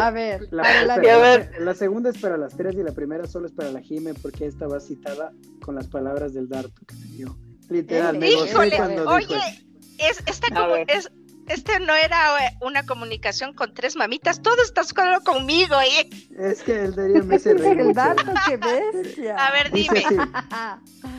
A 0.00 0.10
ver, 0.10 0.48
La, 0.50 0.62
adelante. 0.62 1.10
a 1.10 1.14
espera, 1.14 1.18
ver. 1.38 1.50
la- 1.58 1.64
la 1.66 1.74
segunda 1.74 2.10
es 2.10 2.18
para 2.18 2.36
las 2.36 2.56
tres 2.56 2.74
y 2.74 2.82
la 2.82 2.92
primera 2.92 3.26
solo 3.26 3.46
es 3.46 3.52
para 3.52 3.70
la 3.70 3.80
Jime 3.80 4.14
porque 4.14 4.46
esta 4.46 4.66
va 4.66 4.80
citada 4.80 5.32
con 5.60 5.74
las 5.74 5.86
palabras 5.88 6.34
del 6.34 6.48
Darto 6.48 6.80
que 6.86 6.94
me 6.96 7.06
dio. 7.06 7.36
Literal, 7.68 8.18
me 8.18 8.34
gocé 8.34 8.50
Híjole, 8.50 8.76
cuando 8.76 9.02
dijo 9.02 9.14
oye. 9.34 9.67
Es, 9.98 10.22
esta 10.26 10.48
como, 10.48 10.74
es, 10.86 11.10
este 11.48 11.80
no 11.80 11.94
era 11.94 12.46
eh, 12.46 12.58
una 12.60 12.84
comunicación 12.84 13.54
con 13.54 13.72
tres 13.74 13.96
mamitas, 13.96 14.42
todo 14.42 14.62
estás 14.62 14.88
solo 14.88 15.20
conmigo, 15.22 15.76
¿eh? 15.80 16.08
Es 16.38 16.62
que 16.62 16.84
el 16.84 16.94
Darío 16.94 17.24
me 17.24 17.38
reír 17.38 17.80
el 17.80 17.94
dato, 17.94 18.24
qué 18.46 18.56
bestia. 18.56 19.36
A 19.36 19.50
ver, 19.52 19.72
dime, 19.72 20.04
así, 20.04 20.16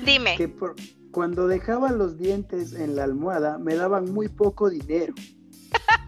dime. 0.03 0.35
que 0.37 0.47
por- 0.47 0.75
cuando 1.11 1.47
dejaba 1.47 1.91
los 1.91 2.17
dientes 2.17 2.73
en 2.73 2.95
la 2.95 3.03
almohada 3.03 3.57
me 3.57 3.75
daban 3.75 4.11
muy 4.13 4.27
poco 4.27 4.69
dinero. 4.69 5.13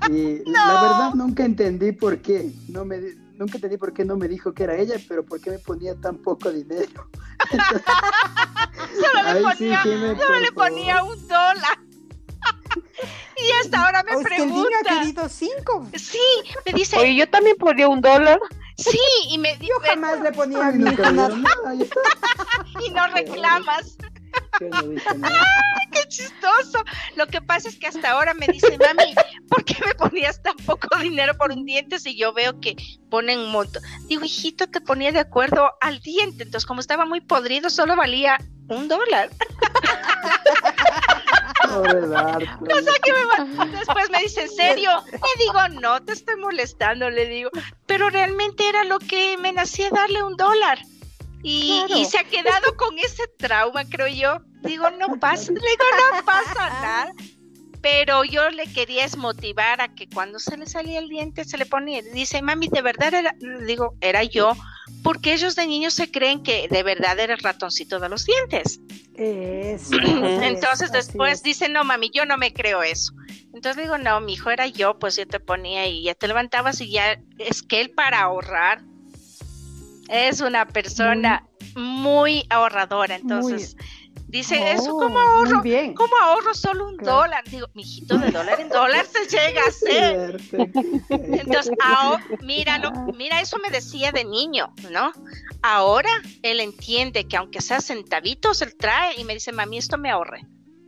Y 0.09 0.43
la 0.49 0.82
verdad 0.82 1.13
nunca 1.15 1.43
entendí 1.43 1.91
por 1.91 2.19
qué. 2.22 2.51
No 2.69 2.86
me, 2.86 2.99
nunca 3.34 3.55
entendí 3.57 3.78
por 3.78 3.93
qué 3.93 4.05
no 4.05 4.15
me 4.17 4.28
dijo 4.28 4.53
que 4.53 4.63
era 4.63 4.76
ella, 4.78 4.95
pero 5.07 5.26
por 5.26 5.41
qué 5.41 5.49
me 5.51 5.59
ponía 5.59 5.95
tan 5.95 6.17
poco 6.17 6.51
dinero. 6.51 7.09
Solo 9.01 9.34
le 9.34 9.39
sí, 9.39 9.43
ponía, 9.43 9.84
solo 9.84 10.39
le 10.39 10.51
ponía 10.51 11.03
un 11.03 11.28
dólar. 11.28 11.80
Y 13.48 13.52
hasta 13.66 13.86
ahora 13.86 14.04
me 14.04 14.24
pregunta. 14.24 14.70
querido 14.88 15.30
cinco. 15.30 15.88
Sí, 15.96 16.20
me 16.66 16.74
dice, 16.74 16.98
Oye, 16.98 17.16
yo 17.16 17.30
también 17.30 17.56
ponía 17.58 17.88
un 17.88 18.02
dólar. 18.02 18.39
sí, 18.78 19.00
y 19.30 19.38
me 19.38 19.56
di- 19.58 19.68
Yo 19.68 19.76
jamás 19.84 20.20
le 20.22 20.32
ponía 20.32 20.60
a 20.60 20.68
Ay, 20.68 20.74
mi 20.78 20.84
me 20.84 20.92
nada. 20.96 21.30
y 22.86 22.89
no 22.92 23.08
reclamas. 23.08 23.98
no 24.60 24.82
dije 24.84 25.14
nada. 25.16 25.46
chistoso. 26.08 26.84
Lo 27.16 27.28
que 27.28 27.42
pasa 27.42 27.70
es 27.70 27.78
que 27.78 27.88
hasta 27.88 28.12
ahora 28.12 28.34
me 28.34 28.48
dice, 28.48 28.78
mami, 28.78 29.14
¿por 29.50 29.64
qué 29.64 29.76
me 29.86 29.94
ponías 29.96 30.42
tan 30.44 30.56
poco 30.66 30.88
dinero 30.98 31.36
por 31.38 31.52
un 31.52 31.66
diente 31.66 32.00
si 32.00 32.18
yo 32.18 32.34
veo 32.34 32.60
que 32.60 32.76
ponen 33.10 33.39
un 33.39 33.52
montón? 33.52 33.82
Digo, 34.08 34.24
hijito, 34.26 34.68
te 34.68 34.82
ponía 34.82 35.12
de 35.12 35.20
acuerdo 35.20 35.72
al 35.80 36.00
diente. 36.02 36.44
Entonces, 36.44 36.66
como 36.66 36.82
estaba 36.82 37.06
muy 37.06 37.22
podrido, 37.22 37.70
solo 37.70 37.96
valía 37.96 38.38
un 38.68 38.88
dólar. 38.88 39.30
Cosa 41.72 42.93
que 43.03 43.13
me 43.13 43.65
Después 43.65 44.09
me 44.09 44.22
dice, 44.22 44.41
¿en 44.43 44.49
serio? 44.49 44.91
Le 45.11 45.43
digo, 45.43 45.82
no, 45.82 46.01
te 46.03 46.13
estoy 46.13 46.36
molestando, 46.38 47.09
le 47.09 47.26
digo. 47.28 47.49
Pero 47.86 48.09
realmente 48.09 48.67
era 48.67 48.84
lo 48.84 48.99
que 48.99 49.38
me 49.38 49.51
nacía 49.53 49.89
darle 49.89 50.24
un 50.24 50.36
dólar. 50.36 50.80
Y, 51.43 51.84
y, 51.89 52.05
se 52.05 52.19
ha 52.19 52.24
quedado 52.24 52.76
con 52.78 52.97
ese 52.99 53.28
trauma, 53.38 53.84
creo 53.86 54.07
yo. 54.07 54.38
Digo, 54.61 54.91
no 54.91 55.19
pasa, 55.19 55.51
digo, 55.51 55.86
no 56.13 56.24
pasa 56.24 56.69
nada. 56.69 57.11
Pero 57.82 58.23
yo 58.23 58.49
le 58.49 58.67
quería 58.67 59.07
motivar 59.17 59.82
a 59.82 59.93
que 59.93 60.07
cuando 60.07 60.39
se 60.39 60.55
le 60.57 60.67
salía 60.67 60.99
el 60.99 61.09
diente 61.09 61.45
se 61.45 61.57
le 61.57 61.65
ponía. 61.65 62.01
Dice, 62.01 62.41
mami, 62.41 62.67
de 62.67 62.82
verdad 62.82 63.13
era, 63.13 63.36
digo, 63.65 63.95
era 64.01 64.23
yo, 64.23 64.55
porque 65.03 65.34
ellos 65.34 65.55
de 65.55 65.65
niños 65.67 65.93
se 65.93 66.11
creen 66.11 66.43
que 66.43 66.67
de 66.69 66.84
verdad 66.84 67.19
era 67.19 67.34
el 67.34 67.39
ratoncito 67.39 67.99
de 67.99 68.09
los 68.09 68.25
dientes. 68.25 68.79
Eso, 69.15 69.95
Entonces 70.41 70.91
después 70.91 71.41
dice, 71.43 71.69
no, 71.69 71.84
mami, 71.84 72.11
yo 72.13 72.25
no 72.25 72.38
me 72.38 72.53
creo 72.53 72.84
eso. 72.84 73.13
Entonces 73.53 73.84
digo, 73.84 73.97
no, 73.97 74.21
mi 74.21 74.34
hijo 74.34 74.49
era 74.49 74.67
yo, 74.67 74.97
pues 74.99 75.15
yo 75.15 75.27
te 75.27 75.39
ponía 75.39 75.88
y 75.88 76.03
ya 76.03 76.13
te 76.13 76.27
levantabas 76.27 76.79
y 76.82 76.91
ya 76.91 77.19
es 77.38 77.63
que 77.63 77.82
él 77.82 77.89
para 77.91 78.21
ahorrar 78.21 78.82
es 80.09 80.41
una 80.41 80.67
persona 80.67 81.47
muy, 81.75 82.45
ahorradora. 82.49 83.15
Entonces, 83.15 83.77
dice 84.32 84.71
eso, 84.71 84.91
¿cómo 84.97 85.15
Oh, 85.17 85.19
ahorro? 85.19 85.61
bien. 85.61 85.93
¿Cómo 85.93 86.15
ahorro 86.21 86.53
solo 86.53 86.88
un 86.88 86.97
Claro. 86.97 87.17
dólar? 87.19 87.43
Digo, 87.49 87.67
mijito, 87.73 88.17
de 88.17 88.32
dólar 88.32 88.59
en 88.59 88.69
dólar 88.69 89.05
se 89.05 89.27
llega 89.27 89.61
a 89.63 89.67
hacer. 89.67 90.41
Entonces, 91.09 91.71
ahora, 91.84 92.23
míralo, 92.41 92.91
mira, 93.15 93.41
eso 93.41 93.57
me 93.59 93.69
decía 93.69 94.11
de 94.11 94.23
niño, 94.25 94.73
¿no? 94.89 95.11
Ahora 95.61 96.09
él 96.41 96.59
entiende 96.59 97.27
que 97.27 97.38
aunque 97.38 97.61
sea 97.61 97.82
centavitos, 97.82 98.61
él 98.61 98.75
trae 98.75 99.19
y 99.19 99.23
me 99.25 99.34
dice, 99.34 99.51
mami, 99.51 99.77
esto 99.77 99.97
me 99.97 100.09
ahorre. 100.09 100.41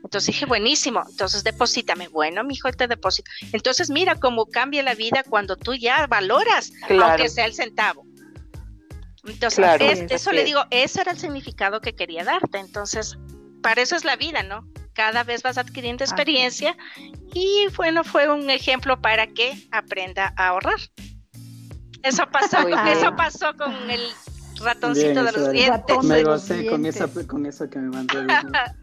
Entonces 0.03 0.27
dije, 0.27 0.45
buenísimo, 0.45 1.03
entonces 1.09 1.43
deposítame. 1.43 2.07
Bueno, 2.07 2.43
mi 2.43 2.53
hijo, 2.55 2.71
te 2.71 2.87
deposito. 2.87 3.29
Entonces, 3.51 3.89
mira 3.89 4.15
cómo 4.15 4.45
cambia 4.47 4.83
la 4.83 4.95
vida 4.95 5.23
cuando 5.27 5.55
tú 5.55 5.73
ya 5.75 6.07
valoras, 6.07 6.71
Claro. 6.87 7.13
aunque 7.13 7.29
sea 7.29 7.45
el 7.45 7.53
centavo. 7.53 8.05
Entonces, 9.25 9.57
Claro, 9.59 9.85
es- 9.85 10.01
así 10.01 10.13
eso 10.13 10.31
le 10.33 10.43
digo, 10.43 10.61
ese 10.69 10.99
era 11.01 11.11
el 11.13 11.17
significado 11.19 11.79
que 11.79 11.95
quería 11.95 12.25
darte. 12.25 12.57
Entonces, 12.59 13.15
para 13.63 13.81
eso 13.81 13.95
es 13.95 14.05
la 14.05 14.15
vida, 14.15 14.43
¿no? 14.43 14.67
Cada 14.93 15.23
vez 15.23 15.41
vas 15.41 15.57
adquiriendo 15.57 16.03
experiencia 16.03 16.77
y 17.33 17.65
bueno, 17.75 18.03
fue 18.03 18.29
un 18.29 18.49
ejemplo 18.51 19.01
para 19.01 19.25
que 19.25 19.57
aprenda 19.71 20.31
a 20.37 20.49
ahorrar. 20.49 20.77
Eso 22.03 22.27
pasó, 22.31 22.61
Muy 22.61 22.73
bien. 22.73 22.87
eso 22.89 23.15
pasó 23.15 23.55
con 23.57 23.89
el 23.89 24.01
ratoncito 24.59 25.13
Bien, 25.13 25.25
de 25.25 25.31
los 25.31 25.51
dientes. 25.51 26.03
Me 26.03 26.23
gocé 26.23 26.65
con, 26.67 26.85
esa, 26.85 27.07
con 27.25 27.45
eso 27.47 27.67
que 27.69 27.79
me 27.79 27.89
mandó. 27.89 28.19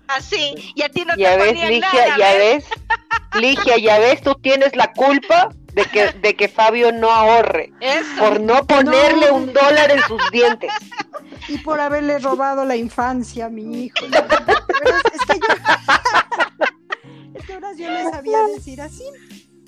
Así, 0.09 0.55
y 0.75 0.83
a 0.83 0.89
ti 0.89 1.05
no 1.05 1.15
Ya 1.17 1.37
te 1.39 1.45
ves, 1.45 1.69
Ligia, 1.69 1.81
nada, 1.93 2.17
ya 2.19 2.35
¿ves? 2.35 2.65
ves. 2.69 3.41
Ligia, 3.41 3.79
ya 3.79 3.99
ves, 3.99 4.23
tú 4.23 4.35
tienes 4.43 4.75
la 4.75 4.93
culpa 4.93 5.51
de 5.75 5.85
que, 5.85 6.13
de 6.21 6.35
que 6.35 6.49
Fabio 6.49 6.91
no 6.91 7.11
ahorre. 7.13 7.73
Eso. 7.81 8.09
Por 8.19 8.41
no 8.41 8.67
ponerle 8.67 9.27
No. 9.29 9.37
un 9.37 9.53
dólar 9.53 9.93
en 9.93 10.01
sus 10.03 10.21
dientes. 10.33 10.73
Y 11.51 11.59
por 11.59 11.81
haberle 11.81 12.19
robado 12.19 12.65
la 12.65 12.77
infancia 12.77 13.47
a 13.47 13.49
mi 13.51 13.85
hijo. 13.85 13.97
es, 14.05 14.11
que 14.11 15.41
yo, 17.79 17.89
es 17.99 18.05
que 18.05 18.11
sabía 18.11 18.47
decir 18.47 18.81
así. 18.81 19.05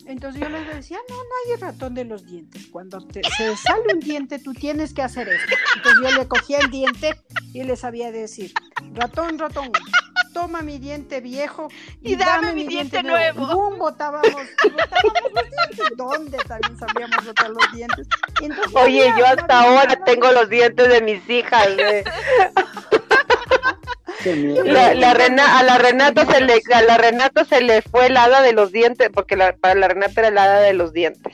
Entonces 0.06 0.40
yo 0.40 0.48
les 0.48 0.66
decía, 0.74 0.98
no, 1.08 1.16
no 1.16 1.30
hay 1.46 1.60
ratón 1.60 1.94
de 1.94 2.04
los 2.04 2.26
dientes. 2.26 2.66
Cuando 2.68 3.04
te, 3.06 3.20
se 3.36 3.56
sale 3.56 3.94
un 3.94 4.00
diente, 4.00 4.38
tú 4.38 4.52
tienes 4.52 4.92
que 4.94 5.02
hacer 5.02 5.28
esto. 5.28 5.54
Entonces 5.76 6.02
yo 6.02 6.18
le 6.18 6.28
cogía 6.28 6.58
el 6.58 6.70
diente 6.70 7.20
y 7.52 7.62
le 7.62 7.76
sabía 7.76 8.10
decir, 8.10 8.52
ratón, 8.94 9.38
ratón, 9.38 9.70
toma 10.32 10.62
mi 10.62 10.78
diente 10.78 11.20
viejo 11.20 11.68
Y 12.00 12.16
dame 12.16 12.52
mi 12.52 12.66
diente 12.66 13.02
nuevo. 13.02 13.46
¡bum! 13.46 13.78
botábamos, 13.78 14.32
botábamos 14.62 15.32
los 15.34 15.50
dientes. 15.50 15.96
¿Dónde 15.96 16.38
también 16.38 16.78
sabíamos 16.78 17.24
botar 17.24 17.50
los 17.50 17.72
dientes? 17.72 18.06
Entonces 18.40 18.72
Oye, 18.74 19.12
yo 19.18 19.26
hasta 19.26 19.60
ahora 19.60 19.96
tengo 20.04 20.30
los 20.32 20.48
dientes 20.48 20.88
de 20.88 21.00
mis 21.02 21.28
hijas. 21.28 21.66
eh. 21.68 22.04
Qué 24.22 24.34
miedo. 24.34 24.64
La, 24.64 24.94
la 24.94 25.14
Rena- 25.14 25.58
a 25.58 25.62
la 25.62 25.78
Renata 25.78 26.24
se 26.26 26.40
le 26.40 26.60
a 26.74 26.82
la 26.82 26.96
Renata 26.98 27.44
se 27.44 27.60
le 27.60 27.82
fue 27.82 28.06
el 28.06 28.16
hada 28.16 28.42
de 28.42 28.52
los 28.52 28.70
dientes 28.72 29.10
porque 29.12 29.36
la, 29.36 29.52
para 29.54 29.74
la 29.74 29.88
Renata 29.88 30.20
era 30.20 30.28
el 30.28 30.38
hada 30.38 30.60
de 30.60 30.72
los 30.74 30.92
dientes. 30.92 31.32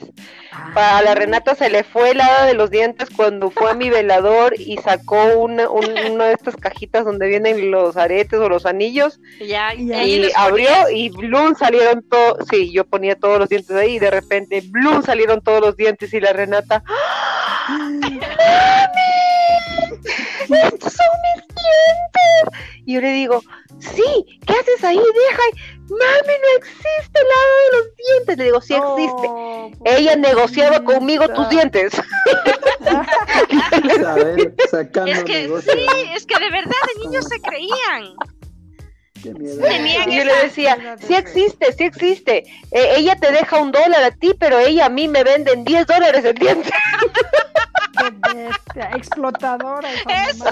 Para 0.74 1.02
la 1.02 1.14
Renata 1.14 1.54
se 1.54 1.70
le 1.70 1.84
fue 1.84 2.10
el 2.10 2.20
hada 2.20 2.44
de 2.46 2.54
los 2.54 2.70
dientes 2.70 3.08
cuando 3.14 3.50
fue 3.50 3.70
a 3.70 3.74
mi 3.74 3.90
velador 3.90 4.54
y 4.58 4.76
sacó 4.78 5.22
una, 5.38 5.68
un- 5.68 5.96
una 6.10 6.24
de 6.26 6.32
estas 6.32 6.56
cajitas 6.56 7.04
donde 7.04 7.28
vienen 7.28 7.70
los 7.70 7.96
aretes 7.96 8.38
o 8.40 8.48
los 8.48 8.66
anillos 8.66 9.20
Ya, 9.40 9.72
Y 9.74 9.92
ahí 9.92 10.12
y 10.14 10.18
los 10.24 10.32
abrió 10.36 10.70
y 10.92 11.10
Bloom 11.10 11.54
salieron 11.56 12.02
todos, 12.08 12.38
sí, 12.50 12.72
yo 12.72 12.84
ponía 12.84 13.14
todos 13.16 13.38
los 13.38 13.48
dientes 13.48 13.76
ahí 13.76 13.96
y 13.96 13.98
de 13.98 14.10
repente 14.10 14.62
Bloom 14.66 15.02
salieron 15.04 15.40
todos 15.42 15.60
los 15.60 15.76
dientes 15.76 16.12
y 16.12 16.20
la 16.20 16.32
Renata, 16.32 16.82
¡Mami! 17.68 18.20
¡Estos 20.50 20.92
son 20.94 21.06
mis 21.36 21.47
Y 22.84 22.94
yo 22.94 23.00
le 23.00 23.12
digo, 23.12 23.42
sí, 23.78 24.40
¿qué 24.46 24.52
haces 24.54 24.82
ahí? 24.84 24.96
Deja, 24.96 25.42
mami, 25.90 26.34
no 26.42 26.56
existe 26.58 27.20
el 27.20 27.28
lado 27.28 27.52
de 27.62 27.76
los 27.76 27.96
dientes. 27.96 28.38
Le 28.38 28.44
digo, 28.44 28.60
sí 28.60 28.74
existe. 28.74 29.28
Oh, 29.28 29.70
Ella 29.84 30.16
negociaba 30.16 30.82
conmigo 30.84 31.28
tus 31.28 31.48
dientes. 31.48 31.92
Es 35.06 35.24
que 35.24 35.42
negocio. 35.42 35.72
sí, 35.72 35.86
es 36.14 36.26
que 36.26 36.38
de 36.38 36.50
verdad 36.50 36.76
de 36.94 37.04
niños 37.04 37.24
se 37.26 37.40
creían. 37.40 38.14
Qué 39.22 39.32
miedo. 39.34 39.60
Tenían 39.62 40.10
Y 40.12 40.16
yo 40.16 40.24
le 40.24 40.36
decía, 40.44 40.96
sí 41.06 41.14
existe, 41.14 41.72
sí 41.72 41.84
existe. 41.84 42.38
Eh, 42.70 42.94
ella 42.96 43.16
te 43.16 43.30
deja 43.32 43.58
un 43.60 43.72
dólar 43.72 44.02
a 44.04 44.10
ti, 44.10 44.32
pero 44.38 44.58
ella 44.58 44.86
a 44.86 44.88
mí 44.88 45.08
me 45.08 45.24
vende 45.24 45.52
en 45.52 45.64
10 45.64 45.86
dólares 45.86 46.24
el 46.24 46.34
diente. 46.34 46.70
Qué 47.98 48.10
bestia, 48.34 48.90
explotadora 48.94 49.92
Eso. 49.92 50.44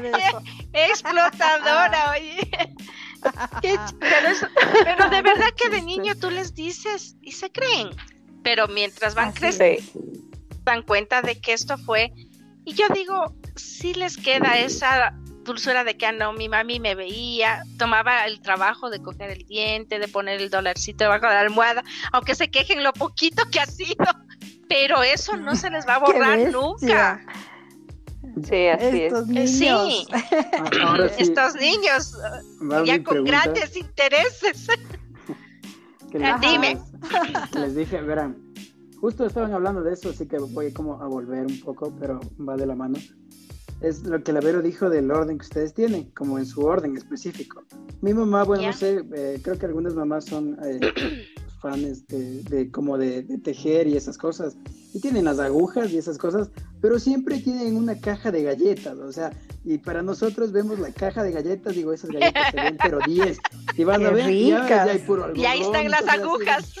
de 0.00 0.10
eso. 0.10 0.42
Explotadora, 0.72 2.10
oye. 2.18 2.50
Qué 3.62 3.76
pero, 4.00 4.28
es- 4.28 4.46
pero 4.84 5.10
de 5.10 5.22
verdad 5.22 5.48
que 5.56 5.68
de 5.70 5.82
niño 5.82 6.14
tú 6.16 6.30
les 6.30 6.54
dices 6.54 7.16
y 7.22 7.32
se 7.32 7.50
creen. 7.50 7.90
Pero 8.42 8.68
mientras 8.68 9.14
van 9.14 9.28
Así 9.28 9.40
creciendo, 9.40 9.82
dan 10.64 10.82
cuenta 10.82 11.22
de 11.22 11.40
que 11.40 11.52
esto 11.52 11.76
fue. 11.78 12.12
Y 12.64 12.74
yo 12.74 12.86
digo, 12.94 13.34
sí 13.56 13.94
les 13.94 14.16
queda 14.16 14.58
esa 14.58 15.12
dulzura 15.48 15.82
de 15.82 15.96
que, 15.96 16.06
ah, 16.06 16.12
no, 16.12 16.32
mi 16.32 16.48
mami 16.48 16.78
me 16.78 16.94
veía, 16.94 17.64
tomaba 17.78 18.24
el 18.26 18.40
trabajo 18.40 18.88
de 18.90 19.02
coger 19.02 19.30
el 19.30 19.44
diente, 19.46 19.98
de 19.98 20.06
poner 20.06 20.40
el 20.40 20.50
dolarcito 20.50 21.04
debajo 21.04 21.26
de 21.26 21.32
la 21.34 21.40
almohada, 21.40 21.82
aunque 22.12 22.34
se 22.36 22.50
quejen 22.50 22.84
lo 22.84 22.92
poquito 22.92 23.42
que 23.50 23.58
ha 23.60 23.66
sido. 23.66 24.04
Pero 24.68 25.02
eso 25.02 25.36
no 25.36 25.56
se 25.56 25.70
les 25.70 25.86
va 25.88 25.94
a 25.96 25.98
borrar 25.98 26.38
nunca. 26.52 27.24
Sí, 28.46 28.66
así 28.68 28.84
es. 29.02 29.12
Estos 29.12 29.28
Eh, 29.30 29.32
niños. 29.32 29.48
Sí, 29.50 30.06
Ahora 30.84 31.08
sí, 31.08 31.22
estos 31.22 31.54
niños 31.56 32.12
ya 32.84 33.02
con 33.02 33.14
pregunta, 33.14 33.42
grandes 33.44 33.76
intereses. 33.76 34.66
que 36.12 36.18
les- 36.18 36.28
Ah, 36.28 36.38
dime. 36.40 36.78
Les 37.54 37.74
dije, 37.74 38.00
verán, 38.02 38.36
justo 39.00 39.24
estaban 39.26 39.52
hablando 39.54 39.82
de 39.82 39.94
eso, 39.94 40.10
así 40.10 40.26
que 40.28 40.38
voy 40.38 40.72
como 40.72 41.02
a 41.02 41.06
volver 41.06 41.46
un 41.46 41.60
poco, 41.60 41.92
pero 41.98 42.20
va 42.46 42.56
de 42.56 42.66
la 42.66 42.74
mano. 42.74 42.98
Es 43.80 44.02
lo 44.04 44.22
que 44.22 44.32
la 44.32 44.40
Vero 44.40 44.60
dijo 44.60 44.90
del 44.90 45.10
orden 45.10 45.38
que 45.38 45.44
ustedes 45.44 45.72
tienen, 45.72 46.10
como 46.10 46.38
en 46.38 46.46
su 46.46 46.62
orden 46.62 46.96
específico. 46.96 47.62
Mi 48.00 48.12
mamá, 48.12 48.42
bueno, 48.44 48.62
Ya. 48.62 48.70
no 48.72 48.76
sé, 48.76 49.04
eh, 49.14 49.40
creo 49.42 49.56
que 49.58 49.66
algunas 49.66 49.94
mamás 49.94 50.24
son 50.24 50.58
eh, 50.64 50.80
fans 51.62 52.06
de, 52.08 52.42
de 52.44 52.70
como 52.72 52.98
de, 52.98 53.22
de 53.22 53.38
tejer 53.38 53.86
y 53.86 53.96
esas 53.96 54.18
cosas, 54.18 54.56
y 54.94 55.00
tienen 55.00 55.24
las 55.24 55.38
agujas 55.38 55.90
y 55.92 55.98
esas 55.98 56.18
cosas, 56.18 56.50
pero 56.80 56.98
siempre 56.98 57.38
tienen 57.40 57.76
una 57.76 58.00
caja 58.00 58.32
de 58.32 58.42
galletas, 58.42 58.96
o 58.98 59.12
sea, 59.12 59.30
y 59.64 59.78
para 59.78 60.02
nosotros 60.02 60.50
vemos 60.50 60.78
la 60.80 60.90
caja 60.90 61.22
de 61.22 61.30
galletas, 61.32 61.74
digo, 61.74 61.92
esas 61.92 62.10
galletas 62.10 62.50
se 62.50 62.56
ven, 62.56 62.76
pero 62.82 62.98
10. 63.06 63.38
Y 63.76 63.84
van 63.84 64.04
a 64.04 64.08
Qué 64.08 64.14
ver, 64.14 64.24
ya, 64.24 64.60
ricas. 64.62 64.68
ya 64.86 64.92
hay 64.92 64.98
puro 65.00 65.32
Y 65.36 65.44
ahí 65.44 65.60
algodón, 65.60 65.76
están 65.86 65.90
las 65.90 66.00
cosas 66.00 66.58
así. 66.58 66.80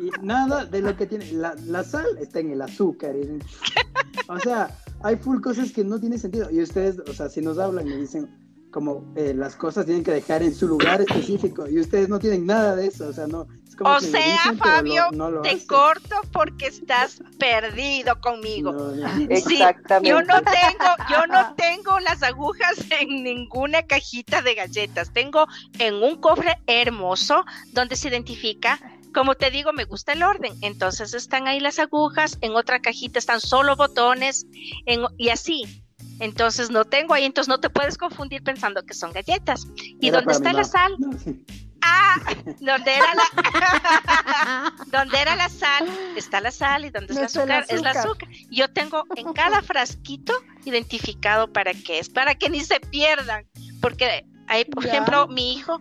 Y 0.00 0.24
nada 0.24 0.64
de 0.64 0.80
lo 0.80 0.96
que 0.96 1.06
tiene. 1.06 1.32
La, 1.32 1.56
la 1.66 1.82
sal 1.82 2.06
está 2.20 2.38
en 2.40 2.50
el 2.52 2.62
azúcar. 2.62 3.16
y- 3.16 3.38
o 4.28 4.38
sea, 4.38 4.76
hay 5.02 5.16
full 5.16 5.40
cosas 5.40 5.72
que 5.72 5.84
no 5.84 5.98
tienen 6.00 6.18
sentido. 6.18 6.50
Y 6.50 6.62
ustedes, 6.62 6.98
o 7.08 7.12
sea, 7.12 7.28
si 7.28 7.40
nos 7.40 7.58
hablan 7.58 7.86
y 7.88 7.96
dicen, 7.96 8.28
como 8.70 9.12
eh, 9.16 9.32
las 9.34 9.56
cosas 9.56 9.86
tienen 9.86 10.04
que 10.04 10.10
dejar 10.12 10.42
en 10.42 10.54
su 10.54 10.68
lugar 10.68 11.00
específico 11.00 11.66
y 11.66 11.80
ustedes 11.80 12.08
no 12.10 12.18
tienen 12.18 12.44
nada 12.44 12.76
de 12.76 12.86
eso, 12.88 13.08
o 13.08 13.12
sea, 13.14 13.26
no. 13.26 13.46
Es 13.66 13.74
como 13.74 13.94
O 13.94 13.98
que 13.98 14.06
sea, 14.06 14.20
dicen, 14.20 14.58
Fabio, 14.58 15.04
lo- 15.10 15.16
no 15.16 15.30
lo 15.30 15.40
te 15.42 15.50
hacen. 15.50 15.66
corto 15.66 16.16
porque 16.32 16.66
estás 16.66 17.22
perdido 17.38 18.20
conmigo. 18.20 18.72
No, 18.72 18.88
no. 18.94 19.16
Sí, 19.16 19.26
Exactamente. 19.30 20.10
yo 20.10 20.20
no 20.20 20.34
tengo, 20.42 20.94
yo 21.08 21.26
no 21.28 21.54
tengo 21.54 21.98
las 22.00 22.22
agujas 22.22 22.74
en 23.00 23.22
ninguna 23.24 23.82
cajita 23.84 24.42
de 24.42 24.54
galletas. 24.54 25.12
Tengo 25.14 25.46
en 25.78 25.94
un 25.94 26.20
cofre 26.20 26.58
hermoso 26.66 27.44
donde 27.72 27.96
se 27.96 28.08
identifica. 28.08 28.78
Como 29.14 29.34
te 29.34 29.50
digo, 29.50 29.72
me 29.72 29.84
gusta 29.84 30.12
el 30.12 30.22
orden. 30.22 30.54
Entonces 30.62 31.14
están 31.14 31.48
ahí 31.48 31.60
las 31.60 31.78
agujas, 31.78 32.38
en 32.40 32.54
otra 32.54 32.80
cajita 32.80 33.18
están 33.18 33.40
solo 33.40 33.74
botones, 33.76 34.46
en- 34.86 35.06
y 35.16 35.30
así. 35.30 35.82
Entonces 36.20 36.70
no 36.70 36.84
tengo 36.84 37.14
ahí, 37.14 37.24
entonces 37.24 37.48
no 37.48 37.58
te 37.60 37.70
puedes 37.70 37.96
confundir 37.96 38.42
pensando 38.42 38.82
que 38.84 38.94
son 38.94 39.12
galletas. 39.12 39.66
¿Y 40.00 40.08
Era 40.08 40.18
dónde 40.18 40.32
está 40.34 40.52
la 40.52 40.64
sal? 40.64 40.94
No, 40.98 41.16
sí. 41.18 41.44
Ah, 41.80 42.14
donde 42.60 42.92
era 42.92 43.14
la, 43.14 44.72
donde 44.86 45.20
era 45.20 45.36
la 45.36 45.48
sal, 45.48 45.88
está 46.16 46.40
la 46.40 46.50
sal 46.50 46.84
y 46.84 46.90
donde 46.90 47.12
es 47.12 47.18
No 47.20 47.26
está 47.26 47.44
el 47.44 47.50
azúcar, 47.52 47.64
es 47.68 47.80
el 47.80 47.86
azúcar. 47.86 48.28
azúcar. 48.28 48.28
Yo 48.50 48.68
tengo 48.72 49.04
en 49.14 49.32
cada 49.32 49.62
frasquito 49.62 50.32
identificado 50.64 51.52
para 51.52 51.72
qué 51.72 52.00
es, 52.00 52.08
para 52.08 52.34
que 52.34 52.50
ni 52.50 52.60
se 52.64 52.80
pierdan, 52.80 53.46
porque 53.80 54.24
hay, 54.48 54.64
por 54.64 54.84
Ya. 54.84 54.90
ejemplo, 54.90 55.28
mi 55.28 55.54
hijo 55.54 55.80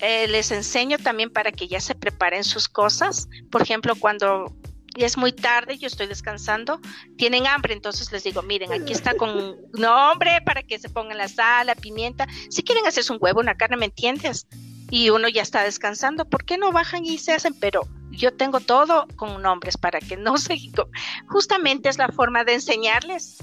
eh, 0.00 0.28
les 0.28 0.50
enseño 0.50 0.98
también 0.98 1.30
para 1.30 1.52
que 1.52 1.68
ya 1.68 1.80
se 1.80 1.94
preparen 1.94 2.44
sus 2.44 2.68
cosas. 2.68 3.28
Por 3.50 3.62
ejemplo, 3.62 3.94
cuando 3.96 4.52
es 4.96 5.16
muy 5.16 5.32
tarde, 5.32 5.78
yo 5.78 5.86
estoy 5.86 6.06
descansando, 6.06 6.80
tienen 7.16 7.46
hambre, 7.46 7.74
entonces 7.74 8.10
les 8.12 8.24
digo, 8.24 8.42
miren, 8.42 8.72
aquí 8.72 8.92
está 8.92 9.14
con 9.14 9.56
nombre 9.72 10.40
para 10.44 10.62
que 10.62 10.78
se 10.78 10.88
pongan 10.88 11.18
la 11.18 11.28
sal, 11.28 11.66
la 11.66 11.74
pimienta. 11.74 12.26
Si 12.50 12.62
quieren 12.62 12.86
hacerse 12.86 13.12
un 13.12 13.18
huevo, 13.20 13.40
una 13.40 13.56
carne, 13.56 13.76
¿me 13.76 13.86
entiendes? 13.86 14.46
Y 14.90 15.10
uno 15.10 15.28
ya 15.28 15.42
está 15.42 15.62
descansando, 15.64 16.24
¿por 16.24 16.44
qué 16.44 16.58
no 16.58 16.72
bajan 16.72 17.04
y 17.04 17.18
se 17.18 17.32
hacen? 17.32 17.54
Pero 17.58 17.82
yo 18.10 18.34
tengo 18.34 18.60
todo 18.60 19.06
con 19.16 19.42
nombres 19.42 19.76
para 19.76 20.00
que 20.00 20.16
no 20.16 20.38
se... 20.38 20.56
Justamente 21.26 21.88
es 21.88 21.98
la 21.98 22.08
forma 22.08 22.44
de 22.44 22.54
enseñarles, 22.54 23.38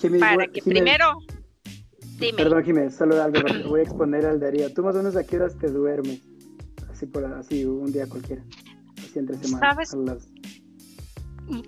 Jimmy, 0.00 0.18
para 0.18 0.46
que 0.46 0.60
Jimmy, 0.60 0.74
primero... 0.74 1.18
Dime. 2.22 2.42
Perdón, 2.42 2.64
Jiménez, 2.64 2.94
solo 2.94 3.20
algo. 3.22 3.40
Voy 3.68 3.80
a 3.80 3.82
exponer 3.82 4.24
al 4.26 4.40
Darío. 4.40 4.72
¿Tú 4.72 4.82
más 4.82 4.94
o 4.94 4.98
menos 4.98 5.16
a 5.16 5.24
qué 5.24 5.36
horas 5.36 5.56
te 5.58 5.68
duermes? 5.68 6.22
Así 6.90 7.06
por 7.06 7.24
así 7.26 7.64
un 7.64 7.92
día 7.92 8.06
cualquiera. 8.06 8.42
Así 8.98 9.18
entre 9.18 9.36
semana. 9.38 9.70
¿Sabes? 9.72 9.92
a 9.92 9.96
las- 9.98 10.28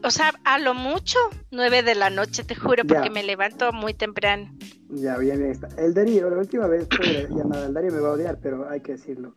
O 0.03 0.11
sea, 0.11 0.33
a 0.45 0.59
lo 0.59 0.73
mucho, 0.75 1.19
nueve 1.51 1.83
de 1.83 1.95
la 1.95 2.09
noche, 2.11 2.45
te 2.45 2.55
juro, 2.55 2.85
porque 2.87 3.09
Ya. 3.09 3.11
me 3.11 3.23
levanto 3.23 3.73
muy 3.73 3.93
temprano. 3.95 4.51
Ya, 4.91 5.17
bien, 5.19 5.39
bien 5.39 5.51
está. 5.51 5.69
El 5.77 5.93
Darío, 5.95 6.31
la 6.31 6.39
última 6.39 6.67
vez, 6.69 6.87
ya 7.31 7.45
nada, 7.45 7.67
el 7.67 7.75
Darío 7.75 7.93
me 7.93 8.01
va 8.01 8.11
a 8.11 8.13
odiar, 8.13 8.39
pero 8.41 8.69
hay 8.71 8.81
que 8.81 8.93
decirlo. 8.93 9.35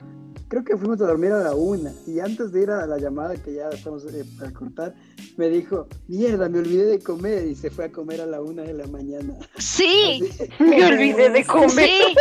Creo 0.47 0.63
que 0.63 0.77
fuimos 0.77 1.01
a 1.01 1.07
dormir 1.07 1.31
a 1.33 1.39
la 1.43 1.55
una 1.55 1.91
y 2.05 2.19
antes 2.21 2.53
de 2.53 2.61
ir 2.63 2.69
a 2.71 2.85
la 2.85 2.97
llamada 2.97 3.35
que 3.35 3.53
ya 3.53 3.67
estamos 3.69 4.05
eh, 4.13 4.23
para 4.39 4.53
cortar, 4.53 4.95
me 5.35 5.49
dijo, 5.49 5.87
mierda, 6.07 6.47
me 6.47 6.59
olvidé 6.59 6.85
de 6.85 6.99
comer 6.99 7.45
y 7.47 7.55
se 7.55 7.69
fue 7.69 7.85
a 7.85 7.91
comer 7.91 8.21
a 8.21 8.25
la 8.25 8.39
una 8.39 8.61
de 8.61 8.73
la 8.73 8.87
mañana. 8.87 9.33
Sí, 9.57 10.23
Así. 10.31 10.49
Me 10.63 10.85
olvidé 10.85 11.29
de 11.31 11.43
comer. 11.45 11.89
sí, 11.89 12.15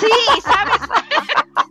sí, 0.00 0.40
sabes, 0.42 0.80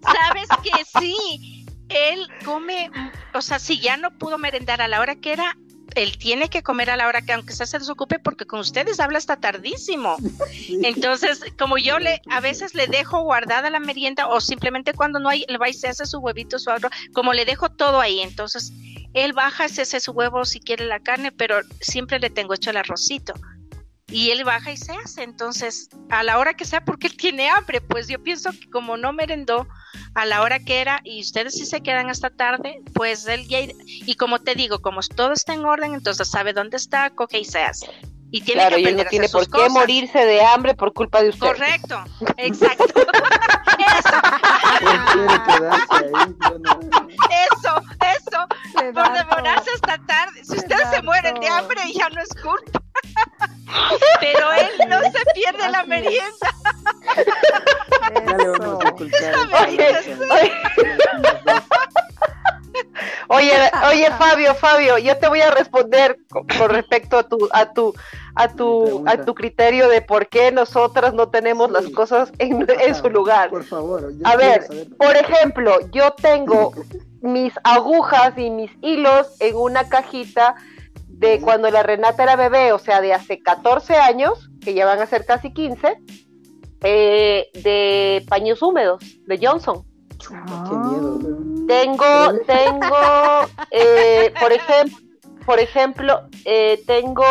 sabes 0.04 0.48
que 0.64 1.00
sí, 1.02 1.66
él 1.90 2.28
come, 2.46 2.90
o 3.34 3.42
sea, 3.42 3.60
si 3.60 3.82
ya 3.82 3.98
no 3.98 4.18
pudo 4.18 4.38
merendar 4.38 4.82
a 4.82 4.88
la 4.88 5.02
hora 5.02 5.16
que 5.16 5.34
era, 5.34 5.58
él 5.96 6.18
tiene 6.18 6.50
que 6.50 6.64
comer 6.64 6.90
a 6.90 6.98
la 6.98 7.08
hora 7.08 7.22
que 7.22 7.34
aunque 7.34 7.54
sea 7.54 7.66
se 7.66 7.80
desocupe 7.80 8.20
porque 8.20 8.46
con 8.46 8.60
ustedes 8.60 9.00
habla 9.00 9.18
hasta 9.18 9.38
tardísimo. 9.38 10.18
Entonces, 10.84 11.42
como 11.58 11.78
yo 11.78 12.00
le 12.00 12.22
a 12.30 12.40
veces 12.40 12.76
le 12.76 12.88
dejo 12.88 13.22
guardada 13.24 13.70
la 13.70 13.80
merienda 13.80 14.28
o 14.28 14.42
simplemente 14.42 14.94
cuando 14.94 15.20
no 15.20 15.30
hay, 15.30 15.46
le 15.48 15.58
va 15.58 15.70
y 15.70 15.74
se 15.74 15.88
hace 15.88 16.06
su 16.06 16.20
huevito, 16.20 16.60
su 16.60 16.70
arroz, 16.70 16.92
como 17.14 17.34
le 17.34 17.46
dejo 17.46 17.70
todo 17.70 18.00
ahí, 18.00 18.20
entonces 18.20 18.72
él 19.14 19.34
baja, 19.34 19.68
se 19.70 19.82
hace 19.82 20.00
su 20.00 20.12
huevo 20.12 20.46
si 20.46 20.60
quiere 20.60 20.86
la 20.86 21.00
carne, 21.00 21.32
pero 21.32 21.62
siempre 21.82 22.20
le 22.20 22.30
tengo 22.30 22.54
hecho 22.54 22.70
el 22.70 22.78
arrocito. 22.78 23.34
Y 24.12 24.32
él 24.32 24.44
baja 24.44 24.72
y 24.72 24.78
se 24.78 24.92
hace, 24.94 25.24
entonces 25.24 25.90
a 26.10 26.24
la 26.24 26.38
hora 26.40 26.54
que 26.56 26.66
sea, 26.66 26.84
porque 26.84 27.08
él 27.08 27.16
tiene 27.18 27.50
hambre, 27.50 27.80
pues 27.82 28.08
yo 28.08 28.22
pienso 28.22 28.52
que 28.52 28.70
como 28.70 28.98
no 28.98 29.14
merendó 29.14 29.68
a 30.16 30.26
la 30.26 30.42
hora 30.42 30.60
que 30.60 30.82
era 30.82 31.00
y 31.04 31.22
ustedes 31.22 31.54
sí 31.56 31.66
se 31.66 31.82
quedan 31.82 32.10
hasta 32.10 32.30
tarde, 32.30 32.82
pues 32.94 33.28
él 33.28 33.48
ya, 33.48 33.60
y 33.86 34.16
como 34.16 34.40
te 34.40 34.56
digo, 34.56 34.80
como 34.82 35.02
todo 35.02 35.34
está 35.34 35.54
en 35.54 35.64
orden, 35.66 35.94
entonces 35.94 36.28
sabe 36.30 36.54
dónde 36.54 36.78
está, 36.78 37.12
coge 37.12 37.40
y 37.40 37.46
se 37.46 37.60
hace. 37.62 37.88
Y 38.32 38.42
tiene 38.42 38.62
Claro, 38.62 38.76
que 38.76 38.82
y 38.82 38.86
él 38.86 38.90
aprender 38.90 39.06
no 39.06 39.08
a 39.08 39.10
tiene 39.10 39.26
hacer 39.26 39.34
por 39.34 39.44
sus 39.46 39.52
qué 39.54 39.58
cosas. 39.60 39.74
morirse 39.74 40.20
de 40.26 40.42
hambre 40.44 40.76
por 40.76 40.94
culpa 40.94 41.22
de 41.24 41.30
usted. 41.30 41.48
Correcto, 41.48 42.04
exacto. 42.38 42.86
eso, 43.80 44.18
Eso, 47.30 47.82
eso. 48.18 48.48
Le 48.84 48.94
Por 48.94 49.14
demorarse 49.14 49.70
hasta 49.76 49.98
tarde. 50.06 50.44
Si 50.44 50.58
ustedes 50.58 50.90
se 50.90 51.02
mueren 51.02 51.36
de 51.40 51.48
hambre, 51.48 51.82
ya 51.94 52.10
no 52.10 52.22
es 52.22 52.30
culpa. 52.42 52.82
Pero 54.20 54.52
él 54.54 54.90
no 54.90 55.00
se 55.02 55.24
pierde 55.34 55.70
la 55.70 55.80
Así 55.80 55.90
merienda. 55.90 56.50
Oye, 63.28 63.54
oye. 63.88 64.12
Fabio, 64.18 64.56
Fabio, 64.56 64.98
yo 64.98 65.18
te 65.18 65.28
voy 65.28 65.42
a 65.42 65.52
responder 65.52 66.18
con, 66.30 66.48
con 66.48 66.70
respecto 66.70 67.20
a 67.20 67.24
tu, 67.24 67.48
a 67.52 67.72
tu, 67.74 67.94
a 68.36 68.48
tu, 68.50 69.04
a 69.08 69.18
tu 69.18 69.36
criterio 69.36 69.88
de 69.88 70.02
por 70.02 70.28
qué 70.28 70.52
nosotras 70.52 71.14
no 71.14 71.30
tenemos 71.30 71.68
Sí. 71.68 71.74
las 71.74 71.90
cosas 71.92 72.32
en, 72.40 72.66
en 72.70 72.96
su 72.96 73.10
lugar. 73.10 73.50
Por 73.50 73.64
favor. 73.64 74.12
yo 74.18 74.28
A 74.28 74.36
ver, 74.36 74.66
por 74.98 75.16
ejemplo, 75.16 75.78
yo 75.92 76.12
tengo 76.14 76.74
mis 77.22 77.54
agujas 77.64 78.38
y 78.38 78.50
mis 78.50 78.72
hilos 78.82 79.28
en 79.40 79.56
una 79.56 79.88
cajita 79.90 80.56
de 81.08 81.42
cuando 81.42 81.70
la 81.70 81.84
Renata 81.84 82.24
era 82.24 82.36
bebé, 82.36 82.72
o 82.72 82.80
sea, 82.80 83.02
de 83.02 83.14
hace 83.14 83.40
14 83.40 83.98
años, 83.98 84.50
que 84.62 84.74
ya 84.74 84.86
van 84.86 85.00
a 85.00 85.06
ser 85.06 85.26
casi 85.26 85.52
15, 85.54 85.98
eh, 86.82 87.48
de 87.54 88.26
paños 88.30 88.62
húmedos, 88.62 89.04
de 89.26 89.40
Johnson. 89.42 89.86
Qué 90.18 90.34
miedo. 90.34 91.20
weón. 91.22 91.68
Tengo, 91.68 92.06
tengo, 92.48 92.98
eh, 93.72 94.34
por 94.40 94.52
ejemplo, 94.52 94.98
por 95.46 95.60
ejemplo, 95.60 96.22
eh, 96.46 96.82
tengo 96.88 97.26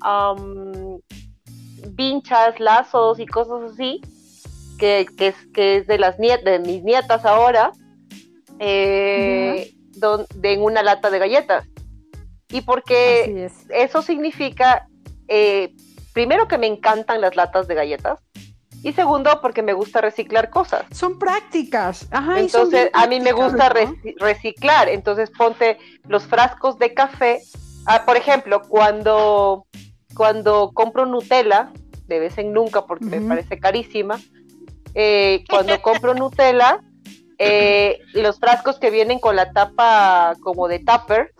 am, 0.00 1.00
vinchas, 1.90 2.58
lazos 2.58 3.18
y 3.18 3.26
cosas 3.26 3.72
así, 3.72 4.00
que, 4.78 5.06
que 5.16 5.28
es, 5.28 5.36
que 5.52 5.76
es 5.76 5.86
de 5.86 5.98
las 5.98 6.18
niet 6.18 6.40
de 6.40 6.58
mis 6.58 6.82
nietas 6.82 7.24
ahora, 7.24 7.72
eh, 8.58 9.72
don- 9.92 10.26
de, 10.34 10.52
en 10.52 10.62
una 10.62 10.82
lata 10.82 11.10
de 11.10 11.18
galletas. 11.18 11.66
Y 12.50 12.60
porque 12.60 13.44
es. 13.46 13.52
eso 13.70 14.02
significa, 14.02 14.86
eh, 15.28 15.74
primero 16.12 16.46
que 16.46 16.58
me 16.58 16.66
encantan 16.66 17.20
las 17.20 17.36
latas 17.36 17.66
de 17.66 17.74
galletas, 17.74 18.20
y 18.82 18.92
segundo 18.92 19.40
porque 19.40 19.62
me 19.62 19.72
gusta 19.72 20.02
reciclar 20.02 20.50
cosas. 20.50 20.84
Son 20.92 21.18
prácticas. 21.18 22.06
Ajá, 22.10 22.38
Entonces, 22.38 22.90
a 22.92 23.06
mí 23.06 23.18
me 23.18 23.32
gusta 23.32 23.70
¿no? 23.70 23.74
reci- 23.74 24.14
reciclar. 24.18 24.90
Entonces, 24.90 25.30
ponte 25.30 25.78
los 26.06 26.24
frascos 26.26 26.78
de 26.78 26.92
café. 26.92 27.40
Ah, 27.86 28.04
por 28.04 28.16
ejemplo, 28.18 28.60
cuando, 28.68 29.66
cuando 30.14 30.70
compro 30.74 31.06
Nutella, 31.06 31.72
de 32.06 32.18
vez 32.18 32.36
en 32.36 32.52
nunca 32.52 32.84
porque 32.84 33.06
me 33.06 33.18
Ujú. 33.18 33.28
parece 33.28 33.58
carísima, 33.58 34.20
eh, 34.94 35.44
cuando 35.48 35.80
compro 35.80 36.12
Nutella, 36.14 36.80
eh, 37.44 38.00
los 38.14 38.38
frascos 38.38 38.78
que 38.78 38.90
vienen 38.90 39.18
con 39.18 39.36
la 39.36 39.52
tapa 39.52 40.34
como 40.40 40.68
de 40.68 40.78
tupper, 40.80 41.32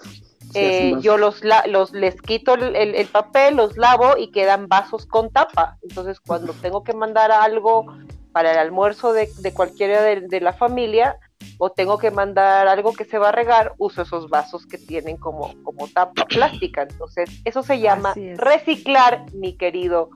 eh, 0.55 0.91
yo 1.03 1.17
los, 1.19 1.43
la- 1.43 1.65
los 1.67 1.93
les 1.93 2.21
quito 2.21 2.55
el, 2.55 2.77
el- 2.77 2.95
el 2.95 3.07
papel, 3.09 3.57
los 3.57 3.77
lavo 3.77 4.17
y 4.17 4.31
quedan 4.31 4.69
vasos 4.69 5.07
con 5.07 5.31
tapa. 5.31 5.79
Entonces, 5.83 6.21
cuando 6.21 6.53
tengo 6.53 6.85
que 6.85 6.93
mandar 6.93 7.33
algo 7.33 7.87
para 8.33 8.53
el 8.53 8.59
almuerzo 8.59 9.13
de, 9.13 9.29
de 9.39 9.53
cualquiera 9.55 10.03
de, 10.03 10.21
de 10.23 10.41
la 10.41 10.53
familia 10.53 11.17
o 11.59 11.71
tengo 11.71 11.99
que 11.99 12.11
mandar 12.11 12.67
algo 12.69 12.93
que 12.93 13.05
se 13.05 13.19
va 13.19 13.29
a 13.29 13.33
regar, 13.33 13.73
uso 13.79 14.03
esos 14.03 14.29
vasos 14.29 14.67
que 14.67 14.79
tienen 14.79 15.17
como, 15.17 15.55
como 15.63 15.87
tapa 15.89 16.25
plástica. 16.27 16.83
Entonces, 16.83 17.31
eso 17.45 17.63
se 17.63 17.79
llama 17.81 18.13
reciclar, 18.37 19.25
mi 19.35 19.57
querido 19.57 20.11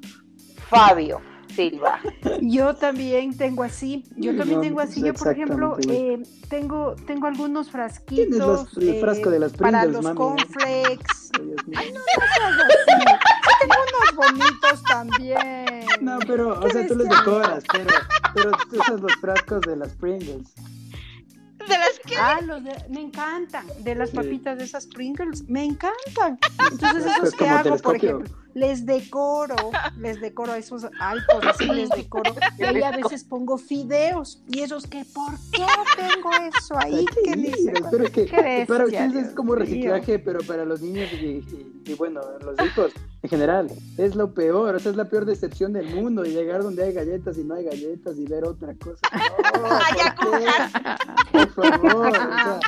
Fabio 0.69 1.21
Silva. 1.49 2.01
Yo 2.41 2.75
también 2.77 3.37
tengo 3.37 3.63
así. 3.63 4.05
Yo 4.17 4.37
también 4.37 4.59
No, 4.59 4.63
tengo 4.63 4.81
así. 4.81 5.03
Yo, 5.03 5.15
por 5.15 5.33
ejemplo, 5.33 5.77
eh, 5.89 6.23
tengo, 6.49 6.95
tengo 7.07 7.27
algunos 7.27 7.69
Tienes 7.69 7.93
frasquitos 7.95 8.39
los- 8.39 8.77
el 8.79 8.89
eh, 8.89 9.01
frasco 9.01 9.31
de 9.31 9.39
las 9.41 9.53
para 9.53 9.81
Pringles, 9.83 9.93
los 9.97 10.05
mami. 10.05 10.17
cornflakes. 10.17 11.31
Ay, 11.39 11.47
Dios 11.47 11.67
mío. 11.67 11.79
Sí, 11.81 13.55
tengo 13.61 13.75
unos 13.89 14.31
bonitos 14.31 14.83
también. 14.85 15.85
No, 16.01 16.19
pero, 16.27 16.59
o 16.59 16.61
¿Qué 16.61 16.71
sea, 16.71 16.87
tú 16.87 16.95
les 16.97 17.09
decían? 17.09 17.25
decoras, 17.25 17.65
pero, 17.73 17.91
pero 18.35 18.51
tú 18.71 18.81
usas 18.81 19.01
los 19.01 19.13
frascos 19.17 19.61
de 19.63 19.77
las 19.77 19.93
Pringles. 19.95 20.55
¿De 21.59 21.77
las 21.77 21.99
que? 22.07 22.17
Ah, 22.17 22.41
los 22.41 22.65
de, 22.65 22.73
me 22.89 23.01
encantan. 23.03 23.65
De 23.81 23.95
las 23.95 24.11
papitas 24.11 24.57
de 24.59 24.65
esas 24.65 24.87
Pringles, 24.87 25.47
me 25.49 25.65
encantan. 25.65 26.39
Entonces, 26.71 27.05
esos 27.07 27.19
Pues 27.21 27.35
que 27.35 27.49
hago, 27.49 27.77
por 27.79 27.97
ejemplo, 27.97 28.29
les 28.59 28.85
decoro, 28.85 29.55
les 29.99 30.21
decoro 30.21 30.55
esos 30.55 30.85
altos, 31.01 31.45
así 31.45 31.65
les 31.67 31.89
decoro. 31.91 32.35
Y 32.59 32.65
ahí 32.65 32.83
a 32.83 32.91
veces 32.91 33.23
pongo 33.25 33.57
fideos. 33.57 34.43
Y 34.49 34.61
esos 34.61 34.87
que, 34.87 35.05
¿por 35.15 35.33
qué 35.53 35.65
tengo 35.97 36.31
eso 36.59 36.77
ahí? 36.77 37.05
Mira, 37.37 37.73
cuál- 37.81 37.91
pero 37.91 38.05
es 38.05 38.11
que 38.11 38.27
Qué 38.27 38.65
para 38.67 38.85
ustedes 38.87 39.29
es 39.29 39.35
como 39.35 39.55
reciclaje, 39.55 40.19
pero 40.19 40.41
para 40.41 40.65
los 40.65 40.81
niños 40.81 41.09
y, 41.13 41.27
y- 41.27 41.78
y, 41.89 41.95
bueno, 41.95 42.21
los 42.45 42.55
hijos 42.67 42.93
en 43.23 43.31
general, 43.31 43.69
es 43.97 44.15
lo 44.15 44.33
peor, 44.33 44.77
o 44.77 44.79
sea, 44.79 44.91
es 44.93 44.97
la 44.97 45.07
peor 45.07 45.25
decepción 45.25 45.73
del 45.73 45.93
mundo, 45.95 46.25
y 46.25 46.31
llegar 46.31 46.63
donde 46.63 46.85
hay 46.85 46.93
galletas 46.93 47.37
y 47.37 47.43
no 47.45 47.55
hay 47.55 47.65
galletas 47.65 48.17
y 48.17 48.25
ver 48.27 48.45
otra 48.45 48.75
cosa. 48.75 49.01
No, 51.33 51.47
¿por 51.55 51.81
favor, 51.81 52.09
o 52.09 52.13
sea, 52.13 52.61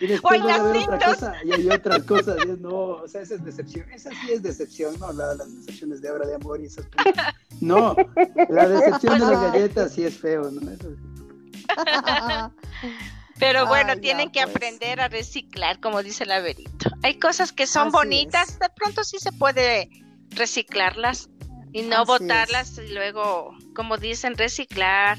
y 0.00 0.06
después 0.06 0.42
van 0.42 0.50
a 0.50 0.62
ver 0.64 0.76
otra 0.82 0.98
cosa 0.98 1.34
y 1.44 1.52
hay 1.52 1.68
otras 1.70 2.02
cosas, 2.04 2.36
y 2.46 2.50
es, 2.50 2.58
no, 2.60 2.74
o 2.74 3.08
sea, 3.08 3.22
esa 3.22 3.34
es 3.36 3.44
decepción, 3.44 3.88
esa 3.90 4.10
sí 4.10 4.32
es 4.32 4.42
decepción, 4.42 4.98
no 4.98 5.12
la- 5.12 5.34
las 5.34 5.54
decepciones 5.56 6.02
de 6.02 6.10
obra 6.10 6.26
de 6.26 6.34
amor 6.34 6.60
y 6.60 6.66
esas 6.66 6.86
cosas. 6.86 7.34
No, 7.60 7.94
la 8.48 8.68
decepción 8.68 9.14
de 9.18 9.26
las 9.26 9.40
galletas 9.52 9.92
sí 9.92 10.04
es 10.04 10.16
feo, 10.18 10.50
¿no? 10.50 10.70
Eso 10.70 10.88
sí. 10.90 11.66
Pero 13.40 13.66
bueno, 13.66 13.94
Ay, 13.94 14.00
tienen 14.00 14.30
que 14.30 14.42
pues. 14.42 14.54
aprender 14.54 15.00
a 15.00 15.08
reciclar, 15.08 15.80
como 15.80 16.02
dice 16.02 16.26
la 16.26 16.40
Verito. 16.40 16.90
Hay 17.02 17.18
cosas 17.18 17.52
que 17.52 17.66
son 17.66 17.88
Así 17.88 17.96
bonitas, 17.96 18.50
es. 18.50 18.58
de 18.58 18.68
pronto 18.76 19.02
sí 19.02 19.18
se 19.18 19.32
puede 19.32 19.88
reciclarlas 20.28 21.30
y 21.72 21.82
no 21.82 22.02
Así 22.02 22.06
botarlas 22.06 22.78
y 22.78 22.92
luego, 22.92 23.56
como 23.74 23.96
dicen, 23.96 24.36
reciclar, 24.36 25.18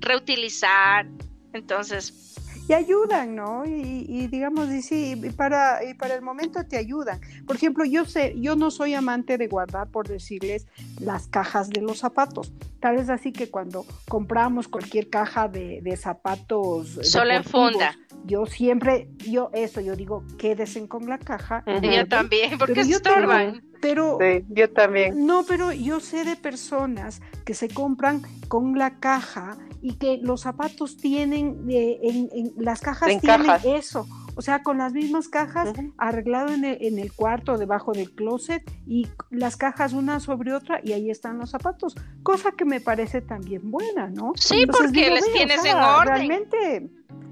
reutilizar. 0.00 1.06
Entonces, 1.52 2.29
y 2.70 2.72
ayudan, 2.72 3.34
¿no? 3.34 3.66
Y, 3.66 4.06
y 4.08 4.28
digamos, 4.28 4.70
y 4.70 4.80
sí, 4.80 5.20
y 5.20 5.30
para, 5.30 5.82
y 5.84 5.94
para 5.94 6.14
el 6.14 6.22
momento 6.22 6.64
te 6.64 6.76
ayudan. 6.76 7.20
Por 7.44 7.56
ejemplo, 7.56 7.84
yo 7.84 8.04
sé, 8.04 8.34
yo 8.40 8.54
no 8.54 8.70
soy 8.70 8.94
amante 8.94 9.38
de 9.38 9.48
guardar, 9.48 9.88
por 9.88 10.06
decirles, 10.06 10.68
las 11.00 11.26
cajas 11.26 11.68
de 11.68 11.82
los 11.82 11.98
zapatos. 11.98 12.52
Tal 12.78 12.94
vez 12.94 13.10
así 13.10 13.32
que 13.32 13.50
cuando 13.50 13.84
compramos 14.08 14.68
cualquier 14.68 15.10
caja 15.10 15.48
de, 15.48 15.80
de 15.82 15.96
zapatos. 15.96 17.00
Solo 17.02 17.32
en 17.32 17.42
funda. 17.42 17.98
Yo 18.24 18.46
siempre, 18.46 19.08
yo 19.28 19.50
eso, 19.52 19.80
yo 19.80 19.96
digo, 19.96 20.22
quédese 20.38 20.86
con 20.86 21.08
la 21.08 21.18
caja. 21.18 21.64
Ujú. 21.66 21.74
yo 21.74 21.80
guarden, 21.80 22.08
también, 22.08 22.56
porque 22.56 22.86
yo 22.86 22.98
estorban. 22.98 23.64
Pero 23.80 24.18
Sí, 24.20 24.44
yo 24.50 24.70
también. 24.70 25.26
no, 25.26 25.42
pero 25.42 25.72
yo 25.72 25.98
sé 25.98 26.24
de 26.24 26.36
personas 26.36 27.20
que 27.44 27.54
se 27.54 27.66
compran 27.68 28.22
con 28.46 28.78
la 28.78 29.00
caja 29.00 29.56
y 29.82 29.94
que 29.94 30.18
los 30.22 30.42
zapatos 30.42 30.96
tienen, 30.96 31.64
eh, 31.70 31.98
en, 32.02 32.28
en- 32.32 32.52
las 32.56 32.80
cajas 32.80 33.08
En 33.10 33.20
tienen 33.20 33.46
cajas. 33.46 33.64
eso, 33.64 34.06
o 34.36 34.42
sea, 34.42 34.62
con 34.62 34.78
las 34.78 34.92
mismas 34.92 35.28
cajas 35.28 35.72
arreglado 35.98 36.52
en 36.52 36.64
el, 36.64 36.78
en 36.82 36.98
el 36.98 37.12
cuarto, 37.12 37.56
debajo 37.58 37.92
del 37.92 38.10
closet 38.12 38.62
y 38.86 39.08
las 39.30 39.56
cajas 39.56 39.92
una 39.92 40.20
sobre 40.20 40.52
otra 40.54 40.80
y 40.84 40.92
ahí 40.92 41.10
están 41.10 41.38
los 41.38 41.50
zapatos, 41.50 41.94
cosa 42.22 42.52
que 42.52 42.64
me 42.64 42.80
parece 42.80 43.20
también 43.22 43.70
buena, 43.70 44.08
¿no? 44.08 44.32
Sí, 44.36 44.66
porque 44.66 45.10
les 45.10 45.24
"Ve, 45.26 45.32
tienes 45.34 45.64
en 45.64 45.76
orden". 45.76 46.06
Realmente, 46.28 46.90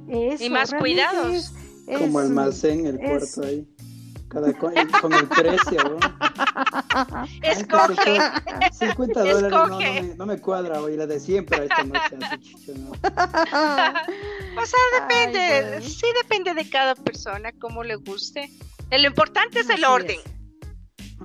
eso, 0.08 0.44
Y 0.44 0.50
más 0.50 0.70
realmente 0.70 0.78
cuidados. 0.78 1.34
es- 1.34 1.54
es- 1.86 1.98
Como 2.00 2.18
almacén, 2.18 2.86
el 2.86 2.98
es- 3.00 3.34
puerto 3.34 3.42
ahí. 3.48 3.66
Cada 4.28 4.52
con 4.52 5.12
el 5.14 5.26
precio, 5.28 5.82
¿no? 5.84 5.98
Escoge. 7.42 8.18
costó 8.18 8.86
50 8.86 9.20
dólares, 9.20 9.50
no, 9.50 9.78
me, 9.78 10.02
no 10.16 10.26
me 10.26 10.38
cuadra 10.38 10.80
hoy 10.80 10.96
la 10.96 11.06
de 11.06 11.18
siempre 11.18 11.64
esta 11.64 11.82
noche. 11.84 12.16
así, 12.22 12.38
chucha, 12.40 12.72
no. 12.78 12.90
O 14.60 14.66
sea, 14.66 14.80
depende, 15.00 15.76
Ay, 15.76 15.82
sí 15.82 16.06
depende 16.22 16.52
de 16.54 16.68
cada 16.68 16.94
persona, 16.94 17.52
cómo 17.58 17.82
le 17.84 17.96
guste. 17.96 18.50
Lo 18.90 19.06
importante 19.06 19.60
es 19.60 19.68
el 19.70 19.76
Así 19.76 19.84
orden. 19.84 20.18
es. 20.24 20.32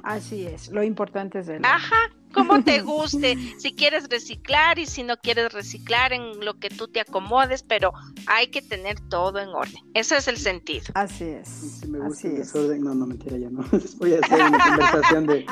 Así 0.04 0.48
es, 0.48 0.70
lo 0.70 0.84
importante 0.84 1.40
es 1.40 1.48
el 1.50 1.64
Ajá, 1.66 2.10
como 2.34 2.64
te 2.64 2.82
guste. 2.82 3.38
Si 3.60 3.74
quieres 3.76 4.10
reciclar 4.10 4.80
y 4.80 4.86
si 4.86 5.04
no 5.04 5.18
quieres 5.18 5.54
reciclar 5.54 6.12
en 6.14 6.44
lo 6.44 6.56
que 6.60 6.70
tú 6.70 6.88
te 6.88 7.00
acomodes, 7.00 7.64
pero 7.64 7.94
hay 8.28 8.48
que 8.48 8.62
tener 8.62 9.00
todo 9.10 9.40
en 9.40 9.50
orden. 9.50 9.82
Ese 9.94 10.18
es 10.18 10.28
el 10.28 10.38
sentido. 10.38 10.86
Así 10.96 11.24
es. 11.26 11.48
Si 11.48 11.88
me 11.88 12.00
gusta 12.00 12.28
el 12.28 12.34
es. 12.34 12.40
desorden, 12.54 12.82
no, 12.84 12.94
no, 12.96 13.06
mentira, 13.08 13.38
ya 13.38 13.50
no. 13.50 13.64
Voy 14.00 14.14
a 14.16 14.20
hacer 14.20 14.42
una 14.44 14.60
conversación 14.70 15.26
de, 15.28 15.46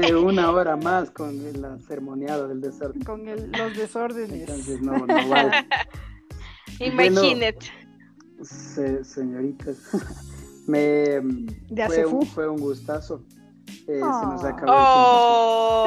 de 0.00 0.14
una 0.16 0.50
hora 0.50 0.76
más 0.76 1.10
con 1.10 1.60
la 1.60 1.78
sermoneada 1.80 2.46
del 2.48 2.60
desorden. 2.60 3.02
Con 3.02 3.26
el- 3.28 3.50
los 3.52 3.76
desórdenes. 3.76 4.32
Entonces, 4.40 4.80
no, 4.82 4.92
no 4.98 5.28
vale. 5.28 5.66
Imagínate. 6.80 7.66
Se- 8.42 9.04
señoritas, 9.04 9.76
me 10.66 10.80
De 11.68 11.86
fue 11.86 12.06
un, 12.06 12.26
fue 12.26 12.48
un 12.48 12.58
gustazo. 12.58 13.24
Eh, 13.86 13.96
Se 13.96 13.98
nos 14.00 14.42
Oh. 14.42 14.46
acabó 14.46 14.72
Oh, 14.72 15.84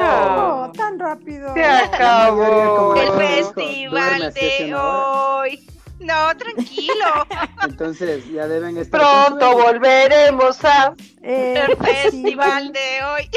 rápido. 1.14 1.54
Se 1.54 1.64
acabó. 1.64 2.94
el 2.96 3.12
festival 3.12 4.32
de 4.34 4.74
hoy. 4.74 5.66
No, 6.00 6.36
tranquilo. 6.36 7.26
Entonces, 7.62 8.28
ya 8.30 8.46
deben 8.48 8.76
estar. 8.76 9.00
Pronto 9.00 9.52
volveremos 9.52 10.64
a. 10.64 10.94
El 11.22 11.56
El 11.56 11.76
festival 11.76 12.72
de 12.72 13.04
hoy. 13.04 13.30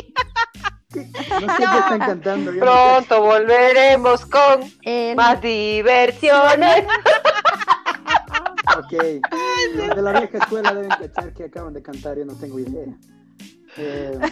No 0.96 1.02
sé 1.02 1.58
qué 1.58 1.64
están 1.64 2.00
cantando. 2.00 2.52
yo 2.52 2.60
no 2.60 2.66
sé. 2.66 3.06
Pronto 3.06 3.22
volveremos 3.22 4.26
con 4.26 4.62
El- 4.84 5.16
más 5.16 5.42
diversiones. 5.42 6.84
Ok. 8.78 8.94
Los 9.76 9.96
de 9.96 10.02
la 10.04 10.12
vieja 10.20 10.38
escuela 10.38 10.74
deben 10.74 10.90
cachar 10.90 11.34
que 11.34 11.46
acaban 11.46 11.74
de 11.74 11.82
cantar, 11.82 12.18
yo 12.18 12.26
no 12.26 12.34
tengo 12.36 12.60
idea. 12.60 12.86
Eh, 13.78 14.18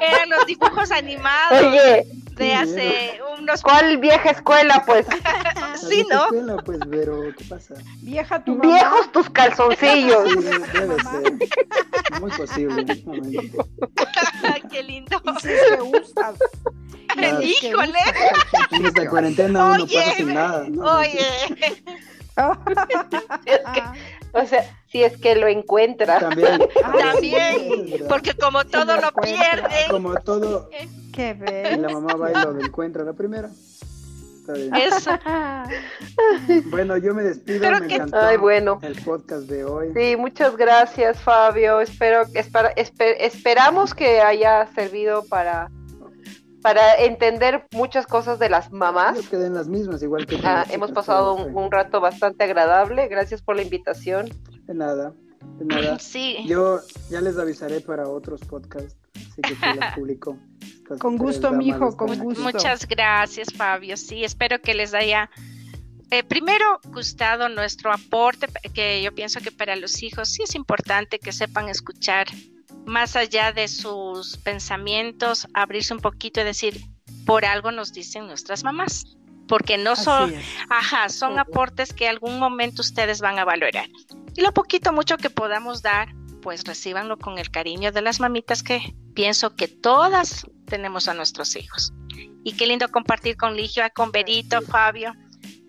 Eran 0.00 0.30
los 0.30 0.46
dibujos 0.46 0.90
animados 0.90 1.62
Oye, 1.62 2.06
de 2.36 2.54
hace 2.54 3.20
unos. 3.38 3.60
¿cuál 3.62 3.98
vieja 3.98 4.30
escuela? 4.30 4.82
Pues 4.86 5.06
la 5.60 5.76
Sí, 5.76 5.96
vieja 5.96 6.14
¿no? 6.14 6.22
escuela, 6.24 6.56
pues, 6.64 6.78
pero 6.90 7.20
¿qué 7.36 7.44
pasa? 7.44 7.74
Vieja 8.00 8.42
tu 8.44 8.56
mamá. 8.56 8.74
viejos 8.74 9.12
tus 9.12 9.28
calzoncillos. 9.30 10.30
Sí, 10.30 10.36
debe, 10.72 10.96
ser. 11.02 11.32
Muy 12.20 12.30
posible. 12.30 12.86
Ay, 14.42 14.62
qué 14.70 14.82
lindo. 14.82 15.20
Y 15.24 15.40
si 15.40 15.48
es 17.52 17.60
que 17.60 17.68
Híjole. 17.68 17.98
esta 18.84 19.08
cuarentena 19.08 19.64
uno 19.66 19.86
pasa 19.86 20.14
sin 20.16 20.34
nada. 20.34 20.66
¿no? 20.68 20.82
Oye, 20.98 21.26
Es 23.46 23.58
que, 23.74 23.82
o 24.32 24.46
sea, 24.46 24.64
si 24.90 25.02
es 25.04 25.16
que 25.18 25.34
lo 25.36 25.46
encuentra. 25.48 26.18
También. 26.20 26.60
también. 26.80 27.90
Verdad. 27.90 28.06
Porque 28.08 28.34
como 28.34 28.64
todo 28.64 28.96
lo 28.96 29.08
encuentra. 29.08 29.22
pierden, 29.68 29.90
Como 29.90 30.14
todo, 30.16 30.70
Qué 31.12 31.30
y 31.30 31.32
bello. 31.34 31.82
la 31.82 31.88
mamá 31.90 32.14
va 32.14 32.30
y 32.30 32.34
lo 32.34 32.58
encuentra 32.60 33.04
la 33.04 33.12
primera. 33.12 33.48
Está 34.40 34.52
bien. 34.54 34.74
eso. 34.74 35.10
Bueno, 36.70 36.96
yo 36.96 37.14
me 37.14 37.22
despido. 37.22 37.60
Pero 37.60 37.80
me 37.80 37.86
que- 37.86 37.94
encantó 37.96 38.18
Ay, 38.18 38.36
bueno. 38.38 38.78
el 38.82 38.94
podcast 39.02 39.42
de 39.42 39.64
hoy. 39.64 39.92
Sí, 39.94 40.16
muchas 40.16 40.56
gracias, 40.56 41.20
Fabio. 41.20 41.80
Espero, 41.80 42.22
espera- 42.34 42.74
espe- 42.74 43.16
esperamos 43.20 43.94
que 43.94 44.20
haya 44.20 44.66
servido 44.74 45.24
para, 45.28 45.70
para 46.62 46.94
entender 46.96 47.66
muchas 47.72 48.06
cosas 48.06 48.38
de 48.38 48.48
las 48.48 48.70
mamás. 48.72 49.20
Yo 49.20 49.28
quedé 49.28 49.46
en 49.46 49.54
las 49.54 49.68
mismas, 49.68 50.02
igual 50.02 50.26
que 50.26 50.36
tú, 50.36 50.42
Ah, 50.44 50.64
hemos 50.70 50.92
pasado 50.92 51.34
un, 51.34 51.70
rato 51.70 52.00
bastante 52.00 52.44
agradable. 52.44 53.08
Gracias 53.08 53.42
por 53.42 53.56
la 53.56 53.62
invitación. 53.62 54.28
De 54.66 54.74
nada, 54.74 55.12
de 55.58 55.64
nada. 55.64 55.98
Sí. 56.00 56.38
Yo 56.46 56.80
ya 57.10 57.20
les 57.20 57.36
avisaré 57.36 57.80
para 57.80 58.08
otros 58.08 58.40
podcasts, 58.42 58.96
así 59.16 59.42
que 59.42 59.56
se 59.56 59.74
las 59.74 59.94
publico. 59.94 60.38
Estas 60.60 60.98
Con 60.98 61.16
gusto, 61.16 61.52
mijo, 61.52 61.96
con 61.96 62.18
gusto. 62.18 62.42
Muchas 62.42 62.86
gracias, 62.86 63.48
Fabio. 63.56 63.96
Sí, 63.96 64.24
espero 64.24 64.60
que 64.60 64.74
les 64.74 64.94
haya 64.94 65.30
eh, 66.10 66.22
primero 66.22 66.78
gustado 66.88 67.48
nuestro 67.48 67.90
aporte, 67.90 68.46
que 68.74 69.02
yo 69.02 69.14
pienso 69.14 69.40
que 69.40 69.50
para 69.50 69.76
los 69.76 70.02
hijos 70.02 70.28
sí 70.28 70.42
es 70.42 70.54
importante 70.54 71.18
que 71.18 71.32
sepan 71.32 71.68
escuchar 71.68 72.26
más 72.86 73.16
allá 73.16 73.52
de 73.52 73.68
sus 73.68 74.36
pensamientos, 74.38 75.48
abrirse 75.54 75.94
un 75.94 76.00
poquito 76.00 76.40
y 76.40 76.44
decir, 76.44 76.80
por 77.24 77.44
algo 77.44 77.70
nos 77.70 77.92
dicen 77.92 78.26
nuestras 78.26 78.64
mamás, 78.64 79.04
porque 79.48 79.78
no 79.78 79.96
son. 79.96 80.34
Ajá, 80.68 81.08
son 81.08 81.38
aportes 81.38 81.92
que 81.92 82.08
algún 82.08 82.38
momento 82.38 82.82
ustedes 82.82 83.20
van 83.20 83.38
a 83.38 83.44
valorar. 83.44 83.88
Y 84.34 84.42
lo 84.42 84.52
poquito, 84.52 84.92
mucho 84.92 85.16
que 85.16 85.30
podamos 85.30 85.82
dar, 85.82 86.08
pues 86.40 86.64
recíbanlo 86.64 87.18
con 87.18 87.38
el 87.38 87.50
cariño 87.50 87.92
de 87.92 88.02
las 88.02 88.20
mamitas 88.20 88.62
que 88.62 88.94
pienso 89.14 89.54
que 89.54 89.68
todas 89.68 90.46
tenemos 90.66 91.08
a 91.08 91.14
nuestros 91.14 91.56
hijos. 91.56 91.92
Y 92.44 92.56
qué 92.56 92.66
lindo 92.66 92.88
compartir 92.88 93.36
con 93.36 93.56
Ligia, 93.56 93.90
con 93.90 94.10
Berito, 94.10 94.62
Fabio. 94.62 95.14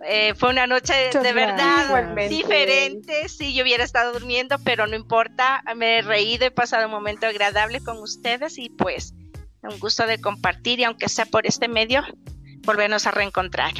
Eh, 0.05 0.33
fue 0.35 0.49
una 0.49 0.67
noche 0.67 0.93
de, 0.93 1.05
Muchas 1.07 1.23
de 1.23 1.31
gracias. 1.33 1.57
verdad 1.57 1.85
Igualmente. 1.87 2.33
diferente. 2.35 3.29
Sí, 3.29 3.53
yo 3.53 3.63
hubiera 3.63 3.83
estado 3.83 4.13
durmiendo, 4.13 4.57
pero 4.63 4.85
no 4.87 4.95
importa. 4.95 5.63
Me 5.75 5.99
he 5.99 6.01
reído, 6.01 6.45
he 6.45 6.51
pasado 6.51 6.85
un 6.85 6.91
momento 6.91 7.25
agradable 7.27 7.81
con 7.81 7.97
ustedes 7.99 8.57
y 8.57 8.69
pues 8.69 9.13
un 9.61 9.79
gusto 9.79 10.05
de 10.05 10.19
compartir 10.19 10.79
y 10.79 10.83
aunque 10.83 11.07
sea 11.07 11.25
por 11.25 11.45
este 11.47 11.67
medio, 11.69 12.03
volvernos 12.65 13.07
a 13.07 13.11
reencontrar. 13.11 13.71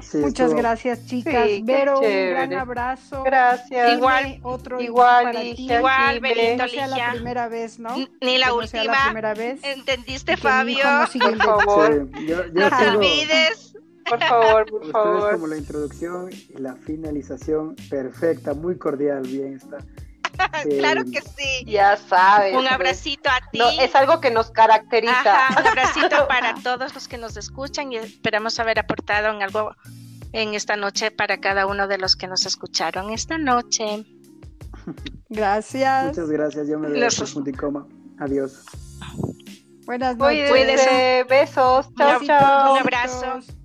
Sí, 0.00 0.18
Muchas 0.18 0.46
estuvo- 0.48 0.56
gracias, 0.60 1.06
chicas. 1.06 1.46
Sí, 1.48 1.62
Vero, 1.64 1.98
un 2.00 2.30
gran 2.30 2.52
abrazo. 2.54 3.22
Gracias. 3.24 3.92
Igual. 3.94 4.38
Otro 4.42 4.80
Igual, 4.80 5.24
para 5.24 5.42
Ligia, 5.42 5.68
ti. 5.68 5.74
Igual, 5.74 6.20
Benito 6.20 6.62
no 6.64 6.68
sea 6.68 6.86
la 6.88 7.10
primera 7.12 7.48
vez, 7.48 7.78
¿no? 7.78 7.96
Ni 8.20 8.38
la 8.38 8.46
Que 8.48 8.52
no 8.52 8.66
sea 8.66 8.84
la 8.84 8.90
última. 8.90 9.04
primera 9.06 9.34
vez. 9.34 9.60
¿Entendiste, 9.64 10.36
Fabio? 10.36 10.84
no 10.84 11.06
Por 11.08 11.36
favor, 11.38 12.08
Sí, 12.18 12.26
yo, 12.26 12.44
yo 12.46 12.52
No 12.52 12.68
te 12.76 12.88
olvides. 12.90 13.76
Por 14.08 14.20
favor, 14.20 14.64
por 14.66 14.74
ustedes 14.80 14.92
favor. 14.92 15.32
como 15.32 15.46
la 15.46 15.56
introducción 15.56 16.30
y 16.32 16.58
la 16.58 16.74
finalización 16.76 17.74
perfecta, 17.90 18.54
muy 18.54 18.76
cordial, 18.78 19.22
bien 19.22 19.54
está. 19.54 19.78
Eh, 20.64 20.78
Claro 20.78 21.04
que 21.04 21.20
sí. 21.20 21.64
Ya 21.64 21.96
sabes. 21.96 22.56
Un 22.56 22.66
abracito 22.66 23.30
a 23.30 23.38
ti. 23.52 23.58
No, 23.58 23.68
es 23.70 23.94
algo 23.94 24.20
que 24.20 24.32
nos 24.32 24.50
caracteriza. 24.50 25.20
Ajá, 25.20 25.60
un 25.60 25.66
abracito 25.68 26.26
para 26.28 26.54
todos 26.56 26.92
los 26.92 27.06
que 27.06 27.18
nos 27.18 27.36
escuchan 27.36 27.92
y 27.92 27.98
esperamos 27.98 28.58
haber 28.58 28.80
aportado 28.80 29.28
en 29.32 29.42
algo 29.44 29.76
en 30.32 30.54
esta 30.54 30.74
noche 30.74 31.12
para 31.12 31.38
cada 31.38 31.66
uno 31.66 31.86
de 31.86 31.98
los 31.98 32.16
que 32.16 32.26
nos 32.26 32.46
escucharon 32.46 33.12
esta 33.12 33.38
noche. 33.38 34.04
Gracias. 35.28 36.06
Muchas 36.06 36.30
gracias, 36.30 36.66
yo 36.68 36.78
me 36.80 36.88
punto 37.32 37.50
y 37.50 37.52
coma. 37.52 37.86
Adiós. 38.18 38.64
Buenas 39.86 40.16
noches. 40.16 40.50
Cuídense, 40.50 41.24
besos. 41.28 41.88
Chao, 41.96 42.20
Un 42.20 42.26
chao. 42.26 42.76
abrazo. 42.76 43.34
Besitos. 43.36 43.63